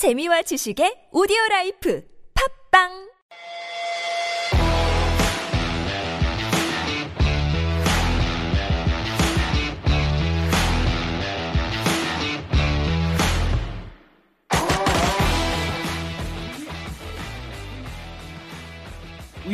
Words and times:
재미와 0.00 0.40
지식의 0.48 1.12
오디오 1.12 1.36
라이프. 1.50 2.00
팝빵 2.32 3.09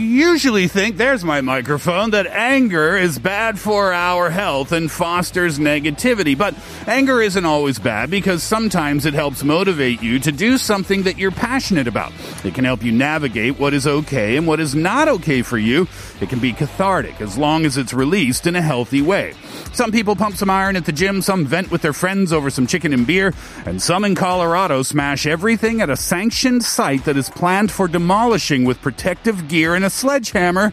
usually 0.03 0.69
think, 0.69 0.97
there's 0.97 1.25
my 1.25 1.41
microphone, 1.41 2.11
that 2.11 2.27
anger 2.27 2.97
is 2.97 3.19
bad 3.19 3.59
for 3.59 3.93
our 3.93 4.31
health 4.31 4.73
and 4.73 4.91
fosters 4.91 5.59
negativity. 5.59 6.37
But 6.37 6.55
anger 6.87 7.23
isn't 7.23 7.45
always 7.45 7.79
bad 7.79 8.11
because 8.11 8.43
sometimes 8.43 9.07
it 9.07 9.15
helps 9.15 9.43
motivate 9.43 10.03
you 10.03 10.19
to 10.21 10.33
do 10.33 10.59
something 10.59 11.05
that 11.05 11.19
you're 11.19 11.31
passionate 11.31 11.89
about. 11.89 12.13
It 12.45 12.55
can 12.55 12.65
help 12.65 12.83
you 12.83 12.93
navigate 12.93 13.59
what 13.59 13.75
is 13.75 13.87
okay 13.87 14.37
and 14.37 14.47
what 14.47 14.61
is 14.61 14.75
not 14.75 15.09
okay 15.09 15.43
for 15.43 15.59
you. 15.59 15.89
It 16.21 16.29
can 16.29 16.41
be 16.41 16.53
cathartic 16.53 17.21
as 17.21 17.39
long 17.39 17.65
as 17.65 17.77
it's 17.77 17.95
released 17.95 18.47
in 18.47 18.57
a 18.57 18.63
healthy 18.63 19.03
way. 19.03 19.35
Some 19.73 19.93
people 19.93 20.17
pump 20.17 20.37
some 20.37 20.51
iron 20.51 20.77
at 20.77 20.85
the 20.85 20.93
gym, 20.93 21.23
some 21.23 21.47
vent 21.47 21.71
with 21.71 21.83
their 21.83 21.93
friends 21.93 22.33
over 22.33 22.51
some 22.51 22.67
chicken 22.67 22.93
and 22.93 23.07
beer, 23.07 23.35
and 23.65 23.81
some 23.81 24.05
in 24.05 24.15
Colorado 24.15 24.83
smash 24.83 25.27
everything 25.27 25.81
at 25.81 25.91
a 25.91 25.97
sanctioned 25.97 26.65
site 26.65 27.05
that 27.05 27.17
is 27.17 27.31
planned 27.31 27.71
for 27.71 27.89
demolishing 27.89 28.65
with 28.65 28.81
protective 28.81 29.49
gear 29.49 29.75
and 29.75 29.85
a 29.87 29.91
sledgehammer. 29.91 30.73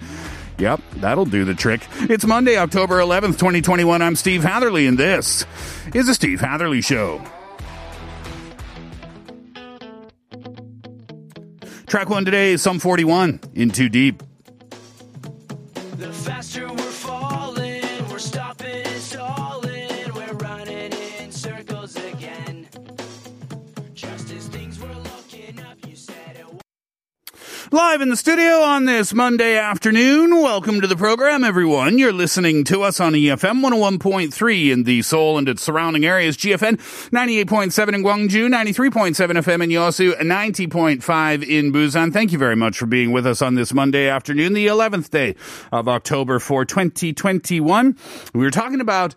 Yep, 0.58 0.82
that'll 0.96 1.26
do 1.26 1.46
the 1.46 1.54
trick. 1.54 1.88
It's 2.02 2.26
Monday, 2.26 2.58
October 2.58 3.00
11th, 3.00 3.38
2021. 3.38 4.02
I'm 4.02 4.16
Steve 4.16 4.44
Hatherley, 4.44 4.88
and 4.88 4.98
this 4.98 5.46
is 5.94 6.08
the 6.08 6.16
Steve 6.16 6.42
Hatherley 6.42 6.82
Show. 6.82 7.22
Track 11.86 12.10
one 12.10 12.26
today 12.26 12.54
is 12.54 12.62
Sum 12.64 12.80
41 12.80 13.40
in 13.54 13.70
Too 13.70 13.88
Deep. 13.88 14.24
Live 27.74 28.02
in 28.02 28.10
the 28.10 28.16
studio 28.16 28.62
on 28.62 28.86
this 28.86 29.16
Monday 29.16 29.58
afternoon. 29.58 30.30
Welcome 30.30 30.80
to 30.82 30.86
the 30.86 30.96
program, 30.96 31.44
everyone. 31.44 31.98
You're 31.98 32.14
listening 32.14 32.64
to 32.66 32.84
us 32.84 33.00
on 33.00 33.14
EFM 33.14 33.68
101.3 33.68 34.72
in 34.72 34.84
the 34.84 35.02
Seoul 35.02 35.40
and 35.40 35.50
its 35.50 35.64
surrounding 35.64 36.06
areas, 36.06 36.38
GFN 36.38 36.78
98.7 37.10 37.96
in 37.96 38.04
Gwangju, 38.04 38.48
93.7 38.48 39.16
FM 39.16 39.64
in 39.64 39.72
Yosu, 39.72 40.14
90.5 40.20 41.50
in 41.50 41.74
Busan. 41.74 42.14
Thank 42.14 42.32
you 42.32 42.38
very 42.38 42.56
much 42.56 42.78
for 42.78 42.86
being 42.86 43.12
with 43.12 43.26
us 43.26 43.42
on 43.42 43.56
this 43.56 43.74
Monday 43.74 44.08
afternoon, 44.08 44.54
the 44.54 44.68
11th 44.68 45.10
day 45.10 45.36
of 45.72 45.88
October 45.88 46.38
for 46.38 46.66
2021. 46.66 47.98
We 48.36 48.44
were 48.44 48.52
talking 48.52 48.82
about 48.82 49.16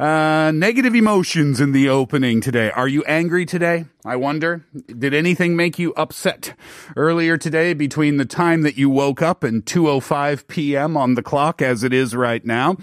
uh, 0.00 0.50
negative 0.50 0.94
emotions 0.94 1.60
in 1.60 1.72
the 1.72 1.88
opening 1.88 2.40
today. 2.40 2.70
Are 2.70 2.88
you 2.88 3.04
angry 3.04 3.44
today? 3.44 3.84
I 4.02 4.16
wonder. 4.16 4.64
Did 4.86 5.12
anything 5.12 5.56
make 5.56 5.78
you 5.78 5.92
upset 5.94 6.54
earlier 6.96 7.36
today 7.36 7.74
between 7.74 8.16
the 8.16 8.24
time 8.24 8.62
that 8.62 8.78
you 8.78 8.88
woke 8.88 9.20
up 9.20 9.44
and 9.44 9.62
2:05 9.64 10.46
p.m. 10.46 10.96
on 10.96 11.14
the 11.14 11.22
clock 11.22 11.60
as 11.60 11.84
it 11.84 11.92
is 11.92 12.16
right 12.16 12.44
now? 12.44 12.76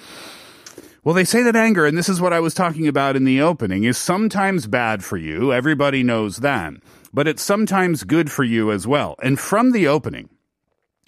Well, 1.04 1.16
they 1.16 1.24
say 1.24 1.42
that 1.42 1.56
anger, 1.56 1.88
and 1.88 1.98
this 1.98 2.10
is 2.10 2.22
what 2.22 2.34
I 2.34 2.40
was 2.40 2.54
talking 2.54 2.88
about 2.88 3.16
in 3.16 3.24
the 3.24 3.42
opening, 3.42 3.86
is 3.86 3.98
sometimes 3.98 4.68
bad 4.68 5.04
for 5.04 5.18
you. 5.18 5.52
Everybody 5.52 6.04
knows 6.04 6.38
that. 6.38 6.74
But 7.14 7.28
it's 7.28 7.42
sometimes 7.42 8.04
good 8.04 8.32
for 8.32 8.44
you 8.44 8.72
as 8.72 8.86
well. 8.86 9.16
And 9.24 9.40
from 9.40 9.72
the 9.72 9.88
opening, 9.88 10.30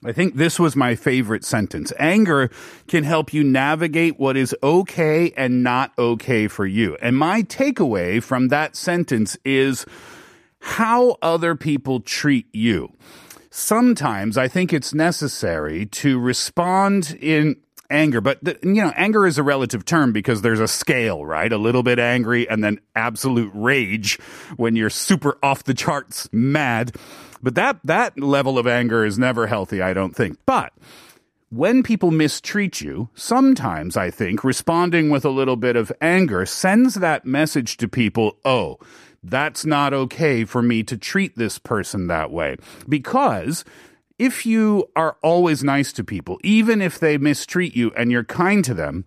I 0.05 0.14
think 0.14 0.36
this 0.36 0.59
was 0.59 0.75
my 0.75 0.95
favorite 0.95 1.44
sentence. 1.44 1.92
Anger 2.00 2.50
can 2.88 3.03
help 3.03 3.33
you 3.33 3.44
navigate 3.44 4.17
what 4.17 4.37
is 4.37 4.55
okay 4.64 5.32
and 5.36 5.61
not 5.61 5.92
okay 5.98 6.48
for 6.48 6.65
you. 6.65 6.98
And 7.02 7.17
my 7.17 7.43
takeaway 7.43 8.23
from 8.23 8.48
that 8.48 8.77
sentence 8.77 9.38
is 9.43 9.86
how 10.61 11.17
other 11.21 11.55
people 11.55 11.99
treat 11.99 12.48
you. 12.54 12.93
Sometimes 13.49 14.38
I 14.38 14.48
think 14.48 14.71
it's 14.71 14.93
necessary 14.93 15.86
to 15.88 16.20
respond 16.20 17.17
in 17.20 17.58
anger, 17.89 18.21
but 18.21 18.42
the, 18.43 18.58
you 18.61 18.76
know, 18.76 18.93
anger 18.95 19.26
is 19.26 19.38
a 19.38 19.43
relative 19.43 19.83
term 19.83 20.14
because 20.14 20.42
there's 20.42 20.59
a 20.59 20.67
scale, 20.67 21.26
right? 21.26 21.52
A 21.52 21.58
little 21.58 21.83
bit 21.83 21.99
angry 21.99 22.48
and 22.48 22.64
then 22.64 22.80
absolute 22.95 23.52
rage 23.54 24.20
when 24.55 24.76
you're 24.76 24.89
super 24.89 25.38
off 25.42 25.64
the 25.64 25.73
charts 25.73 26.30
mad. 26.32 26.95
But 27.42 27.55
that, 27.55 27.80
that 27.83 28.20
level 28.20 28.58
of 28.58 28.67
anger 28.67 29.05
is 29.05 29.17
never 29.17 29.48
healthy, 29.48 29.82
I 29.82 29.94
don't 29.94 30.16
think. 30.16 30.38
But 30.45 30.73
when 31.50 31.83
people 31.83 32.11
mistreat 32.11 32.82
you, 32.82 33.10
sometimes 33.16 33.98
I 33.98 34.11
think 34.11 34.44
responding 34.44 35.10
with 35.10 35.26
a 35.26 35.30
little 35.30 35.55
bit 35.55 35.76
of 35.76 35.92
anger 36.02 36.45
sends 36.45 36.95
that 36.95 37.26
message 37.26 37.77
to 37.77 37.88
people, 37.88 38.38
oh, 38.45 38.77
that's 39.23 39.66
not 39.66 39.94
okay 39.94 40.45
for 40.45 40.61
me 40.61 40.83
to 40.83 40.98
treat 40.98 41.36
this 41.36 41.58
person 41.58 42.08
that 42.08 42.32
way. 42.32 42.58
Because 42.88 43.66
if 44.17 44.45
you 44.45 44.89
are 44.95 45.17
always 45.23 45.64
nice 45.64 45.92
to 45.94 46.04
people, 46.04 46.39
even 46.44 46.82
if 46.82 47.00
they 47.00 47.17
mistreat 47.17 47.76
you 47.76 47.92
and 47.98 48.11
you're 48.11 48.23
kind 48.23 48.64
to 48.66 48.73
them, 48.73 49.06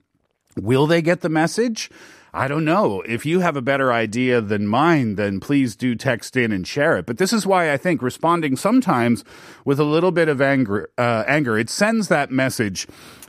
will 0.57 0.87
they 0.87 1.03
get 1.03 1.21
the 1.21 1.29
message? 1.29 1.91
I 2.35 2.49
don't 2.49 2.65
know. 2.65 3.03
If 3.03 3.27
you 3.27 3.41
have 3.41 3.57
a 3.57 3.63
better 3.63 3.93
idea 3.93 4.41
than 4.41 4.67
mine, 4.67 5.17
then 5.17 5.39
please 5.39 5.77
do 5.77 5.95
text 5.95 6.35
in 6.35 6.51
and 6.51 6.67
share 6.67 6.97
it. 6.97 7.05
But 7.05 7.19
this 7.19 7.31
is 7.31 7.47
why 7.47 7.71
I 7.71 7.77
think 7.77 8.01
responding 8.01 8.57
sometimes 8.57 9.23
with 9.67 9.79
a 9.79 9.85
little 9.85 10.13
bit 10.13 10.29
of 10.29 10.41
anger, 10.41 10.89
uh, 10.97 11.25
anger, 11.27 11.59
it 11.59 11.69
sends 11.69 12.09
that 12.09 12.31
message 12.31 12.87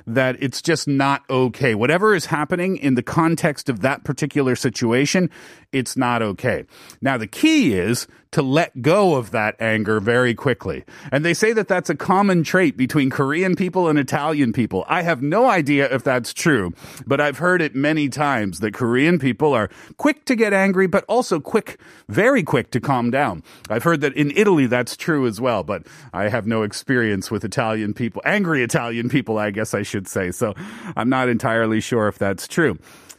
that 0.08 0.38
it's 0.42 0.62
just 0.62 0.88
not 0.88 1.24
okay. 1.30 1.76
Whatever 1.76 2.16
is 2.16 2.28
happening 2.28 2.78
in 2.78 2.96
the 2.96 3.04
context 3.04 3.68
of 3.68 3.82
that 3.82 4.06
particular 4.06 4.56
situation, 4.56 5.30
it's 5.74 5.98
not 5.98 6.22
okay. 6.22 6.66
Now, 7.02 7.18
the 7.18 7.28
key 7.28 7.74
is 7.74 8.08
to 8.34 8.42
let 8.42 8.82
go 8.82 9.16
of 9.16 9.32
that 9.32 9.56
anger 9.60 10.00
very 10.00 10.36
quickly. 10.36 10.84
And 11.12 11.24
they 11.24 11.34
say 11.34 11.54
that 11.54 11.68
that's 11.68 11.90
a 11.90 11.96
common 11.96 12.44
trait 12.44 12.76
between 12.76 13.10
Korean 13.10 13.56
people 13.56 13.88
and 13.88 13.98
Italian 13.98 14.54
people. 14.54 14.86
I 14.88 15.04
have 15.04 15.22
no 15.22 15.48
idea 15.48 15.94
if 15.94 16.04
that's 16.04 16.34
true, 16.34 16.74
but 17.08 17.22
I've 17.22 17.38
heard 17.38 17.62
it 17.62 17.76
many 17.76 18.10
times 18.10 18.60
that 18.60 18.74
Korean 18.74 19.20
people 19.20 19.54
are 19.54 19.70
quick 19.98 20.26
to 20.26 20.36
get 20.36 20.54
angry, 20.54 20.88
but 20.88 21.06
also 21.08 21.40
quick, 21.40 21.80
very 22.10 22.44
quick 22.44 22.72
to 22.72 22.80
calm 22.80 23.12
down. 23.12 23.44
I've 23.70 23.84
heard 23.84 24.02
that 24.02 24.14
in 24.16 24.32
Italy 24.36 24.66
that's 24.66 24.98
true 24.98 25.26
as 25.28 25.40
well, 25.40 25.64
but 25.64 25.88
I 26.12 26.30
have 26.30 26.48
no 26.48 26.64
experience 26.64 27.32
with 27.32 27.46
Italian 27.46 27.94
people, 27.94 28.22
angry 28.26 28.64
Italian 28.64 29.10
people, 29.10 29.38
I 29.38 29.52
guess 29.52 29.74
I 29.74 29.84
should 29.84 30.08
say. 30.08 30.32
So 30.32 30.54
I'm 30.96 31.10
not 31.10 31.30
entirely 31.30 31.80
sure 31.80 32.08
if 32.08 32.18
that's 32.18 32.48
true. 32.48 32.78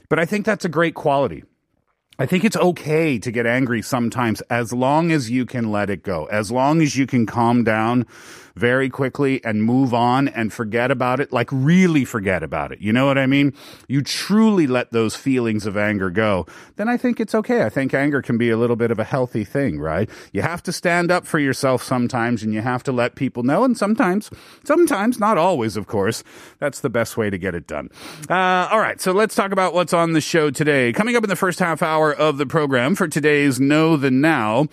But 0.08 0.18
I 0.18 0.26
think 0.26 0.44
that's 0.44 0.64
a 0.64 0.68
great 0.68 0.94
quality. 0.94 1.44
I 2.16 2.26
think 2.26 2.44
it's 2.44 2.56
okay 2.56 3.18
to 3.18 3.30
get 3.32 3.44
angry 3.44 3.82
sometimes 3.82 4.40
as 4.42 4.72
long 4.72 5.10
as 5.10 5.30
you 5.30 5.44
can 5.44 5.72
let 5.72 5.90
it 5.90 6.04
go, 6.04 6.26
as 6.26 6.52
long 6.52 6.80
as 6.80 6.96
you 6.96 7.08
can 7.08 7.26
calm 7.26 7.64
down 7.64 8.06
very 8.56 8.88
quickly 8.88 9.44
and 9.44 9.64
move 9.64 9.92
on 9.92 10.28
and 10.28 10.52
forget 10.52 10.90
about 10.90 11.20
it, 11.20 11.32
like 11.32 11.48
really 11.50 12.04
forget 12.04 12.42
about 12.42 12.72
it. 12.72 12.80
You 12.80 12.92
know 12.92 13.06
what 13.06 13.18
I 13.18 13.26
mean? 13.26 13.52
You 13.88 14.02
truly 14.02 14.66
let 14.66 14.92
those 14.92 15.16
feelings 15.16 15.66
of 15.66 15.76
anger 15.76 16.10
go, 16.10 16.46
then 16.76 16.88
I 16.88 16.96
think 16.96 17.20
it's 17.20 17.34
okay. 17.34 17.64
I 17.64 17.68
think 17.68 17.94
anger 17.94 18.22
can 18.22 18.38
be 18.38 18.50
a 18.50 18.56
little 18.56 18.76
bit 18.76 18.90
of 18.90 18.98
a 18.98 19.04
healthy 19.04 19.44
thing, 19.44 19.80
right? 19.80 20.08
You 20.32 20.42
have 20.42 20.62
to 20.64 20.72
stand 20.72 21.10
up 21.10 21.26
for 21.26 21.38
yourself 21.38 21.82
sometimes 21.82 22.42
and 22.42 22.54
you 22.54 22.60
have 22.60 22.82
to 22.84 22.92
let 22.92 23.14
people 23.14 23.42
know. 23.42 23.64
And 23.64 23.76
sometimes, 23.76 24.30
sometimes, 24.64 25.18
not 25.18 25.38
always, 25.38 25.76
of 25.76 25.86
course, 25.86 26.22
that's 26.58 26.80
the 26.80 26.90
best 26.90 27.16
way 27.16 27.30
to 27.30 27.38
get 27.38 27.54
it 27.54 27.66
done. 27.66 27.90
Uh, 28.28 28.68
all 28.70 28.80
right. 28.80 29.00
So 29.00 29.12
let's 29.12 29.34
talk 29.34 29.52
about 29.52 29.74
what's 29.74 29.92
on 29.92 30.12
the 30.12 30.20
show 30.20 30.50
today. 30.50 30.92
Coming 30.92 31.16
up 31.16 31.24
in 31.24 31.30
the 31.30 31.36
first 31.36 31.58
half 31.58 31.82
hour 31.82 32.12
of 32.12 32.38
the 32.38 32.46
program 32.46 32.94
for 32.94 33.08
today's 33.08 33.58
Know 33.60 33.96
the 33.96 34.10
Now. 34.10 34.68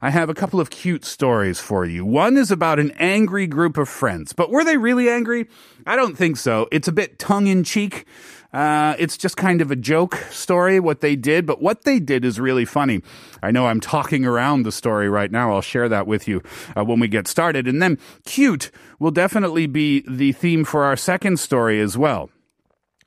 I 0.00 0.10
have 0.10 0.30
a 0.30 0.34
couple 0.34 0.60
of 0.60 0.70
cute 0.70 1.04
stories 1.04 1.58
for 1.58 1.84
you. 1.84 2.04
One 2.04 2.36
is 2.36 2.50
about 2.50 2.78
an 2.78 2.92
angry 2.92 3.46
group 3.46 3.76
of 3.76 3.88
friends, 3.88 4.32
but 4.32 4.50
were 4.50 4.64
they 4.64 4.76
really 4.76 5.08
angry? 5.08 5.48
I 5.86 5.96
don't 5.96 6.16
think 6.16 6.36
so. 6.36 6.68
It's 6.70 6.86
a 6.86 6.92
bit 6.92 7.18
tongue 7.18 7.48
in 7.48 7.64
cheek. 7.64 8.06
Uh, 8.52 8.94
it's 8.98 9.18
just 9.18 9.36
kind 9.36 9.60
of 9.60 9.70
a 9.70 9.76
joke 9.76 10.14
story, 10.30 10.80
what 10.80 11.00
they 11.00 11.16
did, 11.16 11.44
but 11.46 11.60
what 11.60 11.84
they 11.84 11.98
did 11.98 12.24
is 12.24 12.40
really 12.40 12.64
funny. 12.64 13.02
I 13.42 13.50
know 13.50 13.66
I'm 13.66 13.80
talking 13.80 14.24
around 14.24 14.62
the 14.62 14.72
story 14.72 15.08
right 15.08 15.30
now. 15.30 15.52
I'll 15.52 15.60
share 15.60 15.88
that 15.88 16.06
with 16.06 16.26
you 16.26 16.42
uh, 16.76 16.84
when 16.84 17.00
we 17.00 17.08
get 17.08 17.26
started. 17.28 17.68
And 17.68 17.82
then 17.82 17.98
cute 18.24 18.70
will 18.98 19.10
definitely 19.10 19.66
be 19.66 20.02
the 20.08 20.32
theme 20.32 20.64
for 20.64 20.84
our 20.84 20.96
second 20.96 21.38
story 21.40 21.80
as 21.80 21.98
well. 21.98 22.30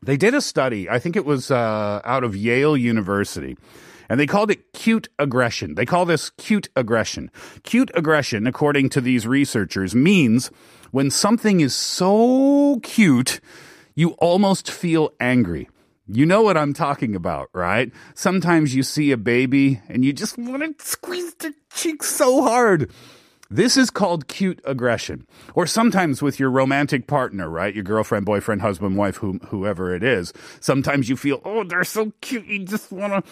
They 0.04 0.18
did 0.18 0.33
a 0.33 0.42
study, 0.42 0.89
I 0.89 1.00
think 1.00 1.15
it 1.15 1.25
was 1.25 1.51
uh, 1.51 2.01
out 2.04 2.24
of 2.24 2.36
Yale 2.36 2.75
University. 2.75 3.56
And 4.12 4.19
they 4.19 4.28
called 4.28 4.52
it 4.52 4.74
cute 4.74 5.08
aggression. 5.19 5.75
They 5.75 5.86
call 5.86 6.04
this 6.04 6.31
cute 6.31 6.68
aggression. 6.75 7.31
Cute 7.63 7.90
aggression, 7.94 8.46
according 8.46 8.90
to 8.90 9.00
these 9.00 9.25
researchers, 9.25 9.96
means 9.96 10.52
when 10.92 11.10
something 11.10 11.62
is 11.62 11.74
so 11.74 12.81
cute, 12.84 13.40
you 13.96 14.10
almost 14.18 14.69
feel 14.69 15.13
angry. 15.22 15.69
You 16.10 16.25
know 16.25 16.42
what 16.42 16.58
I'm 16.58 16.74
talking 16.74 17.16
about, 17.16 17.52
right? 17.54 17.90
Sometimes 18.13 18.75
you 18.75 18.84
see 18.84 19.12
a 19.12 19.18
baby 19.18 19.80
and 19.88 20.04
you 20.04 20.12
just 20.12 20.38
want 20.38 20.78
to 20.78 20.86
squeeze 20.86 21.34
their 21.36 21.54
cheeks 21.74 22.08
so 22.08 22.42
hard. 22.42 22.92
This 23.50 23.78
is 23.78 23.90
called 23.90 24.28
cute 24.28 24.60
aggression. 24.66 25.25
Or 25.56 25.66
sometimes 25.66 26.22
with 26.22 26.38
your 26.38 26.50
romantic 26.50 27.08
partner, 27.08 27.50
right? 27.50 27.74
Your 27.74 27.86
girlfriend, 27.86 28.25
boyfriend, 28.25 28.62
husband, 28.62 28.98
wife, 28.98 29.18
whom, 29.18 29.40
whoever 29.48 29.96
it 29.96 30.04
is. 30.04 30.34
Sometimes 30.60 31.08
you 31.08 31.16
feel, 31.16 31.42
oh, 31.46 31.63
they're 31.63 31.86
so 31.86 32.12
cute. 32.19 32.46
You 32.46 32.66
just 32.66 32.92
want 32.92 33.25
to. 33.25 33.31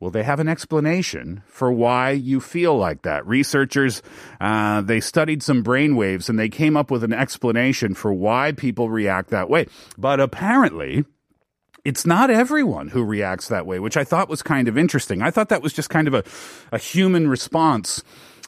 Well, 0.00 0.10
they 0.10 0.22
have 0.22 0.40
an 0.40 0.48
explanation 0.48 1.42
for 1.46 1.72
why 1.72 2.10
you 2.10 2.40
feel 2.40 2.76
like 2.76 3.02
that. 3.02 3.26
Researchers, 3.26 4.02
uh, 4.40 4.82
they 4.82 5.00
studied 5.00 5.42
some 5.42 5.62
brain 5.62 5.96
waves 5.96 6.28
and 6.28 6.38
they 6.38 6.48
came 6.48 6.76
up 6.76 6.90
with 6.90 7.04
an 7.04 7.12
explanation 7.12 7.94
for 7.94 8.12
why 8.12 8.52
people 8.52 8.90
react 8.90 9.30
that 9.30 9.48
way. 9.48 9.66
But 9.96 10.20
apparently, 10.20 11.04
it's 11.84 12.04
not 12.04 12.30
everyone 12.30 12.88
who 12.88 13.04
reacts 13.04 13.48
that 13.48 13.66
way, 13.66 13.78
which 13.78 13.96
I 13.96 14.04
thought 14.04 14.28
was 14.28 14.42
kind 14.42 14.68
of 14.68 14.76
interesting. 14.76 15.22
I 15.22 15.30
thought 15.30 15.50
that 15.50 15.62
was 15.62 15.72
just 15.72 15.90
kind 15.90 16.08
of 16.08 16.14
a, 16.14 16.24
a 16.72 16.78
human 16.78 17.28
response 17.28 18.02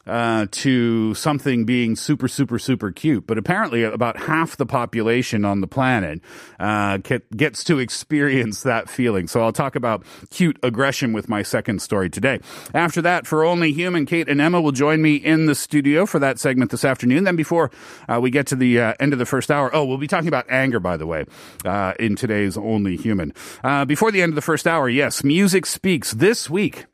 uh, 0.07 0.47
to 0.51 1.15
something 1.15 1.65
being 1.65 1.97
super, 1.97 2.29
super, 2.29 2.59
super 2.59 2.91
cute. 2.91 3.27
But 3.27 3.39
apparently, 3.39 3.83
about 3.83 4.17
half 4.17 4.57
the 4.57 4.67
population 4.67 5.45
on 5.45 5.61
the 5.61 5.67
planet 5.67 6.21
uh, 6.61 6.99
gets 6.99 7.65
to 7.65 7.79
experience 7.79 8.63
that 8.63 8.89
feeling. 8.89 9.27
So 9.29 9.43
I'll 9.43 9.53
talk 9.53 9.77
about 9.77 10.05
cute 10.31 10.59
aggression 10.63 11.13
with 11.13 11.29
my 11.29 11.43
second 11.43 11.83
story 11.83 12.11
today. 12.11 12.41
After 12.75 13.03
that, 13.03 13.27
for 13.27 13.45
Only 13.45 13.73
Human, 13.73 14.07
Kate 14.07 14.29
and 14.29 14.41
Emma 14.41 14.61
will 14.61 14.73
join 14.73 15.03
me 15.03 15.17
in 15.17 15.47
the 15.47 15.55
studio 15.55 16.07
for 16.07 16.19
that 16.19 16.39
segment 16.39 16.71
this 16.71 16.85
afternoon. 16.85 17.25
Then 17.25 17.37
before 17.37 17.71
uh, 18.09 18.21
we 18.21 18.31
get 18.31 18.47
to 18.49 18.57
the 18.57 18.81
uh, 18.81 18.95
end 19.01 19.13
of 19.13 19.19
the 19.19 19.27
first 19.27 19.51
hour, 19.51 19.75
oh, 19.75 19.85
we'll 19.85 19.99
be 19.99 20.07
talking 20.07 20.29
about 20.29 20.47
anger, 20.49 20.81
by 20.81 20.97
the 20.97 21.07
way, 21.07 21.25
uh, 21.65 21.95
in 21.99 22.17
today's 22.17 22.57
Only 22.57 22.97
Human. 22.97 23.33
Uh, 23.63 23.85
before 23.85 24.11
the 24.11 24.23
end 24.23 24.31
of 24.31 24.37
the 24.37 24.43
first 24.43 24.67
hour, 24.67 24.89
yes, 24.89 25.25
Music 25.25 25.67
Speaks 25.67 26.13
this 26.13 26.49
week. 26.49 26.87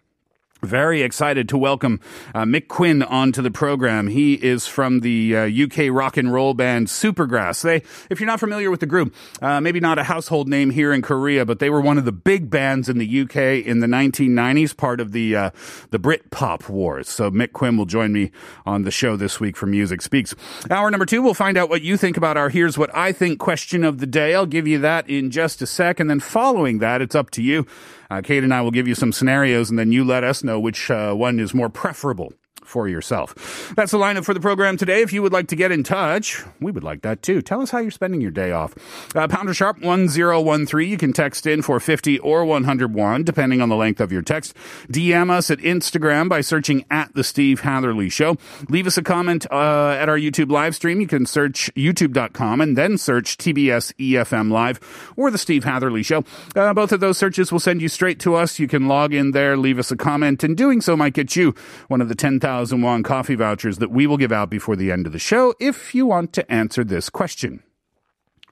Very 0.64 1.02
excited 1.02 1.48
to 1.48 1.58
welcome 1.58 1.98
uh, 2.36 2.44
Mick 2.44 2.68
Quinn 2.68 3.02
onto 3.02 3.42
the 3.42 3.50
program. 3.50 4.06
He 4.06 4.34
is 4.34 4.64
from 4.64 5.00
the 5.00 5.36
uh, 5.36 5.64
UK 5.64 5.92
rock 5.92 6.16
and 6.16 6.32
roll 6.32 6.54
band 6.54 6.86
Supergrass. 6.86 7.62
They, 7.62 7.82
if 8.08 8.20
you're 8.20 8.28
not 8.28 8.38
familiar 8.38 8.70
with 8.70 8.78
the 8.78 8.86
group, 8.86 9.12
uh, 9.40 9.60
maybe 9.60 9.80
not 9.80 9.98
a 9.98 10.04
household 10.04 10.48
name 10.48 10.70
here 10.70 10.92
in 10.92 11.02
Korea, 11.02 11.44
but 11.44 11.58
they 11.58 11.68
were 11.68 11.80
one 11.80 11.98
of 11.98 12.04
the 12.04 12.12
big 12.12 12.48
bands 12.48 12.88
in 12.88 12.98
the 12.98 13.22
UK 13.22 13.66
in 13.66 13.80
the 13.80 13.88
1990s, 13.88 14.76
part 14.76 15.00
of 15.00 15.10
the 15.10 15.34
uh, 15.34 15.50
the 15.90 15.98
Brit 15.98 16.30
Pop 16.30 16.68
Wars. 16.68 17.08
So 17.08 17.28
Mick 17.28 17.52
Quinn 17.52 17.76
will 17.76 17.84
join 17.84 18.12
me 18.12 18.30
on 18.64 18.82
the 18.82 18.92
show 18.92 19.16
this 19.16 19.40
week 19.40 19.56
for 19.56 19.66
Music 19.66 20.00
Speaks. 20.00 20.32
Hour 20.70 20.92
number 20.92 21.06
two, 21.06 21.22
we'll 21.22 21.34
find 21.34 21.56
out 21.56 21.70
what 21.70 21.82
you 21.82 21.96
think 21.96 22.16
about 22.16 22.36
our 22.36 22.50
"Here's 22.50 22.78
What 22.78 22.94
I 22.94 23.10
Think" 23.10 23.40
question 23.40 23.82
of 23.82 23.98
the 23.98 24.06
day. 24.06 24.32
I'll 24.32 24.46
give 24.46 24.68
you 24.68 24.78
that 24.78 25.10
in 25.10 25.32
just 25.32 25.60
a 25.60 25.66
sec, 25.66 25.98
and 25.98 26.08
then 26.08 26.20
following 26.20 26.78
that, 26.78 27.02
it's 27.02 27.16
up 27.16 27.30
to 27.30 27.42
you. 27.42 27.66
Uh, 28.12 28.20
Kate 28.20 28.44
and 28.44 28.52
I 28.52 28.60
will 28.60 28.70
give 28.70 28.86
you 28.86 28.94
some 28.94 29.10
scenarios, 29.10 29.70
and 29.70 29.78
then 29.78 29.90
you 29.90 30.04
let 30.04 30.22
us 30.22 30.44
know 30.44 30.60
which 30.60 30.90
uh, 30.90 31.14
one 31.14 31.40
is 31.40 31.54
more 31.54 31.70
preferable 31.70 32.34
for 32.72 32.88
yourself. 32.88 33.72
That's 33.76 33.92
the 33.92 33.98
lineup 33.98 34.24
for 34.24 34.32
the 34.32 34.40
program 34.40 34.78
today. 34.78 35.02
If 35.02 35.12
you 35.12 35.20
would 35.22 35.32
like 35.32 35.48
to 35.48 35.56
get 35.56 35.70
in 35.70 35.82
touch, 35.84 36.42
we 36.58 36.72
would 36.72 36.82
like 36.82 37.02
that 37.02 37.22
too. 37.22 37.42
Tell 37.42 37.60
us 37.60 37.70
how 37.70 37.78
you're 37.78 37.90
spending 37.90 38.22
your 38.22 38.30
day 38.30 38.50
off. 38.50 38.74
Uh, 39.14 39.28
pounder 39.28 39.52
sharp 39.52 39.78
1013. 39.80 40.90
You 40.90 40.96
can 40.96 41.12
text 41.12 41.46
in 41.46 41.60
for 41.60 41.78
50 41.78 42.18
or 42.20 42.46
101, 42.46 43.24
depending 43.24 43.60
on 43.60 43.68
the 43.68 43.76
length 43.76 44.00
of 44.00 44.10
your 44.10 44.22
text. 44.22 44.54
DM 44.88 45.30
us 45.30 45.50
at 45.50 45.58
Instagram 45.58 46.30
by 46.30 46.40
searching 46.40 46.84
at 46.90 47.14
The 47.14 47.22
Steve 47.22 47.60
Hatherley 47.60 48.08
Show. 48.08 48.38
Leave 48.70 48.86
us 48.86 48.96
a 48.96 49.02
comment 49.02 49.46
uh, 49.50 49.90
at 49.90 50.08
our 50.08 50.18
YouTube 50.18 50.50
live 50.50 50.74
stream. 50.74 51.00
You 51.02 51.06
can 51.06 51.26
search 51.26 51.70
youtube.com 51.74 52.62
and 52.62 52.76
then 52.76 52.96
search 52.96 53.36
TBS 53.36 53.92
EFM 53.96 54.50
Live 54.50 55.12
or 55.16 55.30
The 55.30 55.38
Steve 55.38 55.64
Hatherley 55.64 56.02
Show. 56.02 56.24
Uh, 56.56 56.72
both 56.72 56.92
of 56.92 57.00
those 57.00 57.18
searches 57.18 57.52
will 57.52 57.60
send 57.60 57.82
you 57.82 57.88
straight 57.88 58.18
to 58.20 58.34
us. 58.34 58.58
You 58.58 58.66
can 58.66 58.88
log 58.88 59.12
in 59.12 59.32
there, 59.32 59.58
leave 59.58 59.78
us 59.78 59.90
a 59.90 59.96
comment, 59.96 60.42
and 60.42 60.56
doing 60.56 60.80
so 60.80 60.96
might 60.96 61.12
get 61.12 61.36
you 61.36 61.54
one 61.88 62.00
of 62.00 62.08
the 62.08 62.14
10,000 62.14 62.61
1,000 62.62 62.80
won 62.80 63.02
coffee 63.02 63.34
vouchers 63.34 63.78
that 63.78 63.90
we 63.90 64.06
will 64.06 64.16
give 64.16 64.30
out 64.30 64.48
before 64.48 64.76
the 64.76 64.92
end 64.92 65.04
of 65.04 65.12
the 65.12 65.18
show 65.18 65.52
if 65.58 65.96
you 65.96 66.06
want 66.06 66.32
to 66.32 66.48
answer 66.48 66.84
this 66.84 67.10
question. 67.10 67.60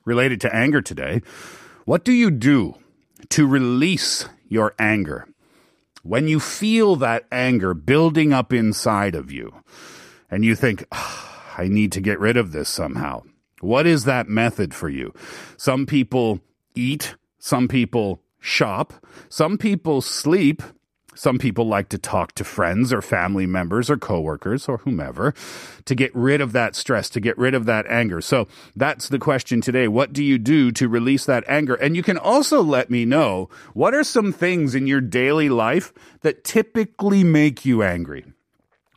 Related 0.05 0.41
to 0.41 0.53
anger 0.53 0.83
today, 0.83 1.23
what 1.85 2.05
do 2.05 2.11
you 2.11 2.33
do 2.33 2.75
to 3.29 3.47
release 3.47 4.29
your 4.49 4.75
anger? 4.81 5.29
When 6.03 6.27
you 6.27 6.41
feel 6.41 6.97
that 6.97 7.27
anger 7.31 7.73
building 7.73 8.33
up 8.33 8.53
inside 8.53 9.15
of 9.15 9.31
you 9.31 9.55
and 10.29 10.45
you 10.45 10.57
think, 10.57 10.85
oh, 10.91 11.45
I 11.57 11.69
need 11.69 11.93
to 11.93 12.01
get 12.01 12.19
rid 12.19 12.37
of 12.37 12.51
this 12.51 12.69
somehow. 12.69 13.23
What 13.61 13.87
is 13.87 14.07
that 14.07 14.29
method 14.29 14.75
for 14.75 14.89
you? 14.89 15.15
Some 15.57 15.87
people 15.87 16.41
eat, 16.75 17.15
some 17.39 17.69
people 17.69 18.23
shop, 18.41 18.93
some 19.29 19.57
people 19.57 20.01
sleep, 20.01 20.65
some 21.15 21.39
people 21.39 21.67
like 21.67 21.89
to 21.91 21.99
talk 21.99 22.35
to 22.37 22.45
friends 22.45 22.93
or 22.93 23.03
family 23.03 23.47
members 23.47 23.91
or 23.91 23.97
coworkers 23.97 24.69
or 24.69 24.79
whomever 24.79 25.35
to 25.85 25.95
get 25.95 26.15
rid 26.15 26.41
of 26.41 26.53
that 26.53 26.77
stress, 26.77 27.11
to 27.11 27.21
get 27.21 27.37
rid 27.37 27.55
of 27.55 27.67
that 27.67 27.87
anger. 27.87 28.21
So 28.21 28.49
that's 28.77 29.09
the 29.09 29.19
question 29.19 29.61
today. 29.61 29.89
What 29.89 30.13
do 30.13 30.23
you 30.23 30.39
do 30.39 30.71
to 30.73 30.89
release 30.89 31.25
that 31.27 31.45
anger? 31.49 31.75
And 31.75 31.97
you 31.97 32.03
can 32.03 32.19
also 32.19 32.63
let 32.63 32.91
me 32.91 33.05
know 33.05 33.49
what 33.75 33.95
are 33.95 34.05
some 34.05 34.33
things 34.33 34.75
in 34.75 34.87
your 34.87 35.01
daily 35.01 35.49
life 35.49 35.93
that 36.21 36.45
typically 36.45 37.25
make 37.25 37.65
you 37.65 37.83
angry? 37.83 38.25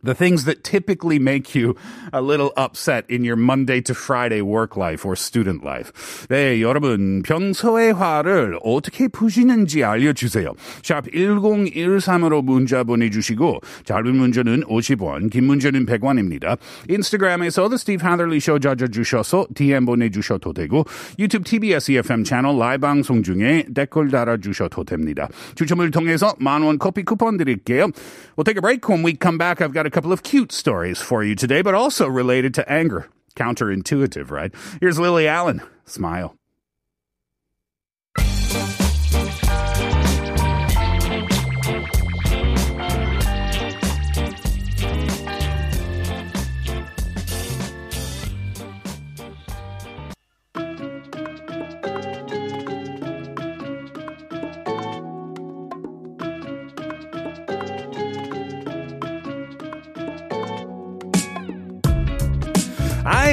the 0.02 0.14
things 0.14 0.44
that 0.44 0.62
typically 0.62 1.19
make 1.19 1.55
you 1.55 1.76
a 2.12 2.23
little 2.23 2.52
upset 2.56 3.05
in 3.08 3.25
your 3.25 3.37
Monday 3.37 3.81
to 3.82 3.94
Friday 3.94 4.43
work 4.43 4.76
life 4.76 5.05
or 5.05 5.17
student 5.17 5.64
life. 5.64 5.93
네, 6.29 6.61
여러분 6.61 7.23
평소의 7.23 7.93
화를 7.93 8.58
어떻게 8.62 9.08
푸시는지 9.08 9.82
알려주세요. 9.85 10.55
샵 10.82 11.05
1013으로 11.06 12.43
문자 12.44 12.85
보내주시고 12.85 13.61
짧은 13.85 14.14
문자는 14.14 14.64
50원, 14.64 15.31
긴 15.31 15.44
문자는 15.44 15.87
100원입니다. 15.87 16.58
인스타그램에서 16.88 17.69
The 17.69 17.75
Steve 17.75 18.06
Hatherley 18.06 18.38
Show 18.38 18.61
찾아주셔서 18.61 19.49
DM 19.55 19.85
보내주셔도 19.85 20.52
되고 20.52 20.85
유튜브 21.19 21.44
TBS 21.44 21.93
EFM 21.93 22.25
채널 22.25 22.58
라이브 22.58 22.82
방송 22.87 23.23
중에 23.23 23.67
댓글 23.75 24.11
달아주셔도 24.11 24.85
됩니다. 24.85 25.29
추첨을 25.56 25.90
통해서 25.90 26.35
만원 26.38 26.79
커피 26.79 27.02
쿠폰 27.02 27.37
드릴게요. 27.37 27.88
We'll 28.37 28.44
take 28.44 28.58
a 28.58 28.62
break. 28.62 28.88
When 28.88 29.05
we 29.05 29.17
come 29.20 29.38
back, 29.38 29.61
I've 29.61 29.75
got 29.75 29.87
a 29.87 29.90
couple 29.94 30.12
of 30.12 30.24
cute 30.24 30.51
stories 30.51 31.00
for 31.00 31.24
you 31.24 31.36
today, 31.36 31.62
but 31.62 31.75
also 31.75 32.07
related 32.07 32.54
to 32.56 32.69
anger. 32.69 33.07
Counterintuitive, 33.36 34.31
right? 34.31 34.51
Here's 34.81 34.98
Lily 34.98 35.28
Allen. 35.28 35.62
Smile. 35.86 36.36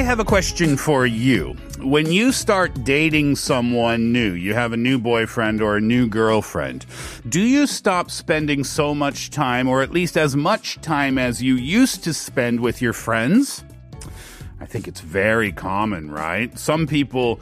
Have 0.03 0.19
a 0.19 0.25
question 0.25 0.77
for 0.77 1.05
you. 1.05 1.55
When 1.79 2.11
you 2.11 2.31
start 2.31 2.83
dating 2.83 3.35
someone 3.35 4.11
new, 4.11 4.33
you 4.33 4.53
have 4.53 4.73
a 4.73 4.77
new 4.77 4.97
boyfriend 4.97 5.61
or 5.61 5.77
a 5.77 5.81
new 5.81 6.07
girlfriend, 6.07 6.85
do 7.29 7.41
you 7.41 7.67
stop 7.67 8.09
spending 8.09 8.63
so 8.63 8.95
much 8.95 9.29
time, 9.29 9.67
or 9.67 9.81
at 9.81 9.91
least 9.91 10.17
as 10.17 10.35
much 10.35 10.81
time 10.81 11.17
as 11.17 11.41
you 11.41 11.55
used 11.55 12.03
to 12.03 12.13
spend 12.13 12.59
with 12.59 12.81
your 12.81 12.93
friends? 12.93 13.63
I 14.59 14.65
think 14.65 14.87
it's 14.87 15.01
very 15.01 15.51
common, 15.51 16.09
right? 16.09 16.57
Some 16.57 16.87
people 16.87 17.39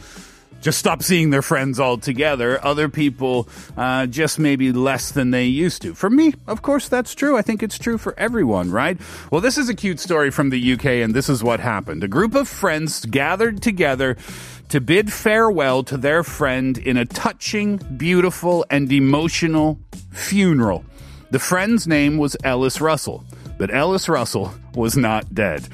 just 0.62 0.78
stop 0.78 1.04
seeing 1.04 1.30
their 1.30 1.42
friends 1.42 1.80
altogether. 1.80 2.64
Other 2.64 2.90
people 2.90 3.48
uh, 3.78 4.06
just 4.08 4.40
maybe 4.40 4.72
less 4.72 5.12
than 5.12 5.32
they 5.32 5.46
used 5.46 5.82
to. 5.84 5.94
For 5.94 6.10
me, 6.10 6.34
of 6.48 6.62
course, 6.62 6.90
that's 6.90 7.16
true. 7.16 7.38
I 7.38 7.42
think 7.42 7.64
it's 7.64 7.78
true 7.78 7.98
for 7.98 8.14
everyone, 8.18 8.72
right? 8.72 9.00
Well, 9.32 9.42
this 9.42 9.58
is 9.58 9.70
a 9.70 9.76
cute 9.76 10.00
story 10.00 10.32
from 10.32 10.50
the 10.50 10.74
UK, 10.74 10.86
and 10.86 11.14
this 11.14 11.30
is 11.30 11.44
what 11.44 11.60
happened. 11.60 12.04
A 12.04 12.08
group 12.08 12.36
of 12.36 12.48
friends 12.48 13.06
gathered 13.06 13.62
together 13.62 14.18
to 14.70 14.80
bid 14.80 15.12
farewell 15.12 15.84
to 15.84 15.98
their 15.98 16.24
friend 16.24 16.78
in 16.78 16.98
a 16.98 17.06
touching, 17.06 17.78
beautiful, 17.98 18.66
and 18.70 18.92
emotional 18.92 19.80
funeral. 20.12 20.86
The 21.32 21.40
friend's 21.40 21.88
name 21.88 22.18
was 22.18 22.36
Ellis 22.44 22.82
Russell, 22.82 23.24
but 23.58 23.74
Ellis 23.74 24.10
Russell 24.10 24.54
was 24.74 24.98
not 24.98 25.34
dead. 25.34 25.68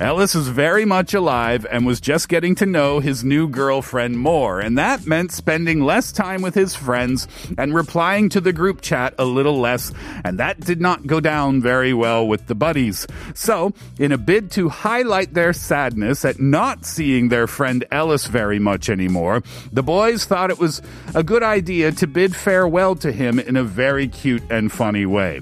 Ellis 0.00 0.34
is 0.34 0.48
very 0.48 0.84
much 0.84 1.14
alive 1.14 1.64
and 1.70 1.86
was 1.86 2.00
just 2.00 2.28
getting 2.28 2.56
to 2.56 2.66
know 2.66 2.98
his 2.98 3.22
new 3.22 3.48
girlfriend 3.48 4.18
more, 4.18 4.58
and 4.58 4.76
that 4.76 5.06
meant 5.06 5.30
spending 5.30 5.84
less 5.84 6.10
time 6.10 6.42
with 6.42 6.54
his 6.54 6.74
friends 6.74 7.28
and 7.56 7.74
replying 7.74 8.28
to 8.30 8.40
the 8.40 8.52
group 8.52 8.80
chat 8.80 9.14
a 9.18 9.24
little 9.24 9.60
less, 9.60 9.92
and 10.24 10.38
that 10.38 10.58
did 10.58 10.80
not 10.80 11.06
go 11.06 11.20
down 11.20 11.62
very 11.62 11.94
well 11.94 12.26
with 12.26 12.48
the 12.48 12.56
buddies. 12.56 13.06
So, 13.34 13.72
in 13.96 14.10
a 14.10 14.18
bid 14.18 14.50
to 14.52 14.68
highlight 14.68 15.32
their 15.32 15.52
sadness 15.52 16.24
at 16.24 16.40
not 16.40 16.84
seeing 16.84 17.28
their 17.28 17.46
friend 17.46 17.84
Ellis 17.92 18.26
very 18.26 18.58
much 18.58 18.88
anymore, 18.88 19.44
the 19.72 19.82
boys 19.84 20.24
thought 20.24 20.50
it 20.50 20.58
was 20.58 20.82
a 21.14 21.22
good 21.22 21.44
idea 21.44 21.92
to 21.92 22.06
bid 22.08 22.34
farewell 22.34 22.96
to 22.96 23.12
him 23.12 23.38
in 23.38 23.56
a 23.56 23.62
very 23.62 24.08
cute 24.08 24.42
and 24.50 24.72
funny 24.72 25.06
way. 25.06 25.40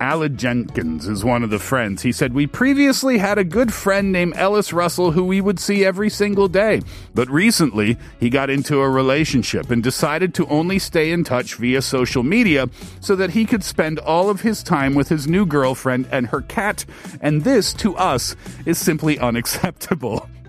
Alad 0.00 0.36
Jenkins 0.36 1.06
is 1.06 1.22
one 1.22 1.42
of 1.42 1.50
the 1.50 1.58
friends. 1.58 2.00
He 2.00 2.10
said, 2.10 2.32
We 2.32 2.46
previously 2.46 3.18
had 3.18 3.36
a 3.36 3.44
good 3.44 3.70
friend 3.70 4.10
named 4.10 4.32
Ellis 4.34 4.72
Russell 4.72 5.10
who 5.10 5.24
we 5.24 5.42
would 5.42 5.60
see 5.60 5.84
every 5.84 6.08
single 6.08 6.48
day. 6.48 6.80
But 7.14 7.28
recently, 7.28 7.98
he 8.18 8.30
got 8.30 8.48
into 8.48 8.80
a 8.80 8.88
relationship 8.88 9.70
and 9.70 9.82
decided 9.82 10.32
to 10.34 10.46
only 10.46 10.78
stay 10.78 11.12
in 11.12 11.22
touch 11.22 11.56
via 11.56 11.82
social 11.82 12.22
media 12.22 12.70
so 13.00 13.14
that 13.16 13.30
he 13.30 13.44
could 13.44 13.62
spend 13.62 13.98
all 13.98 14.30
of 14.30 14.40
his 14.40 14.62
time 14.62 14.94
with 14.94 15.10
his 15.10 15.28
new 15.28 15.44
girlfriend 15.44 16.08
and 16.10 16.28
her 16.28 16.40
cat. 16.40 16.86
And 17.20 17.44
this, 17.44 17.74
to 17.74 17.94
us, 17.96 18.34
is 18.64 18.78
simply 18.78 19.18
unacceptable. 19.18 20.28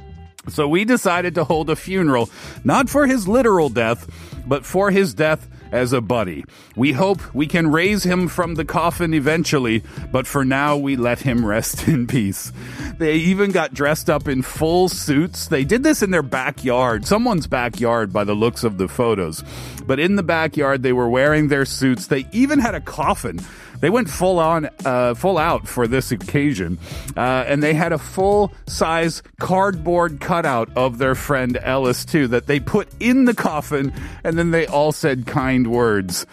So 0.50 0.67
we 0.67 0.86
decided 0.86 1.36
to 1.36 1.43
hold 1.43 1.70
a 1.70 1.75
funeral, 1.75 2.27
not 2.63 2.89
for 2.89 3.05
his 3.05 3.27
literal 3.27 3.70
death, 3.70 4.10
but 4.48 4.65
for 4.65 4.89
his 4.89 5.13
death 5.13 5.48
as 5.72 5.94
a 5.94 6.01
buddy. 6.01 6.44
We 6.75 6.92
hope 6.92 7.34
we 7.34 7.48
can 7.48 7.72
raise 7.72 8.04
him 8.04 8.28
from 8.28 8.56
the 8.56 8.66
coffin 8.66 9.13
eventually, 9.13 9.84
but 10.12 10.28
for 10.28 10.46
now 10.46 10.78
we 10.78 10.96
let 10.96 11.20
him 11.20 11.46
rest 11.46 11.88
in 11.88 12.08
peace. 12.08 12.51
They 12.98 13.16
even 13.16 13.51
got 13.51 13.74
dressed 13.74 14.10
up 14.10 14.28
in 14.28 14.42
full 14.42 14.90
suits. 14.90 15.48
They 15.48 15.63
did 15.63 15.84
this 15.84 16.01
in 16.01 16.12
their 16.12 16.24
backyard, 16.24 17.06
someone's 17.06 17.48
backyard 17.48 18.13
by 18.13 18.24
the 18.24 18.36
looks 18.36 18.63
of 18.63 18.78
the 18.78 18.88
photos. 18.88 19.44
But 19.86 20.00
in 20.00 20.16
the 20.16 20.24
backyard, 20.24 20.84
they 20.84 20.94
were 20.94 21.10
wearing 21.10 21.48
their 21.48 21.66
suits. 21.66 22.08
They 22.08 22.28
even 22.32 22.60
had 22.60 22.75
a 22.75 22.82
coffin. 22.82 23.40
They 23.82 23.90
went 23.90 24.10
full 24.10 24.40
on, 24.40 24.70
uh, 24.86 25.16
full 25.16 25.38
out 25.38 25.68
for 25.68 25.88
this 25.88 26.12
occasion, 26.12 26.78
uh, 27.18 27.46
and 27.48 27.62
they 27.62 27.74
had 27.74 27.92
a 27.92 27.98
full 27.98 28.54
size 28.68 29.24
cardboard 29.40 30.22
cutout 30.22 30.70
of 30.76 31.00
their 31.00 31.16
friend 31.16 31.58
Ellis 31.62 32.06
too 32.06 32.28
that 32.30 32.48
they 32.48 32.60
put 32.60 32.88
in 33.00 33.26
the 33.26 33.34
coffin, 33.34 33.92
and 34.24 34.38
then 34.38 34.52
they 34.52 34.68
all 34.68 34.92
said 34.92 35.26
kind 35.26 35.68
words 35.68 36.26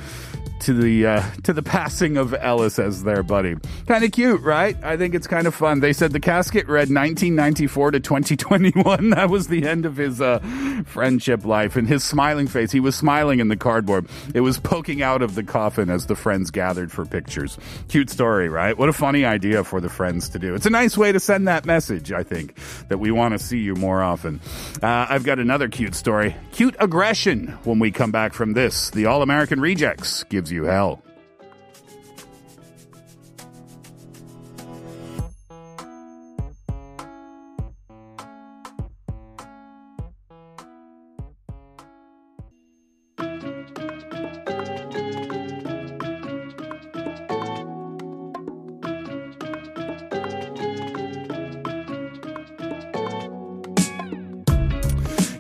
to 0.61 0.75
the 0.75 1.07
uh, 1.07 1.23
to 1.45 1.53
the 1.53 1.63
passing 1.63 2.17
of 2.17 2.35
Ellis 2.35 2.79
as 2.79 3.05
their 3.05 3.23
buddy. 3.23 3.57
Kind 3.87 4.05
of 4.05 4.13
cute, 4.13 4.41
right? 4.43 4.77
I 4.83 4.97
think 4.97 5.15
it's 5.15 5.27
kind 5.27 5.47
of 5.47 5.55
fun. 5.55 5.81
They 5.81 5.93
said 5.93 6.13
the 6.13 6.21
casket 6.21 6.67
read 6.67 6.89
1994 6.91 7.93
to 7.93 8.01
2021. 8.01 9.11
That 9.19 9.31
was 9.31 9.49
the 9.49 9.67
end 9.67 9.85
of 9.85 9.97
his 9.97 10.21
uh, 10.21 10.39
friendship 10.87 11.45
life, 11.45 11.77
and 11.77 11.89
his 11.89 12.05
smiling 12.05 12.47
face. 12.47 12.71
He 12.71 12.79
was 12.79 12.95
smiling 12.95 13.41
in 13.41 13.49
the 13.49 13.57
cardboard. 13.57 14.07
It 14.35 14.41
was 14.41 14.59
poking 14.59 15.03
out 15.03 15.23
of 15.23 15.35
the 15.35 15.43
coffin 15.43 15.91
as 15.91 16.07
the 16.07 16.15
friends 16.15 16.51
gathered 16.51 16.93
for 16.93 17.05
pictures. 17.05 17.59
Cute 17.89 18.11
story, 18.11 18.49
right? 18.49 18.77
What 18.77 18.89
a 18.89 18.93
funny 18.93 19.25
idea 19.25 19.65
for 19.65 19.81
the 19.81 19.89
friends 19.89 20.29
to 20.31 20.39
do. 20.39 20.55
It's 20.55 20.67
a 20.67 20.71
nice 20.71 20.97
way 20.97 21.11
to 21.11 21.19
send 21.19 21.49
that 21.49 21.65
message. 21.65 22.13
I 22.13 22.23
think 22.23 22.57
that 22.89 22.99
we 22.99 23.11
want 23.11 23.33
to 23.33 23.39
see 23.39 23.59
you 23.59 23.75
more 23.75 24.03
often. 24.03 24.41
Uh, 24.83 25.07
I've 25.09 25.25
got 25.25 25.39
another 25.39 25.69
cute 25.69 25.95
story. 25.95 26.37
Cute 26.53 26.77
aggression. 26.79 27.59
When 27.65 27.79
we 27.79 27.91
come 27.91 28.13
back 28.13 28.33
from 28.33 28.53
this, 28.53 28.91
the 28.91 29.07
All 29.07 29.23
American 29.23 29.61
Rejects 29.61 30.25
gives 30.25 30.48
you 30.51 30.65
hell. 30.65 31.03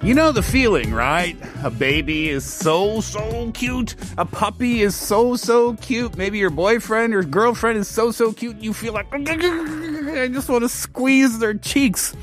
You 0.08 0.14
know 0.14 0.32
the 0.32 0.42
feeling, 0.42 0.94
right? 0.94 1.36
A 1.62 1.68
baby 1.68 2.30
is 2.30 2.42
so, 2.42 3.02
so 3.02 3.50
cute. 3.52 3.94
A 4.16 4.24
puppy 4.24 4.80
is 4.80 4.96
so, 4.96 5.36
so 5.36 5.74
cute. 5.74 6.16
Maybe 6.16 6.38
your 6.38 6.48
boyfriend 6.48 7.14
or 7.14 7.22
girlfriend 7.22 7.76
is 7.76 7.88
so, 7.88 8.10
so 8.10 8.32
cute. 8.32 8.56
You 8.56 8.72
feel 8.72 8.94
like, 8.94 9.06
I 9.12 10.30
just 10.32 10.48
want 10.48 10.62
to 10.62 10.68
squeeze 10.70 11.40
their 11.40 11.52
cheeks. 11.52 12.16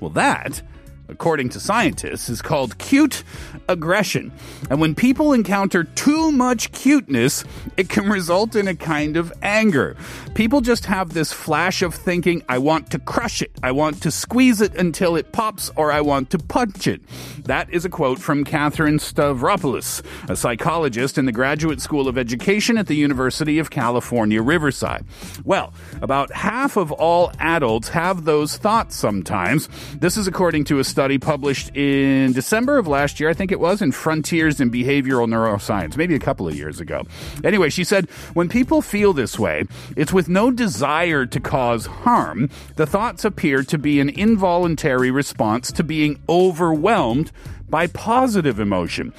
Well, 0.00 0.10
that, 0.10 0.60
according 1.08 1.48
to 1.50 1.60
scientists, 1.60 2.28
is 2.28 2.42
called 2.42 2.76
cute 2.76 3.24
aggression. 3.70 4.32
And 4.68 4.80
when 4.80 4.94
people 4.94 5.32
encounter 5.32 5.84
too 5.84 6.32
much 6.32 6.72
cuteness, 6.72 7.44
it 7.76 7.88
can 7.88 8.08
result 8.10 8.56
in 8.56 8.68
a 8.68 8.74
kind 8.74 9.16
of 9.16 9.32
anger. 9.42 9.96
People 10.34 10.60
just 10.60 10.84
have 10.86 11.14
this 11.14 11.32
flash 11.32 11.82
of 11.82 11.94
thinking, 11.94 12.42
I 12.48 12.58
want 12.58 12.90
to 12.90 12.98
crush 12.98 13.40
it, 13.40 13.52
I 13.62 13.72
want 13.72 14.02
to 14.02 14.10
squeeze 14.10 14.60
it 14.60 14.74
until 14.74 15.16
it 15.16 15.32
pops, 15.32 15.70
or 15.76 15.92
I 15.92 16.00
want 16.00 16.30
to 16.30 16.38
punch 16.38 16.86
it. 16.86 17.00
That 17.44 17.70
is 17.70 17.84
a 17.84 17.88
quote 17.88 18.18
from 18.18 18.44
Katherine 18.44 18.98
Stavropoulos, 18.98 20.02
a 20.28 20.36
psychologist 20.36 21.16
in 21.16 21.26
the 21.26 21.32
Graduate 21.32 21.80
School 21.80 22.08
of 22.08 22.18
Education 22.18 22.76
at 22.76 22.88
the 22.88 22.96
University 22.96 23.58
of 23.58 23.70
California, 23.70 24.42
Riverside. 24.42 25.04
Well, 25.44 25.72
about 26.02 26.32
half 26.32 26.76
of 26.76 26.90
all 26.90 27.32
adults 27.38 27.88
have 27.90 28.24
those 28.24 28.56
thoughts 28.56 28.96
sometimes. 28.96 29.68
This 29.94 30.16
is 30.16 30.26
according 30.26 30.64
to 30.64 30.80
a 30.80 30.84
study 30.84 31.18
published 31.18 31.74
in 31.76 32.32
December 32.32 32.78
of 32.78 32.88
last 32.88 33.20
year. 33.20 33.30
I 33.30 33.34
think 33.34 33.52
it 33.52 33.59
was 33.60 33.80
in 33.82 33.92
Frontiers 33.92 34.60
in 34.60 34.70
Behavioral 34.70 35.28
Neuroscience, 35.28 35.96
maybe 35.96 36.14
a 36.14 36.20
couple 36.20 36.48
of 36.48 36.56
years 36.56 36.80
ago. 36.80 37.04
Anyway, 37.44 37.70
she 37.70 37.84
said, 37.84 38.08
when 38.34 38.48
people 38.48 38.82
feel 38.82 39.12
this 39.12 39.38
way, 39.38 39.64
it's 39.96 40.12
with 40.12 40.28
no 40.28 40.50
desire 40.50 41.26
to 41.26 41.40
cause 41.40 41.86
harm. 41.86 42.50
The 42.76 42.86
thoughts 42.86 43.24
appear 43.24 43.62
to 43.64 43.78
be 43.78 44.00
an 44.00 44.08
involuntary 44.08 45.10
response 45.10 45.70
to 45.72 45.84
being 45.84 46.20
overwhelmed 46.28 47.30
by 47.68 47.86
positive 47.86 48.58
emotion. 48.58 49.12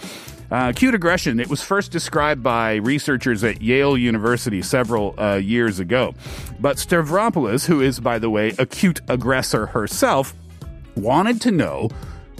Uh, 0.52 0.74
aggression, 0.82 1.40
it 1.40 1.48
was 1.48 1.64
first 1.64 1.94
described 1.94 2.44
by 2.44 2.76
researchers 2.76 3.42
at 3.42 3.62
Yale 3.62 3.98
University 3.98 4.62
several 4.62 5.16
uh, 5.18 5.36
years 5.36 5.80
ago. 5.80 6.14
But 6.60 6.76
Stavropoulos, 6.76 7.68
who 7.68 7.80
is, 7.80 8.02
by 8.02 8.20
the 8.20 8.30
way, 8.30 8.54
a 8.60 8.66
cute 8.66 9.00
aggressor 9.08 9.68
herself, 9.68 10.36
wanted 10.98 11.40
to 11.42 11.52
know 11.52 11.90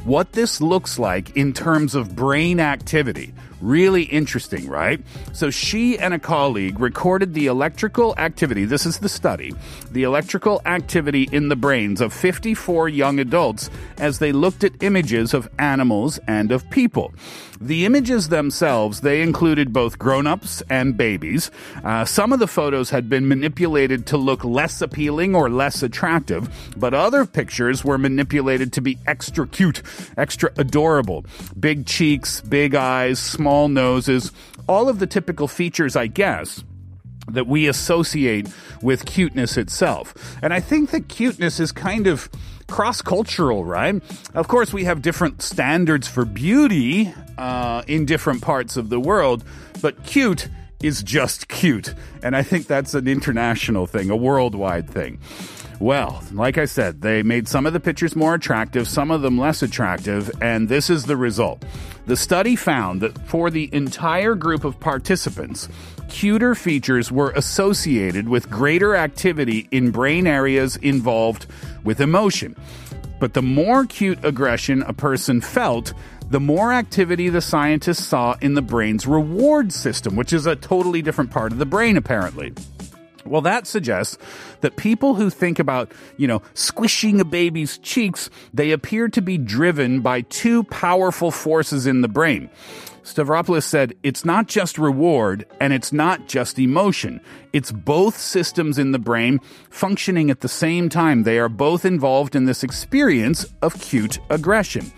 what 0.04 0.32
this 0.32 0.62
looks 0.62 0.98
like 0.98 1.36
in 1.38 1.54
terms 1.54 1.96
of 1.96 2.16
brain 2.16 2.60
activity. 2.60 3.34
Really 3.62 4.04
interesting, 4.04 4.68
right? 4.68 5.00
So 5.34 5.52
she 5.52 5.98
and 6.00 6.14
a 6.14 6.20
colleague 6.20 6.80
recorded 6.80 7.34
the 7.34 7.46
electrical 7.46 8.16
activity. 8.18 8.66
This 8.66 8.86
is 8.88 9.00
the 9.00 9.10
study. 9.10 9.54
The 9.92 10.04
electrical 10.04 10.62
activity 10.66 11.30
in 11.32 11.50
the 11.50 11.56
brains 11.56 12.02
of 12.02 12.12
54 12.12 12.90
young 12.90 13.20
adults 13.20 13.70
as 13.98 14.18
they 14.18 14.32
looked 14.32 14.64
at 14.64 14.82
images 14.82 15.34
of 15.36 15.48
animals 15.60 16.20
and 16.28 16.52
of 16.52 16.68
people. 16.72 17.14
The 17.60 17.86
images 17.86 18.30
themselves, 18.30 19.02
they 19.02 19.22
included 19.22 19.72
both 19.72 20.00
grown-ups 20.00 20.64
and 20.68 20.98
babies. 20.98 21.52
Uh, 21.84 22.06
some 22.06 22.34
of 22.34 22.40
the 22.40 22.48
photos 22.48 22.90
had 22.90 23.08
been 23.08 23.28
manipulated 23.28 24.08
to 24.08 24.18
look 24.18 24.44
less 24.44 24.82
appealing 24.82 25.36
or 25.36 25.48
less 25.48 25.84
attractive, 25.84 26.50
but 26.76 26.96
other 26.96 27.24
pictures 27.28 27.86
were 27.86 28.00
manipulated 28.00 28.74
to 28.74 28.82
be 28.82 28.98
extra 29.06 29.48
cute, 29.48 29.84
extra 30.18 30.52
adorable. 30.58 31.24
Big 31.60 31.86
cheeks, 31.86 32.42
big 32.42 32.74
eyes, 32.74 33.20
small 33.20 33.51
noses, 33.68 34.32
all 34.68 34.90
of 34.90 35.00
the 35.00 35.08
typical 35.08 35.48
features, 35.48 35.96
I 35.96 36.08
guess 36.08 36.64
that 37.30 37.48
we 37.48 37.68
associate 37.68 38.48
with 38.82 39.06
cuteness 39.06 39.58
itself. 39.58 40.14
And 40.42 40.54
I 40.54 40.60
think 40.60 40.92
that 40.92 41.08
cuteness 41.08 41.60
is 41.60 41.72
kind 41.72 42.08
of 42.08 42.30
cross 42.68 43.02
cultural, 43.02 43.64
right? 43.66 44.02
Of 44.34 44.48
course, 44.48 44.74
we 44.74 44.86
have 44.86 45.02
different 45.02 45.42
standards 45.42 46.08
for 46.08 46.26
beauty 46.26 47.14
uh, 47.38 47.84
in 47.88 48.06
different 48.06 48.42
parts 48.42 48.78
of 48.78 48.90
the 48.90 49.00
world, 49.00 49.44
but 49.82 50.04
cute 50.04 50.50
is 50.82 51.04
just 51.04 51.48
cute. 51.48 51.94
And 52.24 52.36
I 52.36 52.44
think 52.44 52.68
that's 52.68 52.94
an 52.94 53.08
international 53.08 53.86
thing, 53.86 54.10
a 54.10 54.16
worldwide 54.16 54.90
thing. 54.90 55.20
Well, 55.82 56.22
like 56.32 56.60
I 56.60 56.66
said, 56.66 57.02
they 57.02 57.24
made 57.24 57.48
some 57.48 57.66
of 57.66 57.74
the 57.74 57.80
pictures 57.80 58.16
more 58.16 58.36
attractive, 58.36 58.88
some 58.88 59.10
of 59.10 59.24
them 59.24 59.40
less 59.40 59.64
attractive, 59.64 60.30
and 60.40 60.70
this 60.70 60.92
is 60.92 61.06
the 61.06 61.18
result. 61.18 61.66
The 62.06 62.16
study 62.16 62.56
found 62.56 63.02
that 63.02 63.18
for 63.28 63.50
the 63.50 63.68
entire 63.74 64.36
group 64.36 64.64
of 64.64 64.80
participants, 64.80 65.68
cuter 66.08 66.54
features 66.54 67.12
were 67.12 67.32
associated 67.32 68.30
with 68.30 68.48
greater 68.48 68.96
activity 68.96 69.68
in 69.72 69.90
brain 69.90 70.28
areas 70.28 70.76
involved 70.76 71.48
with 71.84 72.00
emotion. 72.00 72.56
But 73.20 73.34
the 73.34 73.42
more 73.42 73.88
cute 73.88 74.24
aggression 74.24 74.84
a 74.84 74.94
person 74.94 75.42
felt, 75.42 75.94
the 76.30 76.40
more 76.40 76.72
activity 76.72 77.30
the 77.30 77.42
scientists 77.42 78.06
saw 78.06 78.36
in 78.40 78.54
the 78.54 78.62
brain's 78.62 79.08
reward 79.08 79.74
system, 79.74 80.16
which 80.16 80.32
is 80.32 80.46
a 80.46 80.56
totally 80.56 81.02
different 81.02 81.32
part 81.32 81.52
of 81.52 81.58
the 81.58 81.66
brain, 81.66 81.98
apparently. 81.98 82.54
Well, 83.26 83.42
that 83.42 83.68
suggests 83.68 84.18
that 84.62 84.78
people 84.78 85.16
who 85.16 85.30
think 85.30 85.60
about, 85.60 85.92
you 86.18 86.28
know, 86.28 86.42
squishing 86.54 87.20
a 87.20 87.26
baby's 87.26 87.78
cheeks, 87.80 88.30
they 88.54 88.72
appear 88.72 89.08
to 89.10 89.22
be 89.22 89.38
driven 89.38 90.02
by 90.02 90.22
two 90.22 90.64
powerful 90.66 91.32
forces 91.32 91.86
in 91.86 92.02
the 92.02 92.08
brain. 92.08 92.50
Stavropoulos 93.04 93.64
said, 93.64 93.96
it's 94.04 94.24
not 94.24 94.48
just 94.48 94.78
reward 94.78 95.46
and 95.60 95.74
it's 95.74 95.92
not 95.92 96.28
just 96.28 96.60
emotion. 96.60 97.20
It's 97.52 97.72
both 97.72 98.16
systems 98.16 98.78
in 98.78 98.92
the 98.92 99.00
brain 99.00 99.40
functioning 99.70 100.30
at 100.30 100.42
the 100.42 100.48
same 100.48 100.88
time. 100.88 101.24
They 101.24 101.40
are 101.40 101.50
both 101.50 101.84
involved 101.84 102.36
in 102.36 102.46
this 102.46 102.64
experience 102.64 103.52
of 103.62 103.80
cute 103.82 104.20
aggression. 104.30 104.92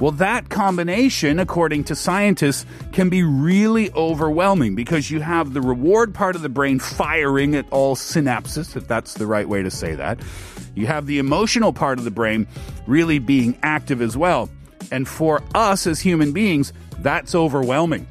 Well, 0.00 0.12
that 0.12 0.48
combination, 0.48 1.40
according 1.40 1.84
to 1.84 1.96
scientists, 1.96 2.64
can 2.92 3.08
be 3.08 3.24
really 3.24 3.90
overwhelming 3.92 4.76
because 4.76 5.10
you 5.10 5.20
have 5.20 5.54
the 5.54 5.60
reward 5.60 6.14
part 6.14 6.36
of 6.36 6.42
the 6.42 6.48
brain 6.48 6.78
firing 6.78 7.56
at 7.56 7.66
all 7.72 7.96
synapses, 7.96 8.76
if 8.76 8.86
that's 8.86 9.14
the 9.14 9.26
right 9.26 9.48
way 9.48 9.62
to 9.62 9.70
say 9.72 9.96
that. 9.96 10.20
You 10.76 10.86
have 10.86 11.06
the 11.06 11.18
emotional 11.18 11.72
part 11.72 11.98
of 11.98 12.04
the 12.04 12.12
brain 12.12 12.46
really 12.86 13.18
being 13.18 13.58
active 13.64 14.00
as 14.00 14.16
well. 14.16 14.48
And 14.92 15.08
for 15.08 15.42
us 15.54 15.86
as 15.88 16.00
human 16.00 16.32
beings, 16.32 16.72
that's 17.00 17.34
overwhelming. 17.34 18.06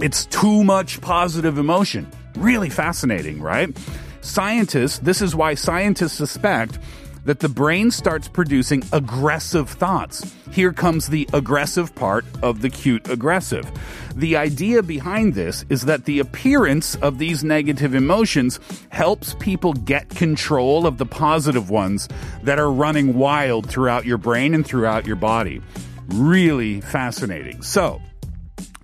It's 0.00 0.26
too 0.26 0.64
much 0.64 1.00
positive 1.00 1.58
emotion. 1.58 2.10
Really 2.36 2.70
fascinating, 2.70 3.40
right? 3.40 3.76
Scientists, 4.22 4.98
this 4.98 5.22
is 5.22 5.36
why 5.36 5.54
scientists 5.54 6.12
suspect 6.12 6.78
that 7.24 7.40
the 7.40 7.48
brain 7.48 7.90
starts 7.90 8.28
producing 8.28 8.82
aggressive 8.92 9.68
thoughts. 9.68 10.34
Here 10.50 10.72
comes 10.72 11.08
the 11.08 11.28
aggressive 11.32 11.94
part 11.94 12.24
of 12.42 12.62
the 12.62 12.70
cute 12.70 13.08
aggressive. 13.08 13.70
The 14.16 14.36
idea 14.36 14.82
behind 14.82 15.34
this 15.34 15.64
is 15.68 15.82
that 15.82 16.04
the 16.04 16.18
appearance 16.18 16.96
of 16.96 17.18
these 17.18 17.44
negative 17.44 17.94
emotions 17.94 18.58
helps 18.90 19.34
people 19.34 19.72
get 19.72 20.08
control 20.08 20.86
of 20.86 20.98
the 20.98 21.06
positive 21.06 21.70
ones 21.70 22.08
that 22.42 22.58
are 22.58 22.70
running 22.70 23.14
wild 23.14 23.68
throughout 23.68 24.04
your 24.04 24.18
brain 24.18 24.54
and 24.54 24.66
throughout 24.66 25.06
your 25.06 25.16
body. 25.16 25.62
Really 26.08 26.80
fascinating. 26.80 27.62
So, 27.62 28.00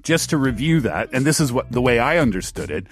just 0.03 0.31
to 0.31 0.37
review 0.37 0.81
that, 0.83 1.09
and 1.13 1.27
this 1.27 1.41
is 1.41 1.53
what 1.53 1.73
the 1.73 1.83
way 1.83 1.99
I 1.99 2.19
understood 2.19 2.71
it, 2.71 2.87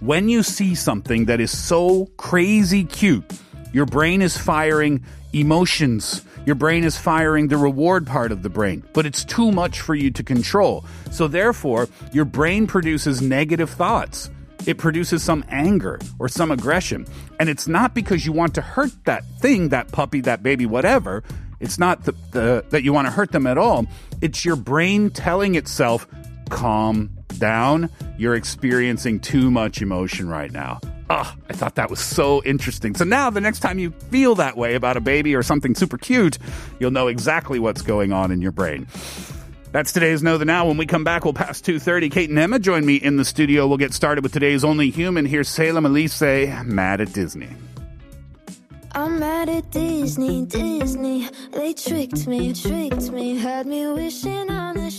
when 0.00 0.28
you 0.28 0.42
see 0.42 0.74
something 0.74 1.26
that 1.26 1.40
is 1.40 1.56
so 1.56 2.06
crazy 2.16 2.84
cute, 2.84 3.24
your 3.72 3.86
brain 3.86 4.22
is 4.22 4.36
firing 4.36 5.04
emotions. 5.32 6.24
Your 6.46 6.54
brain 6.54 6.84
is 6.84 6.96
firing 6.96 7.48
the 7.48 7.56
reward 7.56 8.06
part 8.06 8.32
of 8.32 8.42
the 8.42 8.48
brain, 8.48 8.84
but 8.92 9.06
it's 9.06 9.24
too 9.24 9.50
much 9.50 9.80
for 9.80 9.94
you 9.94 10.10
to 10.12 10.22
control. 10.22 10.84
So 11.10 11.28
therefore, 11.28 11.88
your 12.12 12.24
brain 12.24 12.66
produces 12.66 13.20
negative 13.20 13.70
thoughts. 13.70 14.30
It 14.66 14.78
produces 14.78 15.22
some 15.22 15.44
anger 15.48 15.98
or 16.18 16.28
some 16.28 16.50
aggression. 16.50 17.06
And 17.38 17.48
it's 17.48 17.68
not 17.68 17.94
because 17.94 18.26
you 18.26 18.32
want 18.32 18.54
to 18.54 18.60
hurt 18.60 18.92
that 19.04 19.24
thing, 19.40 19.68
that 19.68 19.92
puppy, 19.92 20.20
that 20.22 20.42
baby, 20.42 20.66
whatever. 20.66 21.22
It's 21.60 21.78
not 21.78 22.04
the, 22.04 22.12
the, 22.32 22.64
that 22.70 22.82
you 22.82 22.92
want 22.92 23.06
to 23.06 23.12
hurt 23.12 23.32
them 23.32 23.46
at 23.46 23.58
all. 23.58 23.86
It's 24.20 24.44
your 24.44 24.56
brain 24.56 25.10
telling 25.10 25.54
itself, 25.54 26.06
calm 26.48 27.15
down. 27.28 27.90
You're 28.18 28.34
experiencing 28.34 29.20
too 29.20 29.50
much 29.50 29.82
emotion 29.82 30.28
right 30.28 30.50
now. 30.50 30.80
Oh, 31.08 31.34
I 31.48 31.52
thought 31.52 31.76
that 31.76 31.88
was 31.88 32.00
so 32.00 32.42
interesting. 32.44 32.94
So 32.94 33.04
now 33.04 33.30
the 33.30 33.40
next 33.40 33.60
time 33.60 33.78
you 33.78 33.90
feel 33.90 34.34
that 34.36 34.56
way 34.56 34.74
about 34.74 34.96
a 34.96 35.00
baby 35.00 35.36
or 35.36 35.42
something 35.42 35.74
super 35.74 35.98
cute, 35.98 36.38
you'll 36.80 36.90
know 36.90 37.06
exactly 37.06 37.58
what's 37.58 37.82
going 37.82 38.12
on 38.12 38.32
in 38.32 38.42
your 38.42 38.52
brain. 38.52 38.88
That's 39.70 39.92
today's 39.92 40.22
Know 40.22 40.38
the 40.38 40.44
Now. 40.44 40.66
When 40.66 40.78
we 40.78 40.86
come 40.86 41.04
back, 41.04 41.24
we'll 41.24 41.34
pass 41.34 41.60
2.30. 41.60 42.10
Kate 42.10 42.30
and 42.30 42.38
Emma 42.38 42.58
join 42.58 42.84
me 42.84 42.96
in 42.96 43.16
the 43.16 43.24
studio. 43.24 43.66
We'll 43.66 43.78
get 43.78 43.92
started 43.92 44.24
with 44.24 44.32
today's 44.32 44.64
Only 44.64 44.90
Human. 44.90 45.26
Here's 45.26 45.48
salem 45.48 45.84
ilese, 45.84 46.64
Mad 46.64 47.00
at 47.00 47.12
Disney. 47.12 47.50
I'm 48.96 49.20
mad 49.20 49.50
at 49.50 49.70
Disney, 49.70 50.46
Disney. 50.46 51.28
They 51.52 51.74
tricked 51.74 52.26
me, 52.26 52.54
tricked 52.54 53.10
me, 53.10 53.36
had 53.36 53.66
me 53.66 53.86
wishing 53.88 54.50
on 54.50 54.78
a 54.78 54.90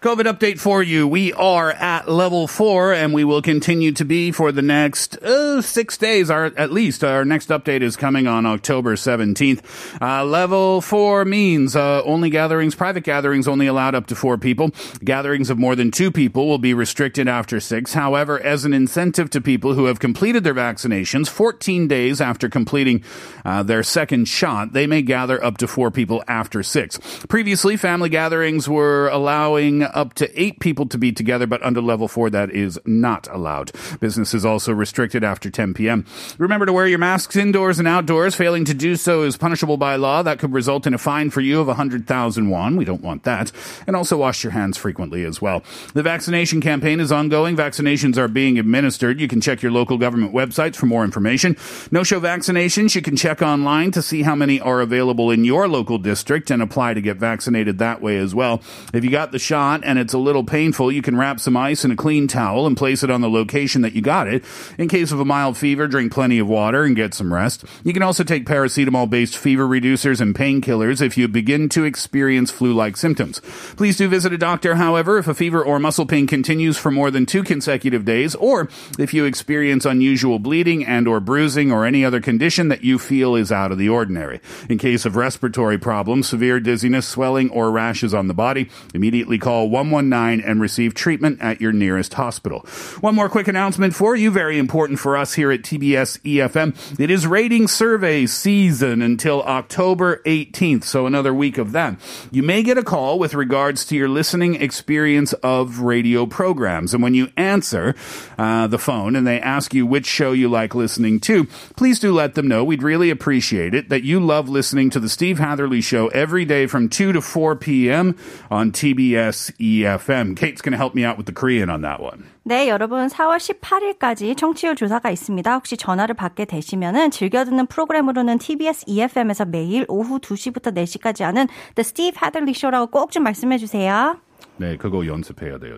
COVID 0.00 0.32
update 0.32 0.60
for 0.60 0.80
you. 0.80 1.08
We 1.08 1.32
are 1.32 1.72
at 1.72 2.08
level 2.08 2.46
four 2.46 2.92
and 2.92 3.12
we 3.12 3.24
will 3.24 3.42
continue 3.42 3.90
to 3.90 4.04
be 4.04 4.30
for 4.30 4.52
the 4.52 4.62
next 4.62 5.16
uh, 5.16 5.60
six 5.60 5.96
days, 5.96 6.30
or 6.30 6.52
at 6.56 6.70
least. 6.70 7.02
Our 7.02 7.24
next 7.24 7.48
update 7.48 7.82
is 7.82 7.96
coming 7.96 8.28
on 8.28 8.46
October 8.46 8.94
17th. 8.94 10.00
Uh, 10.00 10.24
level 10.24 10.80
four 10.80 11.24
means 11.24 11.74
uh, 11.74 12.00
only 12.04 12.30
gatherings, 12.30 12.76
private 12.76 13.02
gatherings 13.02 13.48
only 13.48 13.66
allowed 13.66 13.96
up 13.96 14.06
to 14.06 14.14
four 14.14 14.38
people. 14.38 14.70
Gatherings 15.02 15.50
of 15.50 15.58
more 15.58 15.74
than 15.74 15.90
two 15.90 16.12
people 16.12 16.46
will 16.46 16.58
be 16.58 16.74
restricted 16.74 17.26
after 17.26 17.58
six. 17.58 17.94
However, 17.94 18.38
as 18.38 18.64
an 18.64 18.72
incentive 18.72 19.30
to 19.30 19.40
people 19.40 19.74
who 19.74 19.86
have 19.86 19.98
completed 19.98 20.44
their 20.44 20.54
vaccinations 20.54 21.28
14 21.28 21.88
days 21.88 22.20
after 22.20 22.48
completing 22.48 23.02
uh, 23.44 23.64
their 23.64 23.82
second 23.82 24.28
shot, 24.28 24.74
they 24.74 24.86
may 24.86 25.02
gather 25.02 25.42
up 25.42 25.58
to 25.58 25.66
four 25.66 25.90
people 25.90 26.22
after 26.28 26.62
six. 26.62 27.00
Previously, 27.28 27.76
family 27.76 28.08
gatherings 28.08 28.68
were 28.68 29.08
allowing 29.08 29.87
up 29.94 30.14
to 30.14 30.40
eight 30.40 30.60
people 30.60 30.86
to 30.86 30.98
be 30.98 31.12
together, 31.12 31.46
but 31.46 31.62
under 31.62 31.80
level 31.80 32.08
four, 32.08 32.30
that 32.30 32.50
is 32.50 32.78
not 32.84 33.28
allowed. 33.30 33.72
Business 34.00 34.34
is 34.34 34.44
also 34.44 34.72
restricted 34.72 35.24
after 35.24 35.50
10 35.50 35.74
p.m. 35.74 36.04
Remember 36.38 36.66
to 36.66 36.72
wear 36.72 36.86
your 36.86 36.98
masks 36.98 37.36
indoors 37.36 37.78
and 37.78 37.88
outdoors. 37.88 38.34
Failing 38.34 38.64
to 38.64 38.74
do 38.74 38.96
so 38.96 39.22
is 39.22 39.36
punishable 39.36 39.76
by 39.76 39.96
law. 39.96 40.22
That 40.22 40.38
could 40.38 40.52
result 40.52 40.86
in 40.86 40.94
a 40.94 40.98
fine 40.98 41.30
for 41.30 41.40
you 41.40 41.60
of 41.60 41.66
100,000 41.66 42.50
won. 42.50 42.76
We 42.76 42.84
don't 42.84 43.02
want 43.02 43.24
that. 43.24 43.52
And 43.86 43.96
also 43.96 44.16
wash 44.16 44.44
your 44.44 44.52
hands 44.52 44.76
frequently 44.76 45.24
as 45.24 45.40
well. 45.40 45.62
The 45.94 46.02
vaccination 46.02 46.60
campaign 46.60 47.00
is 47.00 47.12
ongoing. 47.12 47.56
Vaccinations 47.56 48.16
are 48.16 48.28
being 48.28 48.58
administered. 48.58 49.20
You 49.20 49.28
can 49.28 49.40
check 49.40 49.62
your 49.62 49.72
local 49.72 49.98
government 49.98 50.32
websites 50.32 50.76
for 50.76 50.86
more 50.86 51.04
information. 51.04 51.56
No 51.90 52.02
show 52.02 52.20
vaccinations, 52.20 52.94
you 52.94 53.02
can 53.02 53.16
check 53.16 53.42
online 53.42 53.90
to 53.92 54.02
see 54.02 54.22
how 54.22 54.34
many 54.34 54.60
are 54.60 54.80
available 54.80 55.30
in 55.30 55.44
your 55.44 55.68
local 55.68 55.98
district 55.98 56.50
and 56.50 56.62
apply 56.62 56.94
to 56.94 57.00
get 57.00 57.16
vaccinated 57.16 57.78
that 57.78 58.00
way 58.00 58.18
as 58.18 58.34
well. 58.34 58.62
If 58.92 59.04
you 59.04 59.10
got 59.10 59.32
the 59.32 59.38
shot 59.38 59.77
and 59.84 59.98
it's 59.98 60.12
a 60.12 60.18
little 60.18 60.44
painful, 60.44 60.92
you 60.92 61.02
can 61.02 61.16
wrap 61.16 61.40
some 61.40 61.56
ice 61.56 61.84
in 61.84 61.90
a 61.90 61.96
clean 61.96 62.28
towel 62.28 62.66
and 62.66 62.76
place 62.76 63.02
it 63.02 63.10
on 63.10 63.20
the 63.20 63.30
location 63.30 63.82
that 63.82 63.92
you 63.92 64.02
got 64.02 64.28
it. 64.28 64.44
In 64.78 64.88
case 64.88 65.12
of 65.12 65.20
a 65.20 65.24
mild 65.24 65.56
fever, 65.56 65.86
drink 65.86 66.12
plenty 66.12 66.38
of 66.38 66.48
water 66.48 66.84
and 66.84 66.96
get 66.96 67.14
some 67.14 67.32
rest. 67.32 67.64
You 67.84 67.92
can 67.92 68.02
also 68.02 68.24
take 68.24 68.46
paracetamol 68.46 69.10
based 69.10 69.36
fever 69.36 69.66
reducers 69.66 70.20
and 70.20 70.34
painkillers 70.34 71.00
if 71.00 71.16
you 71.16 71.28
begin 71.28 71.68
to 71.70 71.84
experience 71.84 72.50
flu 72.50 72.72
like 72.72 72.96
symptoms. 72.96 73.40
Please 73.76 73.96
do 73.96 74.08
visit 74.08 74.32
a 74.32 74.38
doctor, 74.38 74.76
however, 74.76 75.18
if 75.18 75.28
a 75.28 75.34
fever 75.34 75.62
or 75.62 75.78
muscle 75.78 76.06
pain 76.06 76.26
continues 76.26 76.76
for 76.76 76.90
more 76.90 77.10
than 77.10 77.26
two 77.26 77.42
consecutive 77.42 78.04
days, 78.04 78.34
or 78.34 78.68
if 78.98 79.12
you 79.14 79.24
experience 79.24 79.84
unusual 79.84 80.38
bleeding 80.38 80.84
and 80.84 81.06
or 81.06 81.20
bruising 81.20 81.70
or 81.70 81.84
any 81.84 82.04
other 82.04 82.20
condition 82.20 82.68
that 82.68 82.84
you 82.84 82.98
feel 82.98 83.34
is 83.34 83.52
out 83.52 83.72
of 83.72 83.78
the 83.78 83.88
ordinary. 83.88 84.40
In 84.68 84.78
case 84.78 85.04
of 85.04 85.16
respiratory 85.16 85.78
problems, 85.78 86.28
severe 86.28 86.60
dizziness, 86.60 87.06
swelling, 87.06 87.50
or 87.50 87.70
rashes 87.70 88.14
on 88.14 88.28
the 88.28 88.34
body, 88.34 88.68
immediately 88.94 89.38
call 89.38 89.67
119 89.68 90.44
and 90.48 90.60
receive 90.60 90.94
treatment 90.94 91.40
at 91.40 91.60
your 91.60 91.72
nearest 91.72 92.14
hospital. 92.14 92.60
One 93.00 93.14
more 93.14 93.28
quick 93.28 93.48
announcement 93.48 93.94
for 93.94 94.16
you, 94.16 94.30
very 94.30 94.58
important 94.58 94.98
for 94.98 95.16
us 95.16 95.34
here 95.34 95.50
at 95.50 95.62
TBS 95.62 96.18
EFM. 96.20 96.98
It 96.98 97.10
is 97.10 97.26
rating 97.26 97.68
survey 97.68 98.26
season 98.26 99.02
until 99.02 99.42
October 99.42 100.22
18th, 100.24 100.84
so 100.84 101.06
another 101.06 101.34
week 101.34 101.58
of 101.58 101.72
that. 101.72 101.96
You 102.30 102.42
may 102.42 102.62
get 102.62 102.78
a 102.78 102.82
call 102.82 103.18
with 103.18 103.34
regards 103.34 103.84
to 103.86 103.96
your 103.96 104.08
listening 104.08 104.56
experience 104.56 105.32
of 105.34 105.80
radio 105.80 106.26
programs, 106.26 106.94
and 106.94 107.02
when 107.02 107.14
you 107.14 107.30
answer 107.36 107.94
uh, 108.38 108.66
the 108.66 108.78
phone 108.78 109.16
and 109.16 109.26
they 109.26 109.40
ask 109.40 109.74
you 109.74 109.86
which 109.86 110.06
show 110.06 110.32
you 110.32 110.48
like 110.48 110.74
listening 110.74 111.20
to, 111.20 111.44
please 111.76 112.00
do 112.00 112.12
let 112.12 112.34
them 112.34 112.48
know. 112.48 112.64
We'd 112.64 112.82
really 112.82 113.10
appreciate 113.10 113.74
it 113.74 113.88
that 113.88 114.02
you 114.02 114.20
love 114.20 114.48
listening 114.48 114.90
to 114.90 115.00
the 115.00 115.08
Steve 115.08 115.38
Hatherley 115.38 115.80
Show 115.80 116.08
every 116.08 116.44
day 116.44 116.66
from 116.66 116.88
2 116.88 117.12
to 117.12 117.20
4 117.20 117.56
p.m. 117.56 118.16
on 118.50 118.72
TBS 118.72 119.52
EFM. 119.60 120.36
Kate's 120.36 120.62
going 120.62 120.72
to 120.72 120.76
help 120.78 120.94
me 120.94 121.04
out 121.04 121.16
with 121.16 121.26
the 121.26 121.32
Korean 121.32 121.68
on 121.68 121.82
that 121.82 122.00
one. 122.00 122.24
네, 122.44 122.68
여러분 122.68 123.08
4월 123.08 123.38
18일까지 123.38 124.36
청취율 124.36 124.76
조사가 124.76 125.10
있습니다. 125.10 125.52
혹시 125.54 125.76
전화를 125.76 126.14
받게 126.14 126.44
되시면은 126.44 127.10
즐겨 127.10 127.44
듣는 127.44 127.66
프로그램으로는 127.66 128.38
TBS 128.38 128.84
EFM에서 128.86 129.44
매일 129.44 129.84
오후 129.88 130.18
2시부터 130.20 130.72
4시까지 130.74 131.22
하는 131.24 131.46
The 131.74 131.80
Steve 131.84 132.16
Hadley 132.22 132.52
Show라고 132.54 132.86
꼭 132.90 133.10
좀 133.10 133.24
말씀해 133.24 133.58
주세요. 133.58 134.18
네, 134.58 134.76
그거 134.76 135.06
연습해야 135.06 135.58
돼요. 135.58 135.76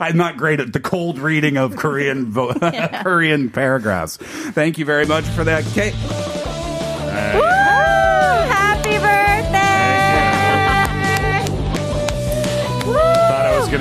I'm 0.00 0.16
not 0.16 0.36
great 0.38 0.60
at 0.60 0.72
the 0.72 0.80
cold 0.82 1.18
reading 1.18 1.56
of 1.58 1.76
Korean 1.76 2.30
vo- 2.30 2.52
Korean 3.02 3.50
paragraphs. 3.50 4.16
Thank 4.54 4.78
you 4.78 4.84
very 4.86 5.06
much 5.06 5.24
for 5.34 5.44
that, 5.44 5.64
Kate. 5.74 5.94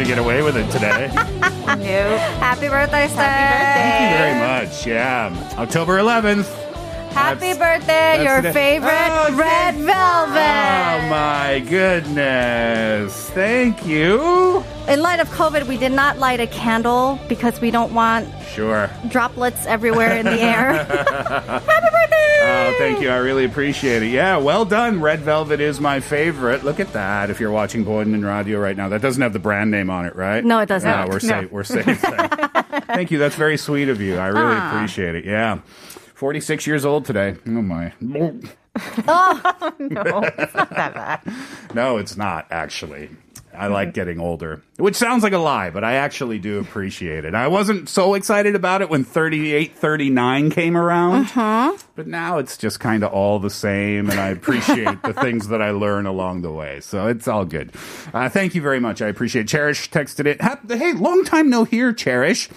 Get 0.09 0.17
away 0.17 0.41
with 0.41 0.57
it 0.57 0.69
today. 0.71 1.07
Happy 2.39 2.67
birthday, 2.67 3.07
Steph. 3.07 3.75
Thank 3.75 4.01
you 4.01 4.17
very 4.17 4.65
much. 4.65 4.87
Yeah, 4.87 5.53
October 5.59 5.99
11th. 5.99 6.47
Happy 7.13 7.53
That's- 7.53 7.57
birthday, 7.57 7.87
that's 7.87 8.23
your 8.23 8.37
today. 8.37 8.53
favorite 8.53 8.91
Oh, 8.91 9.35
red 9.35 9.75
velvet. 9.75 11.05
Oh 11.05 11.09
my 11.09 11.59
goodness. 11.69 13.29
Thank 13.31 13.85
you. 13.85 14.63
In 14.89 15.03
light 15.03 15.19
of 15.19 15.29
COVID, 15.29 15.67
we 15.67 15.77
did 15.77 15.91
not 15.91 16.17
light 16.17 16.39
a 16.39 16.47
candle 16.47 17.19
because 17.29 17.61
we 17.61 17.69
don't 17.69 17.93
want 17.93 18.27
Sure. 18.55 18.89
droplets 19.09 19.67
everywhere 19.67 20.17
in 20.17 20.25
the 20.25 20.31
air. 20.41 20.83
Happy 20.83 21.65
birthday! 21.67 22.39
Oh, 22.41 22.73
thank 22.79 22.99
you. 22.99 23.09
I 23.11 23.17
really 23.17 23.45
appreciate 23.45 24.01
it. 24.01 24.07
Yeah, 24.07 24.37
well 24.37 24.65
done. 24.65 24.99
Red 24.99 25.19
Velvet 25.19 25.59
is 25.61 25.79
my 25.79 25.99
favorite. 25.99 26.63
Look 26.63 26.79
at 26.79 26.91
that. 26.93 27.29
If 27.29 27.39
you're 27.39 27.51
watching 27.51 27.83
Boyden 27.83 28.15
and 28.15 28.25
Radio 28.25 28.57
right 28.59 28.75
now, 28.75 28.89
that 28.89 29.01
doesn't 29.03 29.21
have 29.21 29.31
the 29.33 29.37
brand 29.39 29.69
name 29.69 29.91
on 29.91 30.07
it, 30.07 30.15
right? 30.15 30.43
No, 30.43 30.57
it 30.59 30.65
does 30.65 30.83
Ah, 30.83 31.01
not. 31.05 31.09
we're 31.09 31.13
No. 31.15 31.19
safe. 31.19 31.51
We're 31.51 31.63
safe. 31.63 31.99
thank 32.87 33.11
you. 33.11 33.19
That's 33.19 33.35
very 33.35 33.57
sweet 33.57 33.89
of 33.89 34.01
you. 34.01 34.17
I 34.17 34.27
really 34.27 34.55
Ah. 34.57 34.73
appreciate 34.75 35.13
it. 35.13 35.23
Yeah. 35.23 35.59
46 36.15 36.65
years 36.65 36.83
old 36.83 37.05
today. 37.05 37.35
Oh 37.47 37.51
my. 37.61 37.93
Oh. 39.07 39.73
No. 39.79 40.03
Whatever. 40.21 41.19
No, 41.73 41.97
it's 41.97 42.15
not 42.15 42.47
actually. 42.49 43.09
I 43.53 43.67
like 43.67 43.93
getting 43.93 44.19
older, 44.21 44.61
which 44.79 44.95
sounds 44.95 45.23
like 45.23 45.33
a 45.33 45.37
lie, 45.37 45.69
but 45.69 45.83
I 45.83 45.93
actually 45.95 46.39
do 46.39 46.59
appreciate 46.59 47.25
it. 47.25 47.35
I 47.35 47.47
wasn't 47.47 47.89
so 47.89 48.13
excited 48.13 48.55
about 48.55 48.81
it 48.81 48.89
when 48.89 49.03
3839 49.03 50.51
came 50.51 50.77
around, 50.77 51.27
but 51.95 52.07
now 52.07 52.37
it's 52.37 52.57
just 52.57 52.79
kind 52.79 53.03
of 53.03 53.11
all 53.11 53.39
the 53.39 53.49
same, 53.49 54.09
and 54.09 54.19
I 54.19 54.29
appreciate 54.29 55.01
the 55.03 55.13
things 55.21 55.49
that 55.49 55.61
I 55.61 55.71
learn 55.71 56.05
along 56.05 56.41
the 56.41 56.51
way. 56.51 56.79
So 56.79 57.07
it's 57.07 57.27
all 57.27 57.45
good. 57.45 57.71
Uh, 58.13 58.29
thank 58.29 58.55
you 58.55 58.61
very 58.61 58.79
much. 58.79 59.01
I 59.01 59.07
appreciate. 59.07 59.41
it. 59.41 59.47
Cherish 59.49 59.89
texted 59.91 60.25
it. 60.25 60.41
Hey, 60.77 60.93
long 60.93 61.23
time 61.25 61.49
no 61.49 61.63
hear, 61.63 61.93
Cherish. 61.93 62.49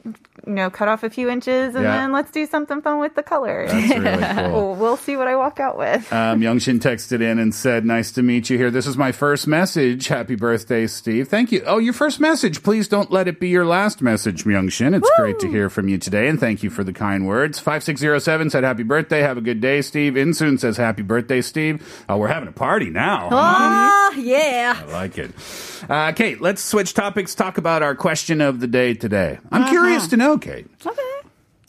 you 0.45 0.53
know, 0.55 0.71
cut 0.71 0.89
off 0.89 1.05
a 1.05 1.11
few 1.11 1.29
inches, 1.31 1.77
and 1.77 1.85
Yeah. 1.85 1.99
then 1.99 2.11
let's 2.13 2.33
do 2.33 2.47
something 2.47 2.83
fun 2.83 2.99
with 2.99 3.15
the 3.15 3.23
color. 3.23 3.69
That's 3.69 3.97
really 3.97 4.25
cool. 4.51 4.53
We'll, 4.71 4.75
we'll 4.75 4.97
see 4.97 5.17
what 5.17 5.29
I 5.29 5.37
walk 5.37 5.61
out 5.61 5.79
with. 5.79 6.13
Um, 6.13 6.41
Youngshin 6.41 6.81
texted 6.81 7.21
in 7.21 7.39
and 7.39 7.55
said, 7.55 7.85
"Nice 7.85 8.11
to 8.13 8.23
meet 8.23 8.51
you 8.51 8.59
here. 8.59 8.73
This 8.73 8.89
is 8.89 8.97
my 8.97 9.13
first 9.13 9.47
message. 9.47 10.09
Happy 10.09 10.35
birthday, 10.35 10.89
Steve. 10.89 11.29
Thank 11.29 11.53
you. 11.53 11.63
Oh, 11.65 11.79
your 11.79 11.93
first 11.93 12.19
message. 12.19 12.65
Please 12.65 12.89
don't 12.89 13.13
let 13.13 13.29
it 13.29 13.39
be 13.39 13.49
your 13.49 13.65
last 13.65 14.03
message, 14.03 14.43
Youngshin. 14.43 14.97
It's 14.97 15.11
great 15.17 15.39
to 15.41 15.49
hear 15.49 15.71
from 15.71 15.89
you 15.89 15.97
today, 15.97 16.27
and 16.27 16.41
thank 16.41 16.65
you 16.65 16.71
for 16.71 16.83
the 16.83 16.93
kind 16.93 17.25
words." 17.25 17.61
Five 17.61 17.85
six 17.85 18.01
zero 18.01 18.19
seven 18.19 18.51
said, 18.51 18.65
"Happy 18.65 18.83
birthday. 18.83 19.21
Have 19.21 19.39
a 19.39 19.43
good 19.43 19.61
day, 19.61 19.81
Steve." 19.81 20.15
Insoon 20.15 20.59
says, 20.59 20.77
"Happy 20.77 21.03
birthday, 21.03 21.41
Steve." 21.41 22.05
Oh, 22.09 22.17
we're 22.17 22.27
having 22.29 22.49
a 22.49 22.53
party 22.53 22.91
now. 22.91 23.29
Oh, 23.31 24.15
yeah. 24.19 24.77
I 24.89 24.93
like 24.93 25.19
it. 25.19 25.31
Uh, 25.89 26.13
Kate, 26.13 26.41
let's 26.41 26.63
switch 26.63 26.95
topics. 26.95 27.35
Talk 27.35 27.59
about 27.59 27.83
our 27.83 27.95
question 27.95 28.41
of 28.41 28.61
the 28.61 28.67
day 28.67 28.95
today. 28.95 29.39
I'm 29.51 29.63
uh-huh. 29.63 29.71
curious 29.71 30.07
to 30.09 30.17
know, 30.17 30.39
Kate. 30.39 30.67
Okay. 30.85 31.03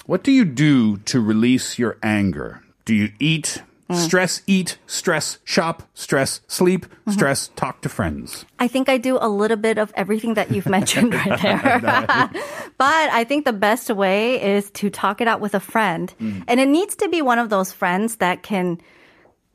What 0.06 0.23
do 0.23 0.32
you 0.32 0.45
do 0.45 0.97
to 0.97 1.19
release 1.19 1.80
your 1.80 1.97
anger? 2.04 2.62
Do 2.86 2.93
you 2.93 3.12
eat, 3.19 3.63
uh. 3.89 3.95
stress 3.95 4.41
eat, 4.47 4.78
stress 4.86 5.39
shop, 5.45 5.84
stress 5.93 6.41
sleep, 6.47 6.86
uh-huh. 6.86 7.12
stress 7.12 7.47
talk 7.56 7.82
to 7.82 7.89
friends? 7.89 8.45
I 8.60 8.67
think 8.67 8.89
I 8.89 8.97
do 8.97 9.17
a 9.19 9.30
little 9.30 9.58
bit 9.58 9.78
of 9.78 9.93
everything 9.95 10.34
that 10.34 10.52
you've 10.52 10.67
mentioned 10.67 11.13
right 11.26 11.41
there. 11.41 11.80
but 12.78 13.10
I 13.10 13.23
think 13.23 13.45
the 13.45 13.54
best 13.54 13.89
way 13.89 14.56
is 14.56 14.69
to 14.71 14.89
talk 14.89 15.21
it 15.21 15.28
out 15.28 15.39
with 15.39 15.56
a 15.56 15.62
friend. 15.62 16.13
Mm. 16.19 16.43
And 16.47 16.60
it 16.60 16.67
needs 16.67 16.95
to 16.97 17.08
be 17.08 17.21
one 17.21 17.39
of 17.39 17.49
those 17.49 17.71
friends 17.71 18.17
that 18.17 18.43
can 18.43 18.82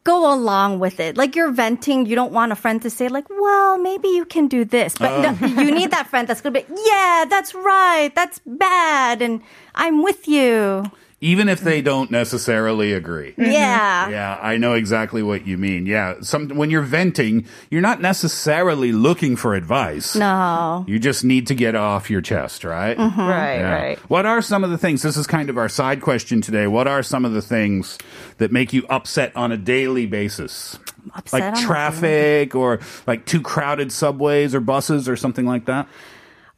go 0.09 0.33
along 0.33 0.79
with 0.79 1.01
it. 1.01 1.19
Like 1.19 1.37
you're 1.37 1.51
venting, 1.53 2.07
you 2.07 2.17
don't 2.17 2.33
want 2.33 2.51
a 2.51 2.57
friend 2.57 2.81
to 2.83 2.91
say 2.91 3.09
like, 3.09 3.29
"Well, 3.29 3.77
maybe 3.79 4.09
you 4.09 4.25
can 4.25 4.49
do 4.49 4.65
this." 4.65 4.97
But 4.97 5.13
no, 5.25 5.31
uh. 5.37 5.63
you 5.63 5.71
need 5.81 5.91
that 5.91 6.07
friend 6.09 6.27
that's 6.27 6.41
going 6.41 6.55
to 6.55 6.61
be, 6.63 6.67
"Yeah, 6.91 7.27
that's 7.29 7.55
right. 7.55 8.11
That's 8.15 8.41
bad." 8.47 9.21
And 9.21 9.43
I'm 9.75 10.03
with 10.03 10.27
you. 10.27 10.91
Even 11.21 11.49
if 11.49 11.61
they 11.63 11.83
don't 11.83 12.13
necessarily 12.13 12.93
agree. 12.93 13.33
Mm-hmm. 13.33 13.51
Yeah. 13.51 14.09
Yeah, 14.09 14.39
I 14.41 14.57
know 14.57 14.75
exactly 14.75 15.21
what 15.21 15.45
you 15.49 15.59
mean. 15.59 15.85
Yeah, 15.85 16.15
some 16.21 16.49
when 16.51 16.71
you're 16.71 16.83
venting, 16.83 17.45
you're 17.71 17.81
not 17.81 18.01
necessarily 18.01 18.93
looking 18.93 19.35
for 19.35 19.55
advice. 19.57 20.15
No. 20.15 20.85
You 20.87 21.01
just 21.01 21.25
need 21.25 21.49
to 21.49 21.57
get 21.57 21.75
off 21.75 22.09
your 22.09 22.21
chest, 22.21 22.63
right? 22.63 22.97
Mm-hmm. 22.97 23.21
Right, 23.21 23.55
Yeah. 23.57 23.73
right. 23.75 23.99
What 24.09 24.27
are 24.27 24.41
some 24.41 24.63
of 24.63 24.71
the 24.71 24.79
things? 24.79 25.03
This 25.03 25.17
is 25.17 25.27
kind 25.27 25.51
of 25.51 25.59
our 25.59 25.69
side 25.69 26.01
question 26.03 26.41
today. 26.41 26.69
What 26.69 26.87
are 26.87 27.03
some 27.03 27.25
of 27.25 27.33
the 27.33 27.43
things 27.43 27.99
that 28.37 28.53
make 28.53 28.73
you 28.73 28.87
upset 28.89 29.35
on 29.37 29.51
a 29.51 29.57
daily 29.57 30.07
basis? 30.07 30.79
Upset 31.17 31.33
like 31.41 31.43
on 31.43 31.59
a 31.59 31.67
traffic 31.67 32.55
or 32.55 32.79
like 33.09 33.25
too 33.27 33.41
crowded 33.41 33.91
subways 33.91 34.55
or 34.55 34.61
buses 34.61 35.09
or 35.09 35.17
something 35.17 35.47
like 35.47 35.65
that? 35.65 35.89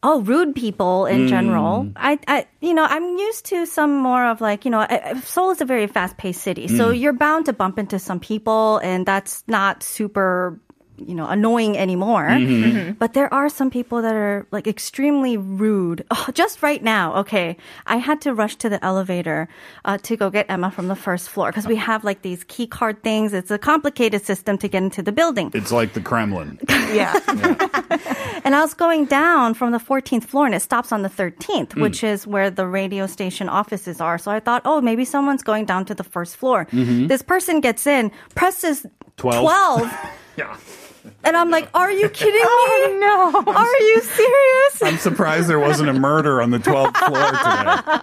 Oh, 0.03 0.23
rude 0.23 0.55
people 0.55 1.05
in 1.05 1.29
general. 1.29 1.85
Mm. 1.85 1.93
I, 1.97 2.19
I, 2.27 2.47
you 2.61 2.73
know, 2.73 2.85
I'm 2.85 3.19
used 3.19 3.45
to 3.47 3.67
some 3.67 3.99
more 3.99 4.25
of 4.25 4.41
like, 4.41 4.65
you 4.65 4.71
know, 4.71 4.87
Seoul 5.25 5.51
is 5.51 5.61
a 5.61 5.67
very 5.67 5.87
fast-paced 5.87 6.41
city, 6.41 6.69
so 6.69 6.89
mm. 6.89 6.99
you're 6.99 7.13
bound 7.13 7.45
to 7.47 7.53
bump 7.53 7.79
into 7.79 7.99
some 7.99 8.19
people, 8.19 8.79
and 8.79 9.05
that's 9.05 9.45
not 9.47 9.83
super. 9.83 10.59
You 11.01 11.15
know, 11.15 11.27
annoying 11.27 11.77
anymore. 11.77 12.29
Mm-hmm. 12.29 12.65
Mm-hmm. 12.65 12.93
But 12.93 13.15
there 13.15 13.33
are 13.33 13.49
some 13.49 13.71
people 13.71 14.03
that 14.03 14.15
are 14.15 14.47
like 14.51 14.67
extremely 14.67 15.37
rude. 15.37 16.05
Oh, 16.11 16.27
just 16.35 16.63
right 16.63 16.83
now, 16.83 17.15
okay, 17.17 17.57
I 17.87 17.97
had 17.97 18.21
to 18.23 18.35
rush 18.35 18.57
to 18.57 18.69
the 18.69 18.83
elevator 18.85 19.49
uh, 19.85 19.99
to 19.99 20.17
go 20.17 20.31
get 20.31 20.47
Emma 20.49 20.71
from 20.71 20.89
the 20.89 20.97
first 20.97 21.29
floor 21.29 21.51
because 21.51 21.67
we 21.67 21.77
have 21.77 22.05
like 22.05 22.23
these 22.23 22.45
key 22.45 22.67
card 22.67 23.03
things. 23.03 23.33
It's 23.33 23.51
a 23.51 23.59
complicated 23.59 24.25
system 24.25 24.59
to 24.59 24.69
get 24.69 24.83
into 24.83 25.03
the 25.03 25.13
building. 25.13 25.51
It's 25.55 25.73
like 25.73 25.95
the 25.95 26.01
Kremlin. 26.01 26.59
Yeah. 26.91 27.15
And 28.45 28.55
I 28.55 28.61
was 28.63 28.75
going 28.75 29.05
down 29.05 29.55
from 29.55 29.71
the 29.71 29.79
14th 29.79 30.25
floor 30.25 30.47
and 30.47 30.55
it 30.55 30.61
stops 30.61 30.93
on 30.93 31.03
the 31.03 31.09
13th, 31.09 31.69
mm. 31.69 31.83
which 31.83 32.03
is 32.03 32.27
where 32.27 32.51
the 32.51 32.67
radio 32.67 33.07
station 33.07 33.49
offices 33.49 34.01
are. 34.01 34.19
So 34.19 34.31
I 34.31 34.41
thought, 34.41 34.63
oh, 34.65 34.81
maybe 34.81 35.05
someone's 35.05 35.43
going 35.43 35.67
down 35.67 35.85
to 35.87 35.95
the 35.95 36.05
first 36.05 36.37
floor. 36.37 36.67
Mm-hmm. 36.73 37.07
This 37.09 37.23
person 37.23 37.61
gets 37.61 37.87
in, 37.87 38.11
presses 38.35 38.87
12. 39.19 39.43
12. 39.43 39.93
yeah. 40.37 40.57
and 41.24 41.38
I'm 41.38 41.50
like, 41.50 41.70
are 41.74 41.92
you 41.92 42.10
kidding 42.10 42.34
me? 42.34 42.40
oh 42.44 42.98
no. 43.46 43.52
Are 43.54 43.80
you 43.80 44.02
serious? 44.02 44.82
I'm 44.84 44.98
surprised 44.98 45.48
there 45.48 45.60
wasn't 45.60 45.90
a 45.90 45.94
murder 45.94 46.42
on 46.42 46.52
the 46.52 46.60
12th 46.60 46.98
floor 46.98 47.26
today. 47.32 48.02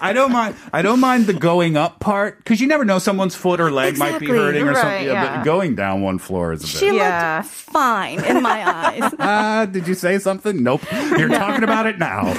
I 0.00 0.12
don't 0.12 0.30
mind. 0.32 0.54
I 0.72 0.82
don't 0.82 1.00
mind 1.00 1.26
the 1.26 1.34
going 1.34 1.76
up 1.76 1.98
part 1.98 2.38
because 2.38 2.60
you 2.60 2.68
never 2.68 2.84
know 2.84 2.98
someone's 2.98 3.34
foot 3.34 3.60
or 3.60 3.70
leg 3.72 3.98
might 3.98 4.18
be 4.20 4.26
Exactly. 4.26 4.38
hurting 4.38 4.62
or 4.62 4.72
Right, 4.72 4.76
something. 4.80 5.06
Yeah, 5.06 5.12
yeah. 5.24 5.36
But 5.38 5.44
going 5.44 5.74
down 5.74 6.00
one 6.02 6.18
floor 6.18 6.52
is 6.52 6.62
a 6.62 6.66
She 6.66 6.90
bit. 6.90 6.94
Yeah. 7.02 7.42
looked 7.42 7.50
fine 7.50 8.22
in 8.24 8.40
my 8.42 8.62
eyes. 8.64 9.12
Ah, 9.18 9.66
did 9.66 9.88
you 9.88 9.94
say 9.94 10.18
something? 10.18 10.62
Nope. 10.62 10.82
You're 11.18 11.28
talking 11.28 11.64
about 11.64 11.86
it 11.86 11.98
now. 11.98 12.32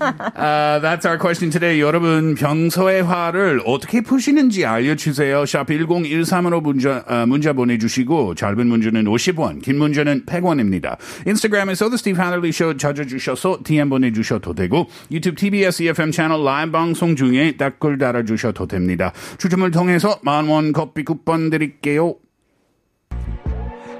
uh, 0.00 0.78
that's 0.78 1.04
our 1.04 1.18
question 1.18 1.50
today. 1.50 1.78
여러분 1.80 2.36
평소의 2.36 3.02
화를 3.02 3.60
어떻게 3.66 4.00
푸시는지 4.00 4.64
알려주세요. 4.64 5.44
샵 5.46 5.66
1013으로 5.66 6.60
문자, 6.62 7.04
어, 7.08 7.26
문자 7.26 7.52
보내주시고 7.52 8.34
짧은 8.36 8.66
문 8.66 8.80
자는 9.05 9.11
50원, 9.11 9.61
긴 9.61 9.77
문자는 9.77 10.25
100원입니다. 10.25 10.97
인스타그램에서도 11.27 11.95
스티브 11.95 12.19
하늘리 12.19 12.51
쇼 12.51 12.75
찾아주셔서 12.75 13.59
DM 13.63 13.89
보내주셔도 13.89 14.53
되고 14.53 14.87
유튜브 15.11 15.35
TBS 15.37 15.83
EFM 15.83 16.11
채널 16.11 16.43
라이브 16.43 16.71
방송 16.71 17.15
중에 17.15 17.55
댓글 17.57 17.97
달아주셔도 17.97 18.67
됩니다. 18.67 19.13
추첨을 19.37 19.71
통해서 19.71 20.19
만원 20.23 20.73
커피 20.73 21.03
쿠폰 21.03 21.49
드릴게요. 21.49 22.15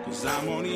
Cause 0.06 0.26
I'm 0.28 0.48
only 0.48 0.76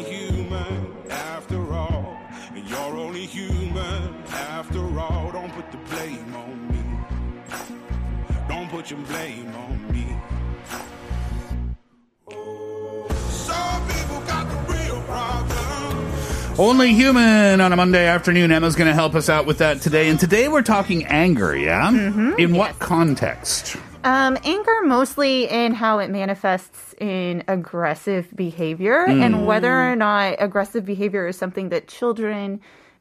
Only 16.60 16.94
human 16.94 17.62
on 17.62 17.72
a 17.72 17.78
Monday 17.78 18.06
afternoon. 18.06 18.52
Emma's 18.52 18.76
going 18.76 18.90
to 18.90 18.94
help 18.94 19.16
us 19.16 19.30
out 19.30 19.46
with 19.46 19.60
that 19.60 19.80
today. 19.80 20.10
And 20.10 20.20
today 20.20 20.50
we're 20.50 20.62
talking 20.62 21.06
anger, 21.06 21.56
yeah? 21.56 21.90
In 22.36 22.54
what 22.54 22.78
context? 22.80 23.78
Um, 24.04 24.38
anger 24.44 24.82
mostly 24.84 25.50
in 25.50 25.74
how 25.74 26.00
it 26.00 26.10
manifests 26.10 26.94
in 27.00 27.46
aggressive 27.48 28.28
behavior 28.36 29.06
and 29.06 29.48
whether 29.48 29.72
or 29.90 29.96
not 29.96 30.36
aggressive 30.40 30.84
behavior 30.84 31.28
is 31.28 31.38
something 31.38 31.70
that 31.70 31.88
children 31.88 32.60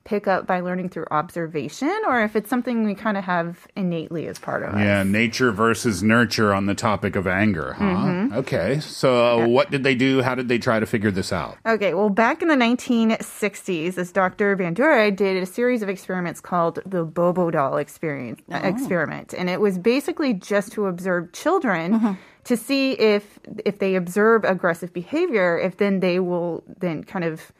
pick 0.09 0.27
up 0.27 0.47
by 0.47 0.61
learning 0.61 0.89
through 0.89 1.05
observation 1.11 1.95
or 2.07 2.23
if 2.23 2.35
it's 2.35 2.49
something 2.49 2.83
we 2.83 2.95
kind 2.95 3.19
of 3.19 3.25
have 3.25 3.69
innately 3.77 4.27
as 4.27 4.39
part 4.39 4.63
of 4.63 4.71
us. 4.71 4.81
Yeah, 4.81 5.03
nature 5.03 5.53
versus 5.53 6.03
nurture 6.03 6.55
on 6.55 6.65
the 6.65 6.75
topic 6.75 7.15
of 7.15 7.27
anger, 7.27 7.75
huh? 7.75 8.29
Okay. 8.33 8.81
So, 8.81 9.43
uh, 9.43 9.47
what 9.47 9.71
did 9.71 9.85
they 9.85 9.95
do? 9.95 10.23
How 10.23 10.35
did 10.35 10.49
they 10.49 10.59
try 10.59 10.81
to 10.81 10.87
figure 10.87 11.11
this 11.11 11.31
out? 11.31 11.59
Okay, 11.67 11.93
well, 11.93 12.09
back 12.09 12.41
in 12.41 12.49
the 12.49 12.55
1960s, 12.55 13.97
this 13.97 14.11
Dr. 14.11 14.57
Bandura 14.57 15.15
did 15.15 15.43
a 15.43 15.45
series 15.45 15.83
of 15.83 15.91
experiments 15.91 16.41
called 16.41 16.79
the 16.87 17.05
Bobo 17.05 17.51
doll 17.51 17.77
experience, 17.77 18.41
uh, 18.51 18.61
experiment, 18.65 19.35
and 19.37 19.51
it 19.51 19.61
was 19.61 19.77
basically 19.77 20.33
just 20.33 20.73
to 20.73 20.87
observe 20.87 21.33
children 21.33 22.17
to 22.45 22.57
see 22.57 22.93
if 22.93 23.39
if 23.67 23.79
they 23.79 23.95
observe 23.95 24.45
aggressive 24.45 24.91
behavior, 24.95 25.59
if 25.59 25.77
then 25.77 26.01
they 26.01 26.19
will 26.19 26.65
then 26.79 27.05
kind 27.05 27.27
of 27.27 27.53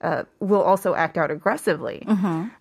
uh, 0.00 0.24
will 0.40 0.62
also 0.62 0.94
act 0.94 1.18
out 1.18 1.30
aggressively. 1.30 2.04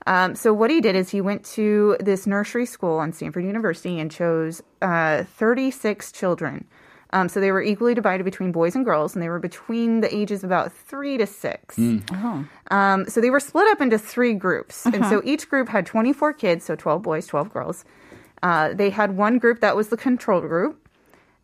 Um, 0.08 0.36
so 0.36 0.54
what 0.54 0.69
he 0.69 0.82
did 0.82 0.95
is 0.95 1.10
he 1.10 1.21
went 1.21 1.43
to 1.56 1.95
this 1.99 2.28
nursery 2.28 2.65
school 2.65 2.97
on 2.99 3.13
Stanford 3.13 3.45
University 3.45 3.99
and 3.99 4.12
chose 4.12 4.62
uh, 4.82 5.23
36 5.23 6.12
children. 6.12 6.65
Um, 7.12 7.28
so 7.28 7.39
they 7.39 7.52
were 7.52 7.63
equally 7.63 7.95
divided 7.95 8.23
between 8.23 8.52
boys 8.52 8.75
and 8.75 8.86
girls, 8.86 9.15
and 9.15 9.23
they 9.23 9.30
were 9.30 9.39
between 9.39 10.02
the 10.02 10.15
ages 10.15 10.43
of 10.43 10.49
about 10.52 10.71
three 10.71 11.17
to 11.17 11.25
six. 11.25 11.75
Um, 12.69 13.08
so 13.10 13.19
they 13.19 13.32
were 13.32 13.39
split 13.39 13.67
up 13.69 13.82
into 13.82 13.97
three 13.97 14.34
groups, 14.34 14.86
and 14.86 15.04
so 15.08 15.21
each 15.23 15.49
group 15.49 15.69
had 15.69 15.88
24 15.88 16.34
kids, 16.34 16.65
so 16.65 16.75
12 16.75 17.02
boys, 17.02 17.25
12 17.25 17.52
girls. 17.52 17.84
Uh, 18.43 18.73
they 18.73 18.89
had 18.91 19.17
one 19.17 19.39
group 19.39 19.60
that 19.62 19.75
was 19.75 19.89
the 19.89 19.97
control 19.97 20.39
group. 20.41 20.88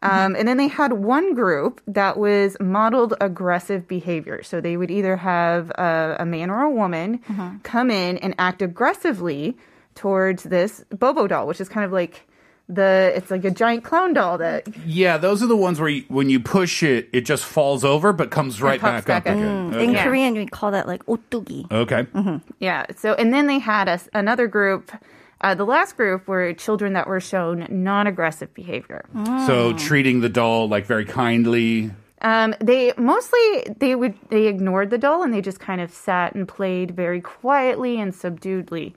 Um, 0.01 0.11
mm-hmm. 0.11 0.35
and 0.35 0.47
then 0.47 0.57
they 0.57 0.67
had 0.67 0.93
one 0.93 1.33
group 1.33 1.81
that 1.87 2.17
was 2.17 2.57
modeled 2.59 3.15
aggressive 3.21 3.87
behavior. 3.87 4.43
So 4.43 4.61
they 4.61 4.77
would 4.77 4.91
either 4.91 5.15
have 5.15 5.71
a, 5.71 6.17
a 6.19 6.25
man 6.25 6.49
or 6.49 6.61
a 6.61 6.69
woman 6.69 7.19
mm-hmm. 7.19 7.57
come 7.63 7.89
in 7.89 8.17
and 8.17 8.35
act 8.37 8.61
aggressively 8.61 9.57
towards 9.95 10.43
this 10.43 10.83
Bobo 10.89 11.27
doll, 11.27 11.47
which 11.47 11.59
is 11.59 11.69
kind 11.69 11.85
of 11.85 11.91
like 11.91 12.27
the 12.67 13.13
it's 13.15 13.29
like 13.29 13.45
a 13.45 13.51
giant 13.51 13.83
clown 13.83 14.13
doll 14.13 14.39
that 14.39 14.67
yeah 14.87 15.17
those 15.17 15.43
are 15.43 15.47
the 15.47 15.55
ones 15.55 15.79
where 15.79 15.89
you, 15.89 16.03
when 16.07 16.31
you 16.31 16.39
push 16.39 16.81
it 16.81 17.07
it 17.13 17.21
just 17.21 17.45
falls 17.45 17.85
over 17.85 18.11
but 18.11 18.31
comes 18.31 18.59
right 18.59 18.81
back, 18.81 19.05
back, 19.05 19.27
up, 19.27 19.31
up. 19.31 19.37
again 19.37 19.71
mm. 19.71 19.75
okay. 19.75 19.83
in 19.83 19.95
korean 19.95 20.33
we 20.33 20.47
call 20.47 20.71
that 20.71 20.87
like 20.87 21.05
otugi 21.05 21.71
okay 21.71 22.03
mm-hmm. 22.05 22.37
yeah 22.59 22.85
so 22.97 23.13
and 23.13 23.31
then 23.31 23.45
they 23.45 23.59
had 23.59 23.87
us 23.87 24.09
another 24.13 24.47
group 24.47 24.91
uh, 25.41 25.53
the 25.53 25.65
last 25.65 25.97
group 25.97 26.27
were 26.27 26.53
children 26.53 26.93
that 26.93 27.07
were 27.07 27.19
shown 27.19 27.67
non-aggressive 27.69 28.53
behavior. 28.53 29.05
So 29.45 29.73
treating 29.73 30.21
the 30.21 30.29
doll 30.29 30.67
like 30.67 30.85
very 30.85 31.05
kindly. 31.05 31.91
Um, 32.21 32.55
they 32.59 32.93
mostly 32.97 33.67
they 33.77 33.93
would 33.93 34.15
they 34.29 34.47
ignored 34.47 34.89
the 34.89 34.97
doll 34.97 35.21
and 35.23 35.33
they 35.33 35.41
just 35.41 35.59
kind 35.59 35.81
of 35.81 35.91
sat 35.91 36.33
and 36.33 36.47
played 36.47 36.91
very 36.91 37.21
quietly 37.21 37.99
and 37.99 38.13
subduedly. 38.13 38.93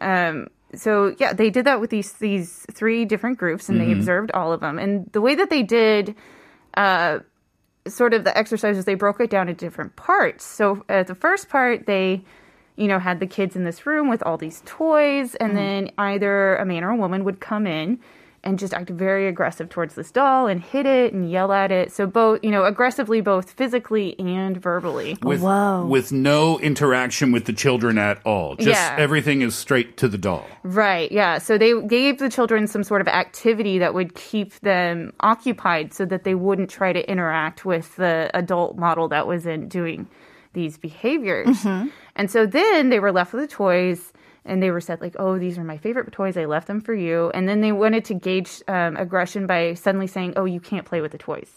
Um, 0.00 0.48
so 0.74 1.14
yeah, 1.18 1.32
they 1.32 1.50
did 1.50 1.66
that 1.66 1.80
with 1.80 1.90
these 1.90 2.12
these 2.14 2.64
three 2.72 3.04
different 3.04 3.36
groups 3.38 3.68
and 3.68 3.80
they 3.80 3.92
observed 3.92 4.30
all 4.32 4.52
of 4.52 4.60
them. 4.60 4.78
And 4.78 5.10
the 5.12 5.20
way 5.20 5.34
that 5.34 5.50
they 5.50 5.62
did. 5.62 6.14
Uh, 6.74 7.20
sort 7.88 8.12
of 8.12 8.24
the 8.24 8.36
exercises 8.36 8.84
they 8.84 8.96
broke 8.96 9.20
it 9.20 9.30
down 9.30 9.48
into 9.48 9.64
different 9.64 9.94
parts 9.94 10.44
so 10.44 10.84
at 10.88 11.06
the 11.06 11.14
first 11.14 11.48
part 11.48 11.86
they 11.86 12.20
you 12.76 12.86
know 12.86 12.98
had 12.98 13.20
the 13.20 13.26
kids 13.26 13.56
in 13.56 13.64
this 13.64 13.86
room 13.86 14.08
with 14.08 14.22
all 14.22 14.36
these 14.36 14.62
toys 14.64 15.34
and 15.36 15.50
mm-hmm. 15.50 15.56
then 15.56 15.90
either 15.98 16.56
a 16.56 16.64
man 16.64 16.84
or 16.84 16.90
a 16.90 16.96
woman 16.96 17.24
would 17.24 17.40
come 17.40 17.66
in 17.66 17.98
and 18.44 18.60
just 18.60 18.72
act 18.72 18.88
very 18.90 19.26
aggressive 19.26 19.68
towards 19.68 19.96
this 19.96 20.12
doll 20.12 20.46
and 20.46 20.62
hit 20.62 20.86
it 20.86 21.12
and 21.12 21.28
yell 21.30 21.52
at 21.52 21.72
it 21.72 21.90
so 21.90 22.06
both 22.06 22.38
you 22.44 22.50
know 22.50 22.64
aggressively 22.64 23.20
both 23.20 23.50
physically 23.50 24.18
and 24.20 24.56
verbally 24.56 25.16
With, 25.22 25.40
Whoa. 25.40 25.84
with 25.84 26.12
no 26.12 26.60
interaction 26.60 27.32
with 27.32 27.46
the 27.46 27.52
children 27.52 27.98
at 27.98 28.24
all. 28.24 28.54
Just 28.54 28.68
Yeah. 28.68 28.94
everything 28.98 29.42
is 29.42 29.54
straight 29.56 29.96
to 29.96 30.08
the 30.08 30.18
doll. 30.18 30.46
Right, 30.62 31.10
yeah. 31.10 31.38
So 31.38 31.58
they 31.58 31.80
gave 31.82 32.18
the 32.18 32.28
children 32.28 32.66
some 32.68 32.84
sort 32.84 33.00
of 33.00 33.08
activity 33.08 33.78
that 33.78 33.94
would 33.94 34.14
keep 34.14 34.52
them 34.60 35.12
occupied 35.20 35.92
so 35.92 36.04
that 36.04 36.22
they 36.24 36.34
wouldn't 36.34 36.70
try 36.70 36.92
to 36.92 37.10
interact 37.10 37.64
with 37.64 37.96
the 37.96 38.30
adult 38.34 38.76
model 38.76 39.08
that 39.08 39.26
was 39.26 39.46
in 39.46 39.68
doing 39.68 40.06
these 40.52 40.78
behaviors. 40.78 41.48
Mm-hmm. 41.48 41.88
And 42.16 42.30
so 42.30 42.46
then 42.46 42.88
they 42.88 42.98
were 42.98 43.12
left 43.12 43.32
with 43.32 43.42
the 43.42 43.54
toys 43.54 44.12
and 44.44 44.62
they 44.62 44.70
were 44.70 44.80
said 44.80 45.00
like, 45.00 45.14
"Oh, 45.18 45.38
these 45.38 45.58
are 45.58 45.64
my 45.64 45.76
favorite 45.76 46.10
toys. 46.12 46.36
I 46.36 46.46
left 46.46 46.66
them 46.66 46.80
for 46.80 46.94
you." 46.94 47.30
And 47.34 47.48
then 47.48 47.60
they 47.60 47.72
wanted 47.72 48.04
to 48.06 48.14
gauge 48.14 48.62
um, 48.68 48.96
aggression 48.96 49.46
by 49.46 49.74
suddenly 49.74 50.06
saying, 50.06 50.34
"Oh, 50.36 50.44
you 50.44 50.60
can't 50.60 50.86
play 50.86 51.00
with 51.00 51.12
the 51.12 51.18
toys." 51.18 51.50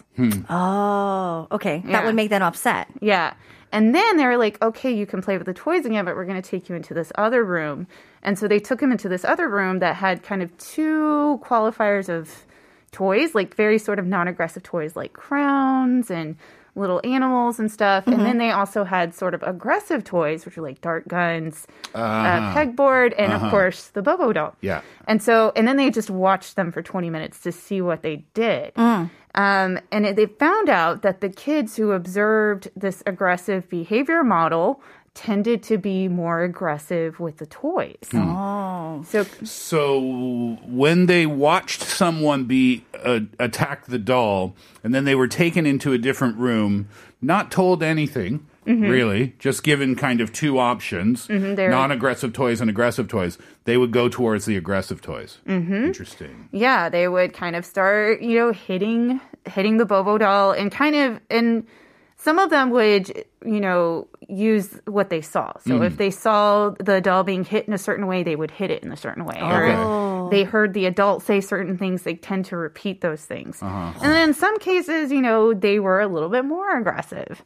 Oh, 0.50 1.48
okay. 1.52 1.82
That 1.86 2.06
would 2.06 2.16
make 2.16 2.30
them 2.30 2.42
upset. 2.42 2.88
Yeah. 3.02 3.34
And 3.72 3.94
then 3.94 4.18
they 4.18 4.26
were 4.26 4.38
like, 4.38 4.62
okay, 4.64 4.92
you 4.92 5.06
can 5.06 5.22
play 5.22 5.38
with 5.38 5.46
the 5.46 5.54
toys 5.54 5.86
again, 5.86 6.06
but 6.06 6.16
we're 6.16 6.26
going 6.26 6.42
to 6.42 6.50
take 6.50 6.70
you 6.70 6.76
into 6.76 6.94
this 6.94 7.12
other 7.16 7.44
room. 7.44 7.88
And 8.24 8.38
so 8.38 8.48
they 8.48 8.60
took 8.60 8.82
him 8.82 8.92
into 8.92 9.08
this 9.08 9.24
other 9.24 9.48
room 9.48 9.80
that 9.80 9.96
had 9.96 10.24
kind 10.24 10.42
of 10.42 10.58
two 10.58 11.40
qualifiers 11.44 12.10
of 12.10 12.48
toys, 12.92 13.36
like 13.36 13.56
very 13.56 13.78
sort 13.78 14.00
of 14.00 14.08
non 14.08 14.28
aggressive 14.28 14.64
toys 14.64 14.96
like 14.96 15.14
crowns 15.14 16.10
and 16.10 16.36
little 16.76 17.02
animals 17.04 17.60
and 17.60 17.72
stuff. 17.72 18.08
And 18.08 18.22
then 18.26 18.38
they 18.38 18.52
also 18.52 18.84
had 18.84 19.14
sort 19.14 19.34
of 19.34 19.44
aggressive 19.44 20.04
toys, 20.04 20.46
which 20.46 20.58
are 20.58 20.62
like 20.62 20.82
dart 20.82 21.08
guns, 21.08 21.68
uh 21.94 22.54
pegboard, 22.54 23.14
and 23.18 23.34
of 23.34 23.50
course 23.52 23.88
the 23.90 24.02
Bobo 24.02 24.34
doll. 24.34 24.56
Yeah. 24.62 24.82
And 25.08 25.22
so, 25.22 25.52
and 25.56 25.68
then 25.68 25.78
they 25.78 25.90
just 25.90 26.10
watched 26.10 26.56
them 26.56 26.72
for 26.72 26.82
20 26.82 27.10
minutes 27.10 27.40
to 27.42 27.52
see 27.52 27.82
what 27.82 28.02
they 28.02 28.26
did. 28.34 28.74
Um, 29.36 29.80
and 29.92 30.06
it, 30.06 30.16
they 30.16 30.26
found 30.26 30.70
out 30.70 31.04
that 31.04 31.22
the 31.22 31.30
kids 31.30 31.76
who 31.76 31.92
observed 31.92 32.70
this 32.76 33.04
aggressive 33.06 33.70
behavior 33.70 34.24
model 34.24 34.82
tended 35.14 35.64
to 35.64 35.78
be 35.78 36.08
more 36.08 36.44
aggressive 36.44 37.20
with 37.20 37.38
the 37.38 37.46
toys. 37.46 37.96
Oh. 38.14 39.04
So, 39.08 39.24
So 39.44 40.00
when 40.66 41.06
they 41.08 41.26
watched 41.26 41.82
someone 41.82 42.46
be 42.46 42.86
uh, 43.04 43.22
attack 43.40 43.86
the 43.88 44.00
doll, 44.00 44.56
and 44.84 44.94
then 44.94 45.06
they 45.06 45.16
were 45.16 45.28
taken 45.28 45.66
into 45.66 45.94
a 45.94 45.98
different 45.98 46.38
room, 46.38 46.88
not 47.22 47.52
told 47.52 47.84
anything. 47.84 48.46
Really, 48.66 49.34
just 49.40 49.64
given 49.64 49.96
kind 49.96 50.22
of 50.22 50.32
two 50.32 50.60
options: 50.60 51.26
they're- 51.26 51.72
non-aggressive 51.72 52.34
toys 52.34 52.62
and 52.62 52.70
aggressive 52.70 53.08
toys. 53.08 53.40
They 53.64 53.78
would 53.78 53.90
go 53.92 54.10
towards 54.10 54.46
the 54.46 54.56
aggressive 54.58 55.02
toys. 55.02 55.40
Mm-hmm. 55.48 55.86
Interesting. 55.86 56.50
yeah, 56.52 56.88
they 56.88 57.08
would 57.08 57.34
kind 57.34 57.56
of 57.56 57.66
start, 57.66 58.22
you 58.22 58.38
know, 58.38 58.52
hitting 58.52 59.20
hitting 59.48 59.78
the 59.78 59.86
Bobo 59.86 60.20
doll 60.20 60.52
and 60.52 60.72
kind 60.72 60.96
of 60.96 61.20
and 61.32 61.66
some 62.22 62.38
of 62.38 62.50
them 62.50 62.70
would, 62.72 63.26
you 63.46 63.62
know, 63.62 64.06
use 64.28 64.78
what 64.86 65.10
they 65.10 65.22
saw. 65.22 65.54
So 65.66 65.82
if 65.84 65.94
mm. 65.94 65.98
they 65.98 66.12
saw 66.12 66.72
the 66.78 67.00
doll 67.00 67.24
being 67.24 67.46
hit 67.46 67.66
in 67.66 67.74
a 67.74 67.78
certain 67.78 68.08
way, 68.08 68.24
they 68.24 68.36
would 68.36 68.52
hit 68.52 68.70
it 68.70 68.84
in 68.84 68.92
a 68.92 68.98
certain 68.98 69.24
way. 69.24 69.40
Or 69.42 69.66
Okay. 69.66 70.26
if 70.26 70.32
they 70.32 70.44
heard 70.44 70.74
the 70.74 70.86
adult 70.86 71.24
say 71.24 71.40
certain 71.40 71.78
things, 71.78 72.04
they 72.04 72.16
tend 72.16 72.44
to 72.46 72.58
repeat 72.58 73.00
those 73.00 73.24
things. 73.24 73.64
Uh-huh. 73.64 73.74
Uh-huh. 73.74 74.00
And 74.04 74.12
then 74.12 74.30
in 74.30 74.34
some 74.34 74.60
cases, 74.60 75.14
you 75.14 75.22
know, 75.22 75.54
they 75.54 75.80
were 75.80 76.02
a 76.02 76.08
little 76.08 76.28
bit 76.28 76.44
more 76.44 76.78
aggressive. 76.78 77.42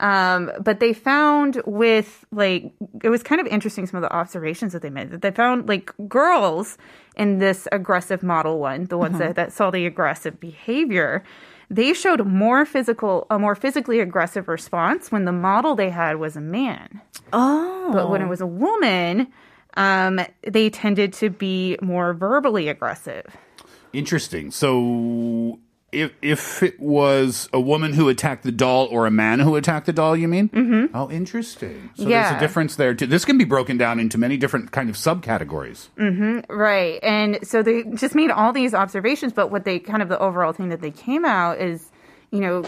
Um, 0.00 0.50
but 0.60 0.80
they 0.80 0.94
found 0.94 1.60
with 1.66 2.24
like 2.32 2.72
it 3.02 3.08
was 3.10 3.22
kind 3.22 3.40
of 3.40 3.46
interesting 3.46 3.86
some 3.86 3.96
of 3.96 4.02
the 4.02 4.14
observations 4.14 4.72
that 4.72 4.82
they 4.82 4.90
made 4.90 5.10
that 5.10 5.22
they 5.22 5.30
found 5.30 5.68
like 5.68 5.90
girls 6.06 6.76
in 7.16 7.38
this 7.38 7.66
aggressive 7.72 8.22
model 8.22 8.58
one, 8.58 8.84
the 8.86 8.98
ones 8.98 9.16
uh-huh. 9.16 9.28
that, 9.28 9.36
that 9.36 9.52
saw 9.52 9.70
the 9.70 9.86
aggressive 9.86 10.38
behavior, 10.38 11.24
they 11.70 11.92
showed 11.92 12.26
more 12.26 12.64
physical 12.64 13.26
a 13.30 13.38
more 13.38 13.54
physically 13.54 14.00
aggressive 14.00 14.48
response 14.48 15.10
when 15.10 15.24
the 15.24 15.32
model 15.32 15.74
they 15.74 15.90
had 15.90 16.16
was 16.16 16.36
a 16.36 16.40
man. 16.40 17.00
Oh. 17.32 17.90
But 17.92 18.10
when 18.10 18.22
it 18.22 18.28
was 18.28 18.40
a 18.40 18.46
woman, 18.46 19.28
um, 19.76 20.20
they 20.46 20.70
tended 20.70 21.12
to 21.14 21.30
be 21.30 21.76
more 21.82 22.14
verbally 22.14 22.68
aggressive. 22.68 23.24
Interesting. 23.92 24.50
So 24.50 25.58
if 25.92 26.12
if 26.20 26.62
it 26.62 26.78
was 26.80 27.48
a 27.52 27.60
woman 27.60 27.92
who 27.92 28.08
attacked 28.08 28.42
the 28.42 28.52
doll 28.52 28.86
or 28.90 29.06
a 29.06 29.10
man 29.10 29.40
who 29.40 29.56
attacked 29.56 29.86
the 29.86 29.92
doll, 29.92 30.16
you 30.16 30.28
mean? 30.28 30.48
Mm-hmm. 30.48 30.96
Oh, 30.96 31.10
interesting. 31.10 31.90
So 31.94 32.04
there's 32.04 32.36
a 32.36 32.40
difference 32.40 32.76
there 32.76 32.94
too. 32.94 33.06
This 33.06 33.24
can 33.24 33.38
be 33.38 33.44
broken 33.44 33.78
down 33.78 34.00
into 34.00 34.18
many 34.18 34.36
different 34.36 34.72
kind 34.72 34.90
of 34.90 34.96
subcategories. 34.96 35.88
Right. 36.48 36.98
And 37.02 37.38
so 37.46 37.62
they 37.62 37.84
just 37.94 38.14
made 38.14 38.30
all 38.30 38.52
these 38.52 38.74
observations, 38.74 39.32
but 39.32 39.50
what 39.50 39.64
they 39.64 39.78
kind 39.78 40.02
of 40.02 40.08
the 40.08 40.18
overall 40.18 40.52
thing 40.52 40.68
that 40.70 40.80
they 40.80 40.90
came 40.90 41.24
out 41.24 41.60
is, 41.60 41.90
you 42.30 42.40
know, 42.40 42.64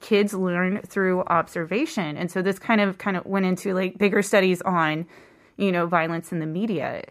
kids 0.00 0.34
learn 0.34 0.82
through 0.82 1.22
observation. 1.22 2.16
And 2.16 2.30
so 2.30 2.42
this 2.42 2.58
kind 2.58 2.80
of 2.80 2.98
kind 2.98 3.16
of 3.16 3.24
went 3.24 3.46
into 3.46 3.74
like 3.74 3.96
bigger 3.96 4.22
studies 4.22 4.60
on, 4.62 5.06
you 5.56 5.72
know, 5.72 5.86
violence 5.86 6.32
in 6.32 6.40
the 6.40 6.46
media. 6.46 7.04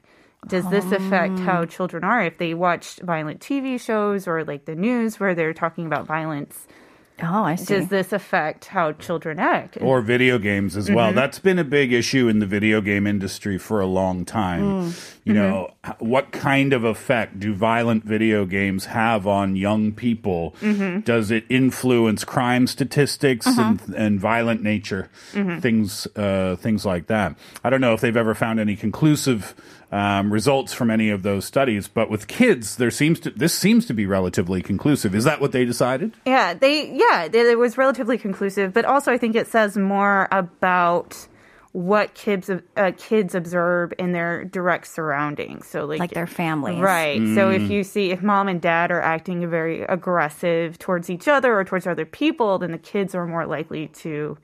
Does 0.48 0.70
this 0.70 0.92
affect 0.92 1.40
how 1.40 1.66
children 1.66 2.04
are 2.04 2.24
if 2.24 2.38
they 2.38 2.54
watch 2.54 2.98
violent 3.02 3.40
TV 3.42 3.80
shows 3.80 4.28
or 4.28 4.44
like 4.44 4.66
the 4.66 4.76
news 4.76 5.20
where 5.20 5.34
they're 5.36 5.54
talking 5.54 5.86
about 5.86 6.06
violence? 6.06 6.68
Oh, 7.24 7.46
I 7.46 7.56
see. 7.56 7.76
Does 7.76 7.88
this 7.88 8.12
affect 8.12 8.66
how 8.66 8.92
children 8.92 9.40
act? 9.40 9.78
or 9.80 10.02
video 10.02 10.38
games 10.38 10.76
as 10.76 10.88
Mm-hmm. 10.88 10.96
well. 10.96 11.14
That's 11.14 11.40
been 11.40 11.58
a 11.58 11.64
big 11.64 11.94
issue 11.94 12.28
in 12.28 12.40
the 12.40 12.46
video 12.46 12.82
game 12.82 13.08
industry 13.08 13.58
for 13.58 13.80
a 13.80 13.86
long 13.86 14.26
time. 14.26 14.64
Mm. 14.92 15.12
You 15.24 15.34
Mm-hmm. 15.34 15.42
know, 15.42 15.72
what 16.00 16.34
kind 16.34 16.74
of 16.74 16.84
effect 16.84 17.40
do 17.40 17.54
violent 17.54 18.04
video 18.04 18.46
games 18.46 18.88
have 18.88 19.26
on 19.26 19.56
young 19.56 19.94
people? 19.94 20.56
Mm-hmm. 20.62 21.00
Does 21.02 21.32
it 21.32 21.46
influence 21.48 22.26
crime 22.26 22.68
statistics 22.68 23.48
and, 23.48 23.80
Uh-huh. 23.80 23.94
and 23.96 24.20
violent 24.20 24.62
nature, 24.62 25.08
Mm-hmm. 25.32 25.60
things, 25.60 26.08
uh, 26.18 26.58
things 26.58 26.86
like 26.86 27.08
that? 27.08 27.36
I 27.64 27.70
don't 27.70 27.80
know 27.82 27.94
if 27.94 28.02
they've 28.02 28.18
ever 28.18 28.36
found 28.36 28.60
any 28.60 28.76
conclusive 28.76 29.56
um, 29.92 30.32
results 30.32 30.74
from 30.74 30.90
any 30.90 31.10
of 31.10 31.24
those 31.24 31.46
studies, 31.46 31.88
but 31.88 32.10
with 32.10 32.28
kids, 32.28 32.78
there 32.78 32.92
seems 32.92 33.20
to 33.22 33.32
this 33.32 33.54
seems 33.54 33.86
to 33.86 33.94
be 33.94 34.06
relatively 34.06 34.62
conclusive. 34.62 35.16
Is 35.16 35.24
that 35.24 35.40
what 35.40 35.52
they 35.52 35.66
decided? 35.66 36.14
Yeah, 36.26 36.54
they 36.54 36.92
yeah, 36.92 37.28
they, 37.28 37.52
it 37.52 37.58
was 37.58 37.78
relatively 37.78 38.18
conclusive, 38.18 38.74
but 38.74 38.86
also 38.86 39.12
I 39.12 39.18
think 39.18 39.36
it 39.36 39.48
says 39.48 39.78
more 39.78 40.28
about 40.32 41.28
what 41.76 42.14
kids 42.14 42.50
uh, 42.50 42.92
kids 42.98 43.36
observe 43.36 43.92
in 44.00 44.14
their 44.14 44.46
direct 44.46 44.88
surroundings. 44.88 45.68
So 45.68 45.84
like 45.84 46.00
like 46.00 46.12
their 46.12 46.26
families. 46.26 46.80
Right. 46.80 47.20
So 47.36 47.50
if 47.50 47.70
you 47.70 47.84
see 47.84 48.12
if 48.12 48.24
mom 48.24 48.48
and 48.48 48.62
dad 48.62 48.92
are 48.92 49.02
acting 49.02 49.50
very 49.50 49.82
aggressive 49.82 50.80
towards 50.80 51.10
each 51.10 51.28
other 51.28 51.54
or 51.54 51.66
towards 51.66 51.86
other 51.86 52.06
people, 52.06 52.60
then 52.60 52.72
the 52.72 52.78
kids 52.78 53.14
are 53.14 53.28
more 53.28 53.46
likely 53.46 53.88
to 53.90 54.38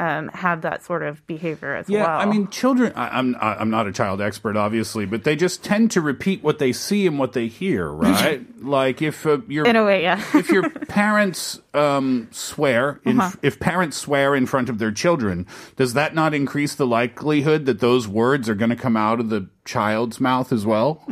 um, 0.00 0.28
have 0.28 0.62
that 0.62 0.84
sort 0.84 1.02
of 1.02 1.26
behavior 1.26 1.74
as 1.74 1.88
Yeah, 1.88 2.02
well. 2.02 2.20
I 2.20 2.24
mean, 2.24 2.48
children. 2.48 2.92
I, 2.96 3.18
I'm 3.18 3.36
I- 3.36 3.56
I'm 3.56 3.70
not 3.70 3.86
a 3.86 3.92
child 3.92 4.20
expert, 4.20 4.56
obviously, 4.56 5.06
but 5.06 5.24
they 5.24 5.36
just 5.36 5.62
tend 5.62 5.90
to 5.92 6.00
repeat 6.00 6.42
what 6.42 6.58
they 6.58 6.72
see 6.72 7.06
and 7.06 7.18
what 7.18 7.32
they 7.32 7.46
hear, 7.46 7.88
right? 7.92 8.42
like 8.62 9.02
if 9.02 9.24
uh, 9.26 9.38
your 9.48 9.66
in 9.66 9.76
a 9.76 9.84
way, 9.84 10.02
yeah. 10.02 10.20
if 10.34 10.48
your 10.50 10.68
parents 10.88 11.60
um, 11.74 12.28
swear, 12.30 13.00
in, 13.04 13.20
Uh-huh. 13.20 13.36
if 13.42 13.60
parents 13.60 13.96
swear 13.96 14.34
in 14.34 14.46
front 14.46 14.68
of 14.68 14.78
their 14.78 14.92
children, 14.92 15.46
does 15.76 15.94
that 15.94 16.14
not 16.14 16.34
increase 16.34 16.74
the 16.74 16.86
likelihood 16.86 17.66
that 17.66 17.80
those 17.80 18.08
words 18.08 18.48
are 18.48 18.54
going 18.54 18.70
to 18.70 18.76
come 18.76 18.96
out 18.96 19.20
of 19.20 19.28
the 19.30 19.48
child's 19.64 20.20
mouth 20.20 20.52
as 20.52 20.66
well? 20.66 21.02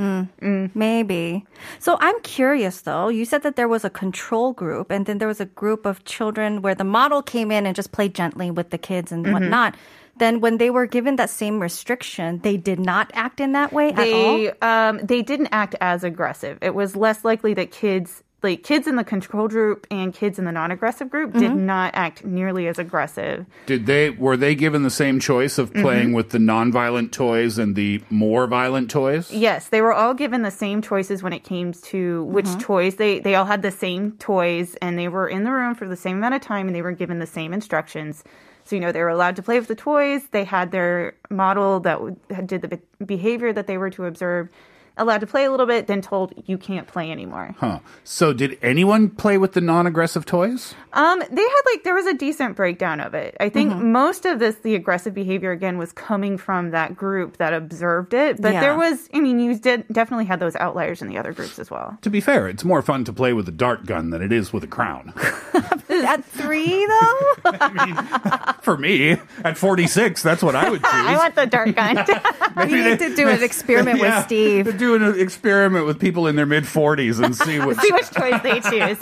Maybe. 0.74 1.44
So 1.78 1.96
I'm 2.00 2.20
curious 2.20 2.80
though. 2.82 3.08
You 3.08 3.24
said 3.24 3.42
that 3.42 3.56
there 3.56 3.68
was 3.68 3.84
a 3.84 3.90
control 3.90 4.52
group 4.52 4.90
and 4.90 5.06
then 5.06 5.18
there 5.18 5.28
was 5.28 5.40
a 5.40 5.46
group 5.46 5.86
of 5.86 6.04
children 6.04 6.62
where 6.62 6.74
the 6.74 6.84
model 6.84 7.22
came 7.22 7.50
in 7.50 7.66
and 7.66 7.74
just 7.74 7.92
played 7.92 8.14
gently 8.14 8.50
with 8.50 8.70
the 8.70 8.78
kids 8.78 9.12
and 9.12 9.32
whatnot. 9.32 9.74
Then 10.18 10.40
when 10.40 10.58
they 10.58 10.68
were 10.68 10.86
given 10.86 11.16
that 11.16 11.30
same 11.30 11.58
restriction, 11.58 12.40
they 12.40 12.56
did 12.58 12.78
not 12.78 13.10
act 13.14 13.40
in 13.40 13.52
that 13.52 13.72
way 13.72 13.92
at 13.92 13.98
all. 13.98 14.04
they 14.04 14.50
um, 14.60 15.00
they 15.02 15.22
didn't 15.22 15.48
act 15.52 15.74
as 15.80 16.04
aggressive. 16.04 16.58
It 16.60 16.74
was 16.74 16.94
less 16.94 17.24
likely 17.24 17.54
that 17.54 17.70
kids 17.70 18.22
like 18.42 18.62
kids 18.62 18.86
in 18.86 18.96
the 18.96 19.04
control 19.04 19.48
group 19.48 19.86
and 19.90 20.12
kids 20.12 20.38
in 20.38 20.44
the 20.44 20.52
non-aggressive 20.52 21.10
group 21.10 21.32
did 21.32 21.50
mm-hmm. 21.50 21.66
not 21.66 21.94
act 21.94 22.24
nearly 22.24 22.66
as 22.66 22.78
aggressive. 22.78 23.46
Did 23.66 23.86
they 23.86 24.10
were 24.10 24.36
they 24.36 24.54
given 24.54 24.82
the 24.82 24.90
same 24.90 25.20
choice 25.20 25.58
of 25.58 25.70
mm-hmm. 25.70 25.82
playing 25.82 26.12
with 26.12 26.30
the 26.30 26.38
non-violent 26.38 27.12
toys 27.12 27.58
and 27.58 27.76
the 27.76 28.02
more 28.10 28.46
violent 28.46 28.90
toys? 28.90 29.30
Yes, 29.30 29.68
they 29.68 29.80
were 29.80 29.92
all 29.92 30.14
given 30.14 30.42
the 30.42 30.50
same 30.50 30.82
choices 30.82 31.22
when 31.22 31.32
it 31.32 31.44
came 31.44 31.72
to 31.72 32.24
which 32.24 32.46
mm-hmm. 32.46 32.58
toys 32.58 32.96
they 32.96 33.20
they 33.20 33.34
all 33.34 33.46
had 33.46 33.62
the 33.62 33.70
same 33.70 34.12
toys 34.12 34.76
and 34.82 34.98
they 34.98 35.08
were 35.08 35.28
in 35.28 35.44
the 35.44 35.50
room 35.50 35.74
for 35.74 35.86
the 35.86 35.96
same 35.96 36.18
amount 36.18 36.34
of 36.34 36.40
time 36.40 36.66
and 36.66 36.74
they 36.74 36.82
were 36.82 36.92
given 36.92 37.18
the 37.18 37.26
same 37.26 37.52
instructions. 37.52 38.24
So 38.64 38.76
you 38.76 38.80
know 38.80 38.92
they 38.92 39.00
were 39.00 39.08
allowed 39.08 39.36
to 39.36 39.42
play 39.42 39.58
with 39.58 39.68
the 39.68 39.74
toys. 39.74 40.22
They 40.30 40.44
had 40.44 40.70
their 40.70 41.14
model 41.30 41.80
that 41.80 41.94
w- 41.94 42.16
did 42.46 42.62
the 42.62 42.68
be- 42.68 43.04
behavior 43.04 43.52
that 43.52 43.66
they 43.66 43.78
were 43.78 43.90
to 43.90 44.04
observe. 44.06 44.48
Allowed 44.98 45.22
to 45.22 45.26
play 45.26 45.44
a 45.44 45.50
little 45.50 45.64
bit, 45.66 45.86
then 45.86 46.02
told 46.02 46.34
you 46.46 46.58
can't 46.58 46.86
play 46.86 47.10
anymore. 47.10 47.54
Huh. 47.58 47.78
So 48.04 48.32
did 48.32 48.58
anyone 48.62 49.08
play 49.08 49.38
with 49.38 49.52
the 49.54 49.60
non-aggressive 49.62 50.26
toys? 50.26 50.74
Um, 50.92 51.20
they 51.30 51.42
had 51.42 51.60
like 51.72 51.82
there 51.84 51.94
was 51.94 52.06
a 52.06 52.12
decent 52.14 52.56
breakdown 52.56 53.00
of 53.00 53.14
it. 53.14 53.34
I 53.40 53.48
think 53.48 53.74
most 53.74 54.26
of 54.26 54.38
this, 54.38 54.56
the 54.56 54.74
aggressive 54.74 55.14
behavior 55.14 55.50
again, 55.50 55.78
was 55.78 55.92
coming 55.92 56.36
from 56.36 56.70
that 56.72 56.94
group 56.94 57.38
that 57.38 57.54
observed 57.54 58.12
it. 58.12 58.40
But 58.42 58.52
Yeah. 58.52 58.60
there 58.60 58.76
was, 58.76 59.08
I 59.14 59.20
mean, 59.20 59.40
you 59.40 59.58
did 59.58 59.86
definitely 59.90 60.26
had 60.26 60.40
those 60.40 60.56
outliers 60.56 61.00
in 61.00 61.08
the 61.08 61.16
other 61.16 61.32
groups 61.32 61.58
as 61.58 61.70
well. 61.70 61.96
To 62.02 62.10
be 62.10 62.20
fair, 62.20 62.46
it's 62.48 62.64
more 62.64 62.82
fun 62.82 63.04
to 63.04 63.12
play 63.14 63.32
with 63.32 63.48
a 63.48 63.52
dart 63.52 63.86
gun 63.86 64.10
than 64.10 64.20
it 64.20 64.30
is 64.32 64.52
with 64.52 64.62
a 64.64 64.66
crown. 64.68 65.14
At 65.88 66.24
three 66.24 66.86
though? 67.44 67.52
For 68.62 68.76
me, 68.76 69.16
at 69.44 69.58
46, 69.58 70.22
that's 70.22 70.42
what 70.42 70.54
I 70.54 70.70
would 70.70 70.82
choose. 70.82 70.90
I 70.92 71.16
want 71.16 71.34
the 71.34 71.46
dart 71.46 71.74
gun. 71.74 71.96
we 72.56 72.64
need 72.82 72.98
to 72.98 73.14
do 73.14 73.28
an 73.28 73.42
experiment 73.42 73.98
Yeah, 73.98 74.18
with 74.18 74.26
Steve. 74.26 74.78
Do 74.82 74.94
an 74.96 75.20
experiment 75.20 75.86
with 75.86 76.00
people 76.00 76.26
in 76.26 76.34
their 76.34 76.46
mid 76.46 76.64
40s 76.64 77.22
and 77.24 77.36
see 77.36 77.58
what. 77.64 77.76
See 77.78 77.92
which 77.92 78.10
toys 78.10 78.40
they 78.42 78.58
choose. 78.60 78.98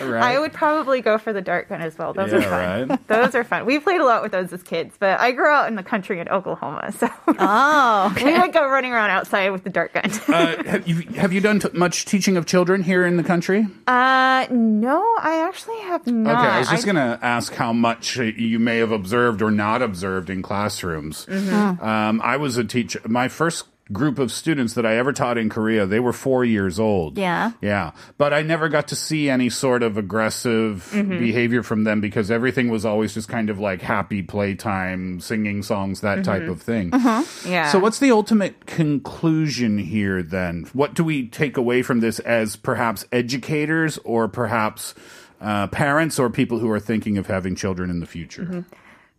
Right. 0.00 0.22
I 0.22 0.38
would 0.38 0.52
probably 0.54 1.00
go 1.02 1.18
for 1.18 1.32
the 1.34 1.42
dart 1.42 1.68
gun 1.68 1.82
as 1.82 1.98
well. 1.98 2.14
Those 2.14 2.32
are 2.32 2.40
Yeah, 2.40 2.48
fun. 2.86 2.88
right. 2.88 3.06
Those 3.08 3.34
are 3.34 3.44
fun. 3.44 3.66
We 3.66 3.78
played 3.78 4.00
a 4.00 4.04
lot 4.06 4.22
with 4.22 4.32
those 4.32 4.52
as 4.52 4.62
kids, 4.62 4.94
but 4.98 5.20
I 5.20 5.32
grew 5.32 5.48
out 5.48 5.68
in 5.68 5.74
the 5.74 5.82
country 5.82 6.18
in 6.20 6.28
Oklahoma, 6.28 6.92
so 6.92 7.08
Oh, 7.26 8.14
we 8.24 8.38
would 8.38 8.52
go 8.52 8.68
running 8.70 8.92
around 8.92 9.10
outside 9.10 9.50
with 9.50 9.64
the 9.64 9.70
dart 9.70 9.92
gun. 9.92 10.10
Uh, 10.28 10.62
have, 10.64 10.88
you, 10.88 11.00
have 11.16 11.32
you 11.32 11.40
done 11.40 11.58
t- 11.60 11.68
much 11.74 12.04
teaching 12.06 12.36
of 12.36 12.46
children 12.46 12.82
here 12.82 13.04
in 13.04 13.16
the 13.18 13.24
country? 13.24 13.66
Uh, 13.86 14.46
no, 14.50 15.00
I 15.20 15.44
actually 15.46 15.78
have 15.80 16.06
not. 16.06 16.36
Okay, 16.38 16.48
I 16.54 16.58
was 16.60 16.68
just 16.70 16.84
going 16.84 16.96
to 16.96 17.18
ask 17.22 17.52
how 17.54 17.72
much 17.72 18.18
uh, 18.18 18.22
you 18.22 18.58
may 18.58 18.78
have 18.78 18.92
observed 18.92 19.42
or 19.42 19.50
not 19.50 19.82
observed 19.82 20.30
in 20.30 20.40
classrooms. 20.42 21.26
Mm-hmm. 21.26 21.84
Um, 21.84 22.20
I 22.24 22.36
was 22.38 22.56
a 22.56 22.64
teacher. 22.64 23.00
My 23.06 23.28
first 23.28 23.66
group 23.92 24.18
of 24.18 24.30
students 24.30 24.74
that 24.74 24.84
I 24.84 24.96
ever 24.96 25.12
taught 25.12 25.38
in 25.38 25.48
Korea, 25.48 25.86
they 25.86 26.00
were 26.00 26.12
four 26.12 26.44
years 26.44 26.78
old. 26.78 27.16
Yeah. 27.18 27.52
Yeah. 27.62 27.92
But 28.18 28.32
I 28.34 28.42
never 28.42 28.68
got 28.68 28.88
to 28.88 28.96
see 28.96 29.30
any 29.30 29.48
sort 29.50 29.82
of 29.82 29.96
aggressive 29.96 30.88
Mm-hmm. 30.92 31.18
behavior 31.18 31.62
from 31.62 31.84
them 31.84 32.00
because 32.00 32.30
everything 32.30 32.68
was 32.70 32.84
always 32.84 33.14
just 33.14 33.28
kind 33.28 33.50
of 33.50 33.58
like 33.58 33.80
happy 33.82 34.22
playtime, 34.22 35.20
singing 35.20 35.62
songs, 35.62 36.00
that 36.02 36.24
type 36.24 36.42
Mm-hmm. 36.42 36.50
of 36.52 36.62
thing. 36.62 36.94
Uh-huh. 36.94 37.22
Yeah. 37.48 37.70
So, 37.70 37.78
what's 37.78 37.98
the 37.98 38.10
ultimate 38.10 38.66
conclusion 38.66 39.78
here 39.78 40.22
then? 40.22 40.66
What 40.72 40.94
do 40.94 41.04
we 41.04 41.28
take 41.28 41.56
away 41.56 41.82
from 41.82 42.00
this 42.00 42.18
as 42.20 42.56
perhaps 42.56 43.04
educators 43.12 43.98
or 44.04 44.28
perhaps 44.28 44.94
uh, 45.40 45.66
parents 45.68 46.18
or 46.18 46.28
people 46.30 46.58
who 46.58 46.70
are 46.70 46.80
thinking 46.80 47.16
of 47.18 47.26
having 47.26 47.54
children 47.54 47.90
in 47.90 48.00
the 48.00 48.06
future? 48.06 48.64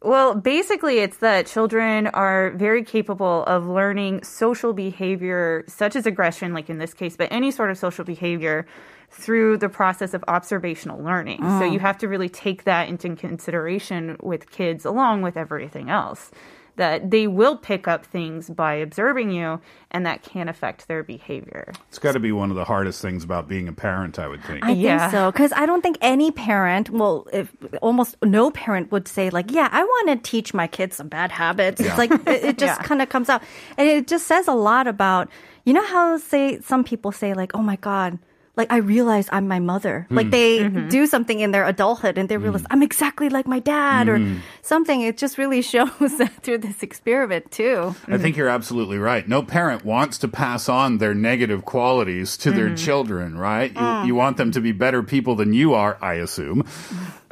Well, 0.01 0.33
basically, 0.33 0.99
it's 0.99 1.17
that 1.17 1.45
children 1.45 2.07
are 2.07 2.51
very 2.51 2.85
capable 2.85 3.43
of 3.43 3.67
learning 3.67 4.23
social 4.23 4.71
behavior, 4.71 5.65
such 5.67 5.95
as 5.97 6.05
aggression, 6.05 6.53
like 6.53 6.69
in 6.69 6.77
this 6.77 6.93
case, 6.93 7.17
but 7.17 7.27
any 7.31 7.51
sort 7.51 7.69
of 7.69 7.77
social 7.77 8.05
behavior 8.05 8.65
through 9.12 9.57
the 9.57 9.67
process 9.67 10.13
of 10.13 10.23
observational 10.27 11.03
learning. 11.03 11.39
So 11.39 11.62
mm. 11.62 11.73
you 11.73 11.79
have 11.79 11.97
to 11.97 12.07
really 12.07 12.29
take 12.29 12.63
that 12.63 12.88
into 12.88 13.13
consideration 13.15 14.15
with 14.21 14.51
kids 14.51 14.85
along 14.85 15.21
with 15.21 15.35
everything 15.35 15.89
else. 15.89 16.31
That 16.79 17.11
they 17.11 17.27
will 17.27 17.57
pick 17.57 17.89
up 17.89 18.05
things 18.05 18.49
by 18.49 18.75
observing 18.75 19.31
you, 19.31 19.59
and 19.91 20.05
that 20.05 20.23
can 20.23 20.47
affect 20.47 20.87
their 20.87 21.03
behavior. 21.03 21.73
It's 21.89 21.99
got 21.99 22.13
to 22.13 22.21
be 22.21 22.31
one 22.31 22.51
of 22.51 22.55
the 22.55 22.63
hardest 22.63 23.01
things 23.01 23.21
about 23.25 23.49
being 23.49 23.67
a 23.67 23.73
parent, 23.73 24.17
I 24.17 24.27
would 24.31 24.41
think. 24.45 24.63
I 24.63 24.71
Yeah. 24.71 24.99
think 24.99 25.11
so 25.11 25.31
because 25.31 25.51
I 25.51 25.65
don't 25.65 25.81
think 25.81 25.97
any 25.99 26.31
parent, 26.31 26.89
well, 26.89 27.27
if 27.33 27.51
almost 27.81 28.15
no 28.23 28.49
parent 28.49 28.93
would 28.93 29.09
say 29.09 29.29
like, 29.29 29.51
"Yeah, 29.51 29.67
I 29.71 29.83
want 29.83 30.07
to 30.23 30.31
teach 30.31 30.53
my 30.53 30.67
kids 30.67 30.95
some 30.95 31.09
bad 31.09 31.31
habits." 31.31 31.81
It's 31.81 31.97
like 31.97 32.11
it, 32.11 32.27
it 32.27 32.57
just 32.57 32.79
Yeah. 32.81 32.87
kind 32.87 33.01
of 33.01 33.09
comes 33.09 33.27
out, 33.29 33.43
and 33.77 33.87
it 33.89 34.07
just 34.07 34.25
says 34.25 34.47
a 34.47 34.53
lot 34.55 34.87
about 34.87 35.27
you 35.65 35.73
know 35.73 35.85
how 35.85 36.17
say 36.17 36.61
some 36.61 36.85
people 36.85 37.11
say 37.11 37.33
like, 37.33 37.51
"Oh 37.53 37.61
my 37.61 37.75
god." 37.75 38.17
Like 38.55 38.71
I 38.71 38.77
realize 38.77 39.29
I'm 39.31 39.47
my 39.47 39.59
mother. 39.59 40.05
Like 40.09 40.27
hmm. 40.27 40.31
they 40.31 40.59
mm-hmm. 40.59 40.89
do 40.89 41.07
something 41.07 41.39
in 41.39 41.51
their 41.51 41.65
adulthood 41.65 42.17
and 42.17 42.27
they 42.27 42.38
realize 42.38 42.62
hmm. 42.62 42.67
I'm 42.71 42.83
exactly 42.83 43.29
like 43.29 43.47
my 43.47 43.59
dad 43.59 44.09
or 44.09 44.17
hmm. 44.17 44.38
something. 44.62 45.01
It 45.01 45.17
just 45.17 45.38
really 45.38 45.62
shows 45.73 46.17
that 46.17 46.43
through 46.43 46.59
this 46.59 46.83
experiment 46.83 47.51
too. 47.51 47.95
I 48.07 48.17
think 48.17 48.35
you're 48.35 48.49
absolutely 48.49 48.97
right. 48.97 49.27
No 49.27 49.43
parent 49.43 49.85
wants 49.85 50.17
to 50.19 50.27
pass 50.27 50.67
on 50.67 50.97
their 50.97 51.13
negative 51.13 51.65
qualities 51.65 52.38
to 52.38 52.51
their 52.51 52.67
mm-hmm. 52.67 52.75
children, 52.75 53.38
right? 53.38 53.71
You, 53.71 53.79
mm. 53.79 54.07
you 54.07 54.15
want 54.15 54.38
them 54.38 54.51
to 54.51 54.62
be 54.62 54.71
better 54.71 55.03
people 55.03 55.35
than 55.35 55.53
you 55.53 55.73
are, 55.73 55.97
I 56.01 56.15
assume. 56.15 56.65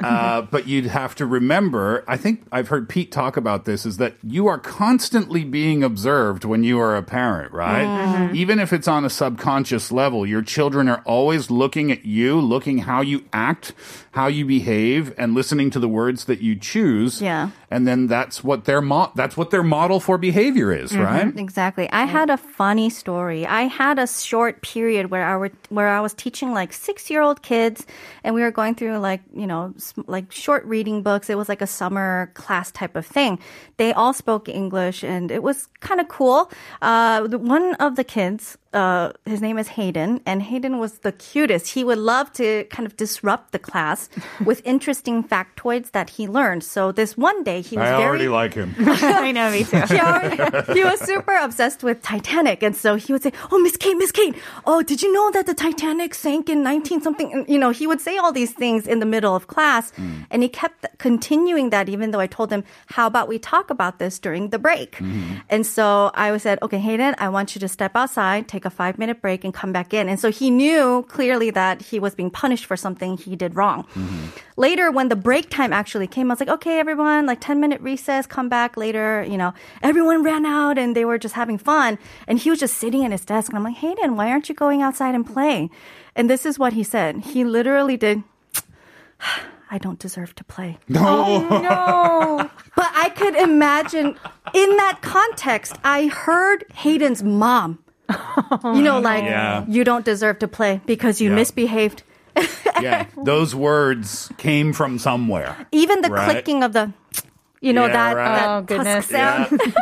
Uh, 0.00 0.42
but 0.42 0.68
you'd 0.68 0.86
have 0.86 1.14
to 1.16 1.26
remember, 1.26 2.04
I 2.06 2.16
think 2.16 2.46
I've 2.52 2.68
heard 2.68 2.88
Pete 2.88 3.10
talk 3.10 3.36
about 3.36 3.64
this, 3.64 3.84
is 3.84 3.96
that 3.96 4.14
you 4.22 4.46
are 4.46 4.58
constantly 4.58 5.42
being 5.44 5.82
observed 5.82 6.44
when 6.44 6.62
you 6.62 6.78
are 6.80 6.96
a 6.96 7.02
parent, 7.02 7.52
right? 7.52 8.32
Even 8.32 8.60
if 8.60 8.72
it's 8.72 8.86
on 8.86 9.04
a 9.04 9.10
subconscious 9.10 9.90
level, 9.90 10.24
your 10.24 10.42
children 10.42 10.88
are 10.88 11.02
always 11.04 11.50
looking 11.50 11.90
at 11.90 12.04
you, 12.04 12.40
looking 12.40 12.78
how 12.78 13.00
you 13.00 13.24
act, 13.32 13.72
how 14.12 14.28
you 14.28 14.44
behave, 14.44 15.12
and 15.18 15.34
listening 15.34 15.70
to 15.70 15.80
the 15.80 15.88
words 15.88 16.26
that 16.26 16.40
you 16.40 16.54
choose. 16.54 17.20
Yeah. 17.20 17.50
And 17.70 17.86
then 17.86 18.06
that's 18.06 18.42
what 18.42 18.64
their 18.64 18.80
mo- 18.80 19.12
that's 19.14 19.36
what 19.36 19.50
their 19.50 19.62
model 19.62 20.00
for 20.00 20.16
behavior 20.16 20.72
is, 20.72 20.96
right? 20.96 21.36
Exactly. 21.36 21.90
I 21.92 22.04
had 22.06 22.30
a 22.30 22.36
funny 22.36 22.88
story. 22.88 23.46
I 23.46 23.62
had 23.62 23.98
a 23.98 24.06
short 24.06 24.62
period 24.62 25.10
where 25.10 25.24
I 25.24 25.36
were, 25.36 25.50
where 25.68 25.88
I 25.88 26.00
was 26.00 26.14
teaching 26.14 26.52
like 26.52 26.72
six 26.72 27.10
year 27.10 27.20
old 27.20 27.42
kids, 27.42 27.86
and 28.24 28.34
we 28.34 28.40
were 28.42 28.50
going 28.50 28.74
through 28.74 28.98
like 28.98 29.20
you 29.34 29.46
know 29.46 29.74
like 30.06 30.32
short 30.32 30.64
reading 30.64 31.02
books. 31.02 31.28
It 31.28 31.36
was 31.36 31.48
like 31.48 31.60
a 31.60 31.66
summer 31.66 32.30
class 32.34 32.70
type 32.70 32.96
of 32.96 33.04
thing. 33.04 33.38
They 33.76 33.92
all 33.92 34.12
spoke 34.12 34.48
English, 34.48 35.04
and 35.04 35.30
it 35.30 35.42
was 35.42 35.68
kind 35.80 36.00
of 36.00 36.08
cool. 36.08 36.50
Uh, 36.80 37.28
one 37.28 37.74
of 37.74 37.96
the 37.96 38.04
kids. 38.04 38.56
Uh, 38.78 39.10
his 39.24 39.40
name 39.42 39.58
is 39.58 39.66
Hayden, 39.66 40.20
and 40.24 40.40
Hayden 40.40 40.78
was 40.78 40.98
the 40.98 41.10
cutest. 41.10 41.74
He 41.74 41.82
would 41.82 41.98
love 41.98 42.32
to 42.34 42.62
kind 42.70 42.86
of 42.86 42.96
disrupt 42.96 43.50
the 43.50 43.58
class 43.58 44.08
with 44.44 44.62
interesting 44.64 45.24
factoids 45.24 45.90
that 45.90 46.10
he 46.10 46.28
learned. 46.28 46.62
So 46.62 46.92
this 46.92 47.16
one 47.16 47.42
day 47.42 47.60
he 47.60 47.76
was 47.76 47.88
I 47.88 47.96
very 47.96 48.04
already 48.04 48.28
like 48.28 48.54
him. 48.54 48.76
I 48.78 49.32
know, 49.32 49.50
me 49.50 49.64
too. 49.64 49.80
he, 49.94 49.98
already, 49.98 50.36
he 50.74 50.84
was 50.84 51.00
super 51.00 51.34
obsessed 51.34 51.82
with 51.82 52.02
Titanic, 52.02 52.62
and 52.62 52.76
so 52.76 52.94
he 52.94 53.12
would 53.12 53.24
say, 53.24 53.32
"Oh, 53.50 53.58
Miss 53.58 53.76
Kate, 53.76 53.96
Miss 53.96 54.12
Kate, 54.12 54.36
oh, 54.64 54.80
did 54.80 55.02
you 55.02 55.12
know 55.12 55.32
that 55.32 55.46
the 55.46 55.54
Titanic 55.54 56.14
sank 56.14 56.48
in 56.48 56.62
19 56.62 57.00
something?" 57.00 57.32
And, 57.32 57.48
you 57.48 57.58
know, 57.58 57.70
he 57.70 57.88
would 57.88 58.00
say 58.00 58.16
all 58.16 58.30
these 58.30 58.52
things 58.52 58.86
in 58.86 59.00
the 59.00 59.10
middle 59.14 59.34
of 59.34 59.48
class, 59.48 59.90
and 60.30 60.40
he 60.44 60.48
kept 60.48 60.86
continuing 60.98 61.70
that, 61.70 61.88
even 61.88 62.12
though 62.12 62.20
I 62.20 62.28
told 62.28 62.52
him, 62.52 62.62
"How 62.94 63.08
about 63.08 63.26
we 63.26 63.40
talk 63.40 63.70
about 63.70 63.98
this 63.98 64.20
during 64.20 64.50
the 64.50 64.60
break?" 64.60 65.00
And 65.50 65.66
so 65.66 66.12
I 66.14 66.36
said, 66.36 66.62
"Okay, 66.62 66.78
Hayden, 66.78 67.16
I 67.18 67.28
want 67.28 67.56
you 67.56 67.60
to 67.66 67.66
step 67.66 67.96
outside, 67.96 68.46
take 68.46 68.67
a 68.68 68.70
five 68.70 68.98
minute 68.98 69.20
break, 69.20 69.42
and 69.42 69.52
come 69.52 69.72
back 69.72 69.92
in." 69.92 70.08
And 70.08 70.20
so 70.20 70.30
he 70.30 70.50
knew 70.50 71.04
clearly 71.08 71.50
that 71.50 71.82
he 71.82 71.98
was 71.98 72.14
being 72.14 72.30
punished 72.30 72.66
for 72.66 72.76
something 72.76 73.16
he 73.16 73.34
did 73.34 73.56
wrong. 73.56 73.82
Mm-hmm. 73.94 74.26
Later, 74.56 74.92
when 74.92 75.08
the 75.08 75.16
break 75.16 75.50
time 75.50 75.72
actually 75.72 76.06
came, 76.06 76.30
I 76.30 76.34
was 76.34 76.40
like, 76.40 76.54
"Okay, 76.60 76.78
everyone, 76.78 77.26
like 77.26 77.40
10 77.40 77.58
minute 77.58 77.80
recess, 77.80 78.26
come 78.26 78.48
back 78.48 78.76
later." 78.76 79.26
You 79.28 79.36
know, 79.36 79.52
everyone 79.82 80.22
ran 80.22 80.46
out 80.46 80.78
and 80.78 80.94
they 80.94 81.04
were 81.04 81.18
just 81.18 81.34
having 81.34 81.58
fun, 81.58 81.98
and 82.28 82.38
he 82.38 82.50
was 82.50 82.60
just 82.60 82.76
sitting 82.76 83.04
at 83.04 83.10
his 83.10 83.24
desk, 83.24 83.48
and 83.50 83.58
I'm 83.58 83.64
like, 83.64 83.76
"Hayden, 83.76 84.16
why 84.16 84.30
aren't 84.30 84.48
you 84.48 84.54
going 84.54 84.82
outside 84.82 85.14
and 85.14 85.26
playing? 85.26 85.70
And 86.14 86.30
this 86.30 86.46
is 86.46 86.58
what 86.58 86.72
he 86.74 86.84
said. 86.84 87.24
He 87.32 87.44
literally 87.44 87.96
did. 87.96 88.22
I 89.70 89.78
don't 89.78 89.98
deserve 89.98 90.34
to 90.36 90.44
play. 90.44 90.78
Oh, 90.94 91.46
no. 91.50 92.50
But 92.74 92.90
I 92.94 93.10
could 93.10 93.36
imagine 93.36 94.16
in 94.54 94.76
that 94.76 95.00
context, 95.02 95.76
I 95.84 96.06
heard 96.06 96.64
Hayden's 96.74 97.22
mom. 97.22 97.78
You 98.64 98.82
know, 98.82 99.00
like, 99.00 99.24
Yeah. 99.24 99.64
you 99.68 99.84
don't 99.84 100.04
deserve 100.04 100.38
to 100.40 100.48
play 100.48 100.80
because 100.86 101.20
you 101.20 101.30
Yeah. 101.30 101.36
misbehaved. 101.36 102.02
yeah, 102.80 103.06
those 103.24 103.54
words 103.54 104.30
came 104.38 104.72
from 104.72 104.98
somewhere. 104.98 105.66
Even 105.72 106.02
the 106.02 106.08
Right. 106.10 106.30
clicking 106.30 106.62
of 106.62 106.72
the, 106.72 106.92
you 107.60 107.72
know, 107.72 107.86
Yeah, 107.86 107.92
that, 107.92 108.16
right. 108.16 108.36
that 108.36 108.48
Oh, 108.48 108.62
goodness. 108.62 109.08
tusk 109.08 109.10
sound. 109.10 109.62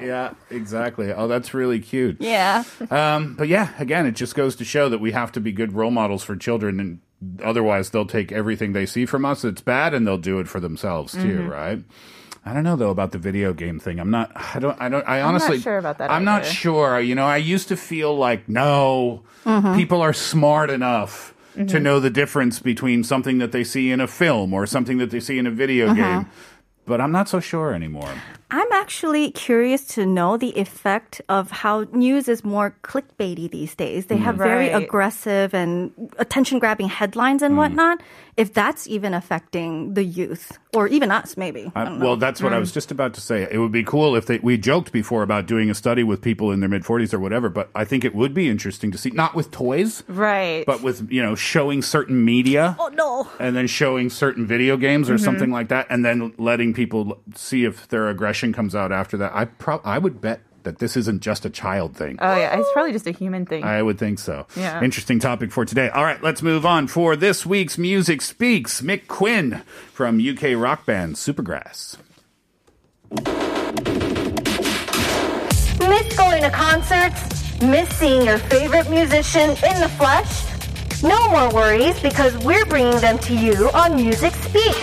Yeah, 0.00 0.34
exactly. 0.50 1.12
Oh, 1.12 1.28
that's 1.28 1.54
really 1.54 1.80
cute. 1.80 2.18
Yeah. 2.20 2.64
Um, 2.90 3.34
but 3.38 3.48
yeah, 3.48 3.70
again, 3.78 4.04
it 4.06 4.12
just 4.12 4.34
goes 4.34 4.54
to 4.56 4.64
show 4.64 4.88
that 4.90 4.98
we 4.98 5.12
have 5.12 5.32
to 5.32 5.40
be 5.40 5.50
good 5.50 5.72
role 5.72 5.90
models 5.90 6.22
for 6.22 6.36
children, 6.36 6.78
and 6.78 6.98
otherwise 7.42 7.88
they'll 7.90 8.04
take 8.04 8.30
everything 8.30 8.74
they 8.74 8.84
see 8.86 9.06
from 9.06 9.24
us 9.24 9.42
that's 9.42 9.62
bad, 9.62 9.94
and 9.94 10.06
they'll 10.06 10.18
do 10.18 10.40
it 10.40 10.48
for 10.48 10.60
themselves 10.60 11.12
too, 11.14 11.18
Mm-hmm. 11.20 11.48
right? 11.48 11.82
I 12.46 12.52
don't 12.52 12.62
know 12.64 12.76
though 12.76 12.90
about 12.90 13.12
the 13.12 13.18
video 13.18 13.52
game 13.54 13.80
thing. 13.80 13.98
I'm 13.98 14.10
not. 14.10 14.30
I 14.34 14.58
don't. 14.58 14.76
I 14.80 14.88
don't. 14.88 15.06
I 15.08 15.22
honestly. 15.22 15.58
sure 15.60 15.78
about 15.78 15.98
that 15.98 16.10
I'm 16.10 16.24
not 16.24 16.44
sure. 16.44 17.00
You 17.00 17.14
know, 17.14 17.24
I 17.26 17.38
used 17.38 17.68
to 17.68 17.76
feel 17.76 18.16
like 18.16 18.48
no, 18.48 19.22
Mm-hmm. 19.44 19.76
people 19.76 20.00
are 20.00 20.12
smart 20.14 20.70
enough 20.70 21.34
to 21.68 21.78
know 21.78 22.00
the 22.00 22.10
difference 22.10 22.58
between 22.60 23.04
something 23.04 23.38
that 23.38 23.52
they 23.52 23.62
see 23.62 23.90
in 23.92 24.00
a 24.00 24.06
film 24.08 24.52
or 24.52 24.66
something 24.66 24.98
that 24.98 25.10
they 25.10 25.20
see 25.20 25.38
in 25.38 25.46
a 25.46 25.50
video 25.50 25.86
Uh-huh. 25.86 25.94
game. 25.94 26.26
But 26.86 27.00
I'm 27.00 27.12
not 27.12 27.28
so 27.28 27.40
sure 27.40 27.72
anymore. 27.72 28.12
I'm 28.56 28.70
actually 28.72 29.32
curious 29.32 29.84
to 29.96 30.06
know 30.06 30.36
the 30.36 30.50
effect 30.56 31.20
of 31.28 31.50
how 31.50 31.86
news 31.92 32.28
is 32.28 32.44
more 32.44 32.76
clickbaity 32.82 33.50
these 33.50 33.74
days. 33.74 34.06
They 34.06 34.18
have 34.18 34.36
very 34.36 34.68
Right. 34.70 34.80
aggressive 34.84 35.52
and 35.54 35.90
attention 36.18 36.60
grabbing 36.60 36.86
headlines 36.88 37.42
and 37.42 37.56
whatnot. 37.56 38.00
If 38.36 38.52
that's 38.54 38.86
even 38.88 39.12
affecting 39.14 39.94
the 39.94 40.04
youth 40.04 40.58
or 40.72 40.86
even 40.88 41.10
us, 41.10 41.36
maybe. 41.36 41.70
I 41.74 41.82
I, 41.82 41.84
don't 41.84 41.98
know. 41.98 42.04
well, 42.04 42.16
that's 42.16 42.40
what 42.42 42.52
I 42.52 42.58
was 42.58 42.70
just 42.72 42.90
about 42.92 43.14
to 43.14 43.20
say. 43.20 43.46
It 43.50 43.58
would 43.58 43.70
be 43.72 43.82
cool 43.84 44.14
if 44.14 44.26
they, 44.26 44.38
we 44.38 44.56
joked 44.56 44.90
before 44.92 45.22
about 45.24 45.46
doing 45.46 45.68
a 45.70 45.74
study 45.74 46.02
with 46.04 46.20
people 46.22 46.50
in 46.52 46.60
their 46.60 46.68
mid 46.68 46.82
40s 46.84 47.12
or 47.14 47.18
whatever, 47.20 47.48
but 47.48 47.70
I 47.74 47.84
think 47.84 48.04
it 48.04 48.14
would 48.14 48.34
be 48.34 48.48
interesting 48.48 48.90
to 48.92 48.98
see, 48.98 49.10
not 49.10 49.34
with 49.34 49.50
toys, 49.50 50.02
Right. 50.08 50.64
but 50.66 50.80
with, 50.82 51.10
you 51.10 51.22
know, 51.22 51.34
showing 51.34 51.82
certain 51.82 52.24
media. 52.24 52.76
oh 52.78 52.88
no. 52.88 53.28
And 53.40 53.56
then 53.56 53.66
showing 53.66 54.10
certain 54.10 54.46
video 54.46 54.76
games 54.76 55.10
or 55.10 55.14
Mm-hmm. 55.14 55.24
something 55.24 55.50
like 55.52 55.68
that, 55.68 55.86
and 55.90 56.04
then 56.04 56.34
letting 56.38 56.72
people 56.74 57.20
see 57.34 57.64
if 57.64 57.86
their 57.88 58.08
aggression 58.08 58.43
comes 58.52 58.74
out 58.74 58.92
after 58.92 59.16
that. 59.18 59.32
I 59.34 59.46
pro- 59.46 59.80
I 59.84 59.98
would 59.98 60.20
bet 60.20 60.40
that 60.64 60.78
this 60.78 60.96
isn't 60.96 61.20
just 61.20 61.44
a 61.44 61.50
child 61.50 61.94
thing. 61.96 62.16
oh, 62.22 62.36
yeah. 62.36 62.58
It's 62.58 62.68
probably 62.72 62.92
just 62.92 63.06
a 63.06 63.10
human 63.10 63.44
thing. 63.44 63.64
I 63.64 63.82
would 63.82 63.98
think 63.98 64.18
so. 64.18 64.46
Yeah. 64.56 64.82
Interesting 64.82 65.18
topic 65.18 65.52
for 65.52 65.64
today. 65.66 65.90
All 65.90 66.04
right, 66.04 66.22
let's 66.22 66.40
move 66.42 66.64
on. 66.64 66.86
For 66.86 67.16
this 67.16 67.44
week's 67.44 67.76
Music 67.76 68.22
Speaks, 68.22 68.80
Mick 68.80 69.06
Quinn 69.06 69.60
from 69.92 70.18
UK 70.18 70.56
rock 70.56 70.86
band 70.86 71.16
Supergrass. 71.16 71.98
Miss 75.80 76.16
going 76.16 76.42
to 76.42 76.50
concerts? 76.50 77.60
Miss 77.62 77.88
seeing 77.96 78.24
your 78.24 78.38
favorite 78.38 78.88
musician 78.90 79.50
in 79.50 79.80
the 79.80 79.90
flesh? 79.98 80.44
No 81.02 81.28
more 81.28 81.52
worries 81.52 82.00
because 82.00 82.36
we're 82.38 82.64
bringing 82.66 82.98
them 83.00 83.18
to 83.18 83.34
you 83.34 83.68
on 83.74 83.96
Music 83.96 84.32
Speak. 84.34 84.74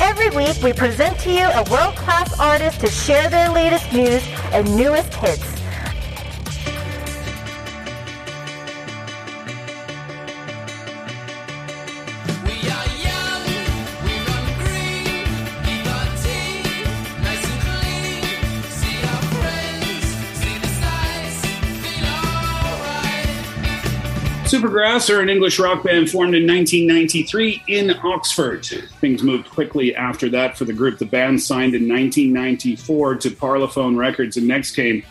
Every 0.00 0.30
week 0.30 0.62
we 0.62 0.72
present 0.72 1.18
to 1.20 1.30
you 1.30 1.44
a 1.44 1.64
world-class 1.70 2.38
artist 2.38 2.80
to 2.80 2.86
share 2.88 3.28
their 3.28 3.50
latest 3.50 3.92
news 3.92 4.22
and 4.52 4.76
newest 4.76 5.12
hits. 5.14 5.57
Supergrass 24.58 25.08
are 25.14 25.20
an 25.20 25.28
English 25.28 25.60
rock 25.60 25.84
band 25.84 26.10
formed 26.10 26.34
in 26.34 26.44
1993 26.44 27.62
in 27.68 27.94
Oxford. 28.02 28.66
Things 29.00 29.22
moved 29.22 29.48
quickly 29.48 29.94
after 29.94 30.28
that 30.30 30.58
for 30.58 30.64
the 30.64 30.72
group. 30.72 30.98
The 30.98 31.06
band 31.06 31.40
signed 31.40 31.76
in 31.76 31.88
1994 31.88 33.14
to 33.18 33.30
Parlophone 33.30 33.96
Records, 33.96 34.36
and 34.36 34.48
next 34.48 34.74
came 34.74 35.04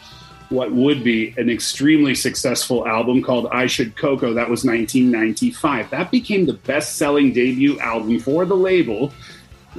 what 0.50 0.74
would 0.74 1.02
be 1.02 1.34
an 1.38 1.50
extremely 1.50 2.14
successful 2.14 2.86
album 2.86 3.24
called 3.24 3.48
I 3.48 3.68
Should 3.68 3.96
Coco. 3.96 4.34
That 4.34 4.50
was 4.50 4.66
1995. 4.66 5.92
That 5.92 6.12
became 6.12 6.46
the 6.46 6.52
best 6.52 6.98
selling 6.98 7.32
debut 7.32 7.80
album 7.80 8.20
for 8.20 8.44
the 8.44 8.56
label 8.56 9.14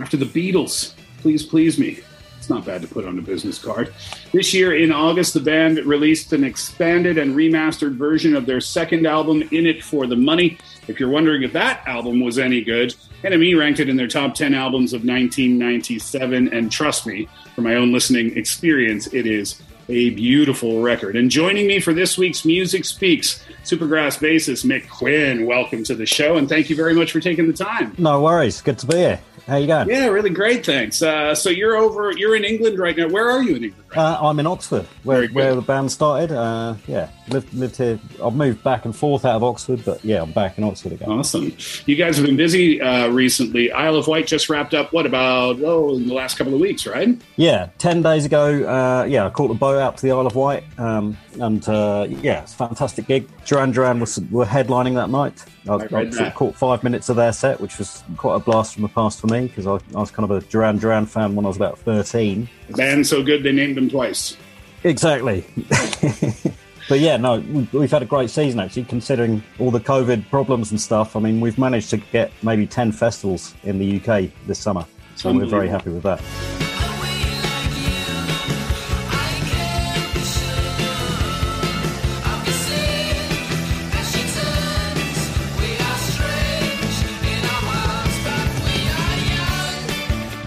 after 0.00 0.16
the 0.16 0.24
Beatles. 0.24 0.94
Please, 1.20 1.44
please 1.44 1.78
me. 1.78 2.00
Not 2.48 2.64
bad 2.64 2.82
to 2.82 2.88
put 2.88 3.04
on 3.04 3.18
a 3.18 3.22
business 3.22 3.58
card. 3.58 3.92
This 4.32 4.54
year 4.54 4.76
in 4.76 4.90
August, 4.92 5.34
the 5.34 5.40
band 5.40 5.78
released 5.78 6.32
an 6.32 6.44
expanded 6.44 7.18
and 7.18 7.36
remastered 7.36 7.96
version 7.96 8.34
of 8.34 8.46
their 8.46 8.60
second 8.60 9.06
album, 9.06 9.42
In 9.50 9.66
It 9.66 9.84
for 9.84 10.06
the 10.06 10.16
Money. 10.16 10.58
If 10.86 10.98
you're 10.98 11.10
wondering 11.10 11.42
if 11.42 11.52
that 11.52 11.86
album 11.86 12.20
was 12.20 12.38
any 12.38 12.62
good, 12.62 12.94
NME 13.22 13.58
ranked 13.58 13.80
it 13.80 13.88
in 13.88 13.96
their 13.96 14.08
top 14.08 14.34
10 14.34 14.54
albums 14.54 14.92
of 14.92 15.00
1997. 15.04 16.48
And 16.52 16.72
trust 16.72 17.06
me, 17.06 17.28
from 17.54 17.64
my 17.64 17.74
own 17.74 17.92
listening 17.92 18.36
experience, 18.36 19.12
it 19.12 19.26
is 19.26 19.60
a 19.90 20.10
beautiful 20.10 20.80
record. 20.80 21.16
And 21.16 21.30
joining 21.30 21.66
me 21.66 21.80
for 21.80 21.92
this 21.92 22.16
week's 22.16 22.44
Music 22.44 22.84
Speaks, 22.84 23.44
Supergrass 23.64 24.18
bassist 24.18 24.64
Mick 24.64 24.88
Quinn. 24.88 25.46
Welcome 25.46 25.82
to 25.84 25.94
the 25.94 26.06
show, 26.06 26.36
and 26.36 26.48
thank 26.48 26.70
you 26.70 26.76
very 26.76 26.94
much 26.94 27.12
for 27.12 27.20
taking 27.20 27.46
the 27.46 27.52
time. 27.52 27.94
No 27.98 28.22
worries. 28.22 28.60
Good 28.60 28.78
to 28.78 28.86
be 28.86 28.96
here. 28.96 29.20
How 29.48 29.56
you 29.56 29.66
going? 29.66 29.88
Yeah, 29.88 30.08
really 30.08 30.28
great. 30.28 30.66
Thanks. 30.66 31.00
Uh, 31.00 31.34
so 31.34 31.48
you're 31.48 31.74
over. 31.74 32.12
You're 32.12 32.36
in 32.36 32.44
England 32.44 32.78
right 32.78 32.94
now. 32.94 33.08
Where 33.08 33.30
are 33.30 33.42
you 33.42 33.56
in 33.56 33.64
England? 33.64 33.84
Right 33.88 33.98
Uh, 33.98 34.18
I'm 34.20 34.38
in 34.38 34.46
Oxford, 34.46 34.84
where, 35.04 35.26
where 35.28 35.54
the 35.54 35.62
band 35.62 35.90
started. 35.90 36.30
Uh, 36.30 36.74
yeah, 36.86 37.08
lived 37.30 37.54
lived 37.54 37.78
here. 37.78 37.98
I've 38.22 38.34
moved 38.34 38.62
back 38.62 38.84
and 38.84 38.94
forth 38.94 39.24
out 39.24 39.36
of 39.36 39.42
Oxford, 39.44 39.82
but 39.86 40.04
yeah, 40.04 40.20
I'm 40.20 40.32
back 40.32 40.58
in 40.58 40.64
Oxford 40.64 40.92
again. 40.92 41.08
Awesome. 41.08 41.56
You 41.86 41.96
guys 41.96 42.18
have 42.18 42.26
been 42.26 42.36
busy 42.36 42.82
uh, 42.82 43.08
recently. 43.08 43.72
Isle 43.72 43.96
of 43.96 44.06
Wight 44.06 44.26
just 44.26 44.50
wrapped 44.50 44.74
up. 44.74 44.92
What 44.92 45.06
about 45.06 45.62
oh, 45.62 45.96
in 45.96 46.06
the 46.06 46.12
last 46.12 46.36
couple 46.36 46.52
of 46.52 46.60
weeks, 46.60 46.86
right? 46.86 47.18
Yeah, 47.36 47.70
ten 47.78 48.02
days 48.02 48.26
ago. 48.26 48.68
Uh, 48.68 49.04
yeah, 49.04 49.24
I 49.24 49.30
caught 49.30 49.48
the 49.48 49.54
boat 49.54 49.78
out 49.78 49.96
to 49.96 50.02
the 50.02 50.12
Isle 50.12 50.26
of 50.26 50.34
Wight, 50.34 50.64
um, 50.76 51.16
and 51.40 51.66
uh, 51.66 52.06
yeah, 52.06 52.42
it's 52.42 52.52
a 52.52 52.56
fantastic 52.56 53.06
gig. 53.06 53.26
Duran 53.46 53.70
Duran 53.70 53.98
was 53.98 54.20
were 54.30 54.44
headlining 54.44 54.96
that 54.96 55.08
night. 55.08 55.42
I, 55.68 55.74
I 55.74 55.76
I 55.76 55.78
read 55.80 55.90
sort 55.90 56.04
of 56.06 56.14
that. 56.14 56.34
caught 56.34 56.56
five 56.56 56.82
minutes 56.82 57.08
of 57.08 57.16
their 57.16 57.32
set, 57.32 57.60
which 57.60 57.78
was 57.78 58.02
quite 58.16 58.36
a 58.36 58.38
blast 58.40 58.74
from 58.74 58.82
the 58.82 58.88
past 58.88 59.20
for 59.20 59.26
me 59.26 59.46
because 59.48 59.66
I, 59.66 59.74
I 59.96 60.00
was 60.00 60.10
kind 60.10 60.30
of 60.30 60.36
a 60.36 60.40
Duran 60.46 60.78
Duran 60.78 61.06
fan 61.06 61.34
when 61.34 61.44
I 61.44 61.48
was 61.48 61.56
about 61.56 61.78
thirteen. 61.78 62.48
The 62.68 62.76
band's 62.76 63.08
so 63.08 63.22
good 63.22 63.42
they 63.42 63.52
named 63.52 63.76
them 63.76 63.88
twice. 63.88 64.36
Exactly. 64.84 65.44
but 66.88 67.00
yeah, 67.00 67.16
no, 67.16 67.40
we- 67.40 67.68
we've 67.72 67.90
had 67.90 68.02
a 68.02 68.06
great 68.06 68.30
season 68.30 68.60
actually, 68.60 68.84
considering 68.84 69.42
all 69.58 69.70
the 69.70 69.80
COVID 69.80 70.28
problems 70.30 70.70
and 70.70 70.80
stuff. 70.80 71.16
I 71.16 71.20
mean, 71.20 71.40
we've 71.40 71.58
managed 71.58 71.90
to 71.90 71.96
get 71.96 72.30
maybe 72.42 72.66
10 72.66 72.92
festivals 72.92 73.54
in 73.64 73.78
the 73.78 73.96
UK 74.00 74.30
this 74.46 74.58
summer. 74.58 74.86
So 75.16 75.32
we're 75.32 75.46
very 75.46 75.68
happy 75.68 75.90
with 75.90 76.04
that. 76.04 76.22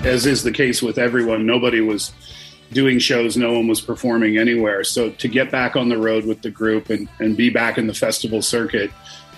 As 0.03 0.25
is 0.25 0.43
the 0.43 0.51
case 0.51 0.81
with 0.81 0.97
everyone, 0.97 1.45
nobody 1.45 1.81
was 1.81 2.11
doing 2.71 2.99
shows, 2.99 3.37
no 3.37 3.53
one 3.53 3.67
was 3.67 3.81
performing 3.81 4.37
anywhere. 4.37 4.83
So 4.83 5.11
to 5.11 5.27
get 5.27 5.51
back 5.51 5.75
on 5.75 5.89
the 5.89 5.97
road 5.97 6.25
with 6.25 6.41
the 6.41 6.49
group 6.49 6.89
and, 6.89 7.07
and 7.19 7.35
be 7.37 7.49
back 7.49 7.77
in 7.77 7.87
the 7.87 7.93
festival 7.93 8.41
circuit, 8.41 8.91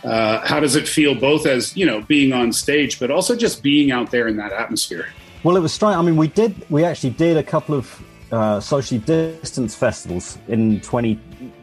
uh, 0.03 0.45
how 0.45 0.59
does 0.59 0.75
it 0.75 0.87
feel 0.87 1.15
both 1.15 1.45
as, 1.45 1.75
you 1.75 1.85
know, 1.85 2.01
being 2.01 2.33
on 2.33 2.53
stage, 2.53 2.99
but 2.99 3.09
also 3.11 3.35
just 3.35 3.63
being 3.63 3.91
out 3.91 4.11
there 4.11 4.27
in 4.27 4.37
that 4.37 4.51
atmosphere? 4.51 5.07
Well, 5.43 5.57
it 5.57 5.61
was 5.61 5.73
strange. 5.73 5.97
I 5.97 6.01
mean, 6.01 6.15
we 6.15 6.27
did, 6.27 6.55
we 6.69 6.85
actually 6.85 7.11
did 7.11 7.37
a 7.37 7.43
couple 7.43 7.75
of 7.75 8.03
uh, 8.31 8.59
socially 8.59 8.99
distanced 8.99 9.77
festivals 9.77 10.37
in 10.47 10.79
20, 10.81 11.15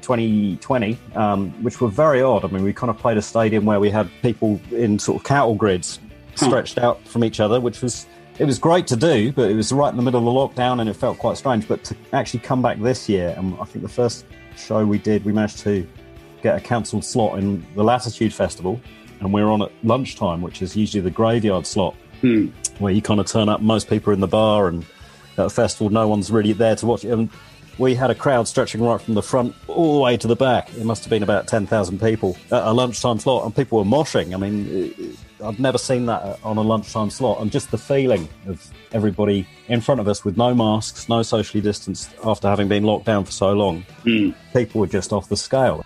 2020, 0.03 0.98
um, 1.14 1.51
which 1.62 1.80
were 1.80 1.88
very 1.88 2.20
odd. 2.20 2.44
I 2.44 2.48
mean, 2.48 2.62
we 2.62 2.72
kind 2.72 2.90
of 2.90 2.98
played 2.98 3.16
a 3.16 3.22
stadium 3.22 3.64
where 3.64 3.80
we 3.80 3.90
had 3.90 4.11
people 4.22 4.61
in 4.70 4.98
sort 4.98 5.20
of 5.20 5.24
cattle 5.24 5.55
grids 5.55 5.98
stretched 6.34 6.78
out 6.78 7.07
from 7.07 7.24
each 7.24 7.40
other, 7.40 7.61
which 7.61 7.82
was 7.82 8.07
it 8.41 8.47
was 8.47 8.59
great 8.59 8.86
to 8.86 8.97
do, 8.97 9.32
but 9.32 9.51
it 9.51 9.55
was 9.55 9.70
right 9.70 9.91
in 9.91 9.99
the 9.99 10.03
middle 10.03 10.20
of 10.20 10.24
the 10.57 10.62
lockdown 10.62 10.80
and 10.80 10.88
it 10.88 10.95
felt 10.95 11.18
quite 11.18 11.36
strange. 11.36 11.68
But 11.68 11.84
to 11.84 11.97
actually 12.14 12.41
come 12.41 12.62
back 12.62 12.80
this 12.80 13.07
year, 13.07 13.34
and 13.36 13.55
I 13.61 13.64
think 13.64 13.82
the 13.82 13.91
first 13.91 14.24
show 14.57 14.86
we 14.86 14.97
did, 14.97 15.26
we 15.26 15.32
managed 15.32 15.59
to 15.59 15.86
get 16.41 16.57
a 16.57 16.61
cancelled 16.61 17.05
slot 17.05 17.38
in 17.38 17.66
the 17.74 17.84
Latitude 17.84 18.32
Festival, 18.32 18.80
and 19.20 19.30
we 19.30 19.43
are 19.43 19.51
on 19.51 19.61
at 19.61 19.70
lunchtime, 19.84 20.41
which 20.41 20.62
is 20.62 20.74
usually 20.74 21.03
the 21.03 21.11
graveyard 21.11 21.66
slot, 21.66 21.95
hmm. 22.22 22.47
where 22.78 22.95
you 22.95 23.03
kind 23.03 23.20
of 23.20 23.26
turn 23.26 23.51
up. 23.51 23.61
Most 23.61 23.91
people 23.91 24.09
are 24.11 24.14
in 24.14 24.20
the 24.20 24.26
bar, 24.26 24.68
and 24.68 24.86
at 25.36 25.45
a 25.45 25.51
festival, 25.51 25.91
no 25.91 26.09
one's 26.09 26.30
really 26.30 26.55
there 26.55 26.76
to 26.76 26.86
watch 26.86 27.05
it. 27.05 27.11
And 27.11 27.28
we 27.76 27.95
had 27.95 28.11
a 28.11 28.14
crowd 28.14 28.49
stretching 28.49 28.80
right 28.80 29.03
from 29.03 29.12
the 29.12 29.22
front 29.22 29.55
all 29.68 29.97
the 29.97 30.01
way 30.01 30.16
to 30.16 30.26
the 30.26 30.36
back. 30.36 30.72
It 30.78 30.84
must 30.86 31.05
have 31.05 31.11
been 31.11 31.22
about 31.22 31.47
10,000 31.47 32.01
people 32.01 32.38
at 32.51 32.62
a 32.62 32.72
lunchtime 32.72 33.18
slot, 33.18 33.45
and 33.45 33.55
people 33.55 33.76
were 33.76 33.84
moshing. 33.84 34.32
I 34.32 34.38
mean, 34.38 35.14
I've 35.43 35.59
never 35.59 35.78
seen 35.78 36.07
that 36.07 36.38
on 36.45 36.57
a 36.57 36.62
lunchtime 36.62 37.11
slot, 37.11 37.41
and 37.41 37.51
just 37.51 37.70
the 37.70 37.78
feeling 37.78 38.28
of 38.47 38.70
everybody 38.93 39.47
in 39.68 39.80
front 39.80 40.01
of 40.01 40.09
us 40.09 40.24
with 40.24 40.36
no 40.36 40.55
masks, 40.55 41.09
no 41.09 41.22
socially 41.22 41.61
distanced 41.61 42.11
after 42.24 42.49
having 42.49 42.68
been 42.68 42.84
locked 42.84 43.07
down 43.07 43.24
for 43.24 43.32
so 43.32 43.53
long. 43.53 43.84
People 44.53 44.80
were 44.80 44.86
just 44.86 45.12
off 45.12 45.28
the 45.28 45.36
scale. 45.36 45.82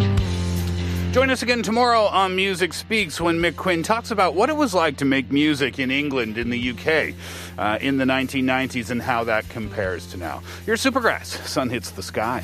Join 1.12 1.30
us 1.30 1.42
again 1.42 1.62
tomorrow 1.62 2.06
on 2.06 2.34
Music 2.34 2.72
Speaks 2.72 3.20
when 3.20 3.38
Mick 3.38 3.54
Quinn 3.54 3.84
talks 3.84 4.10
about 4.10 4.34
what 4.34 4.50
it 4.50 4.56
was 4.56 4.74
like 4.74 4.96
to 4.96 5.04
make 5.04 5.30
music 5.30 5.78
in 5.78 5.92
England, 5.92 6.36
in 6.38 6.50
the 6.50 6.70
UK, 6.70 7.14
uh, 7.56 7.78
in 7.80 7.98
the 7.98 8.04
1990s, 8.04 8.90
and 8.90 9.00
how 9.00 9.22
that 9.22 9.48
compares 9.48 10.06
to 10.08 10.16
now. 10.16 10.42
Your 10.66 10.76
Supergrass, 10.76 11.26
Sun 11.46 11.70
Hits 11.70 11.90
the 11.92 12.02
Sky. 12.02 12.42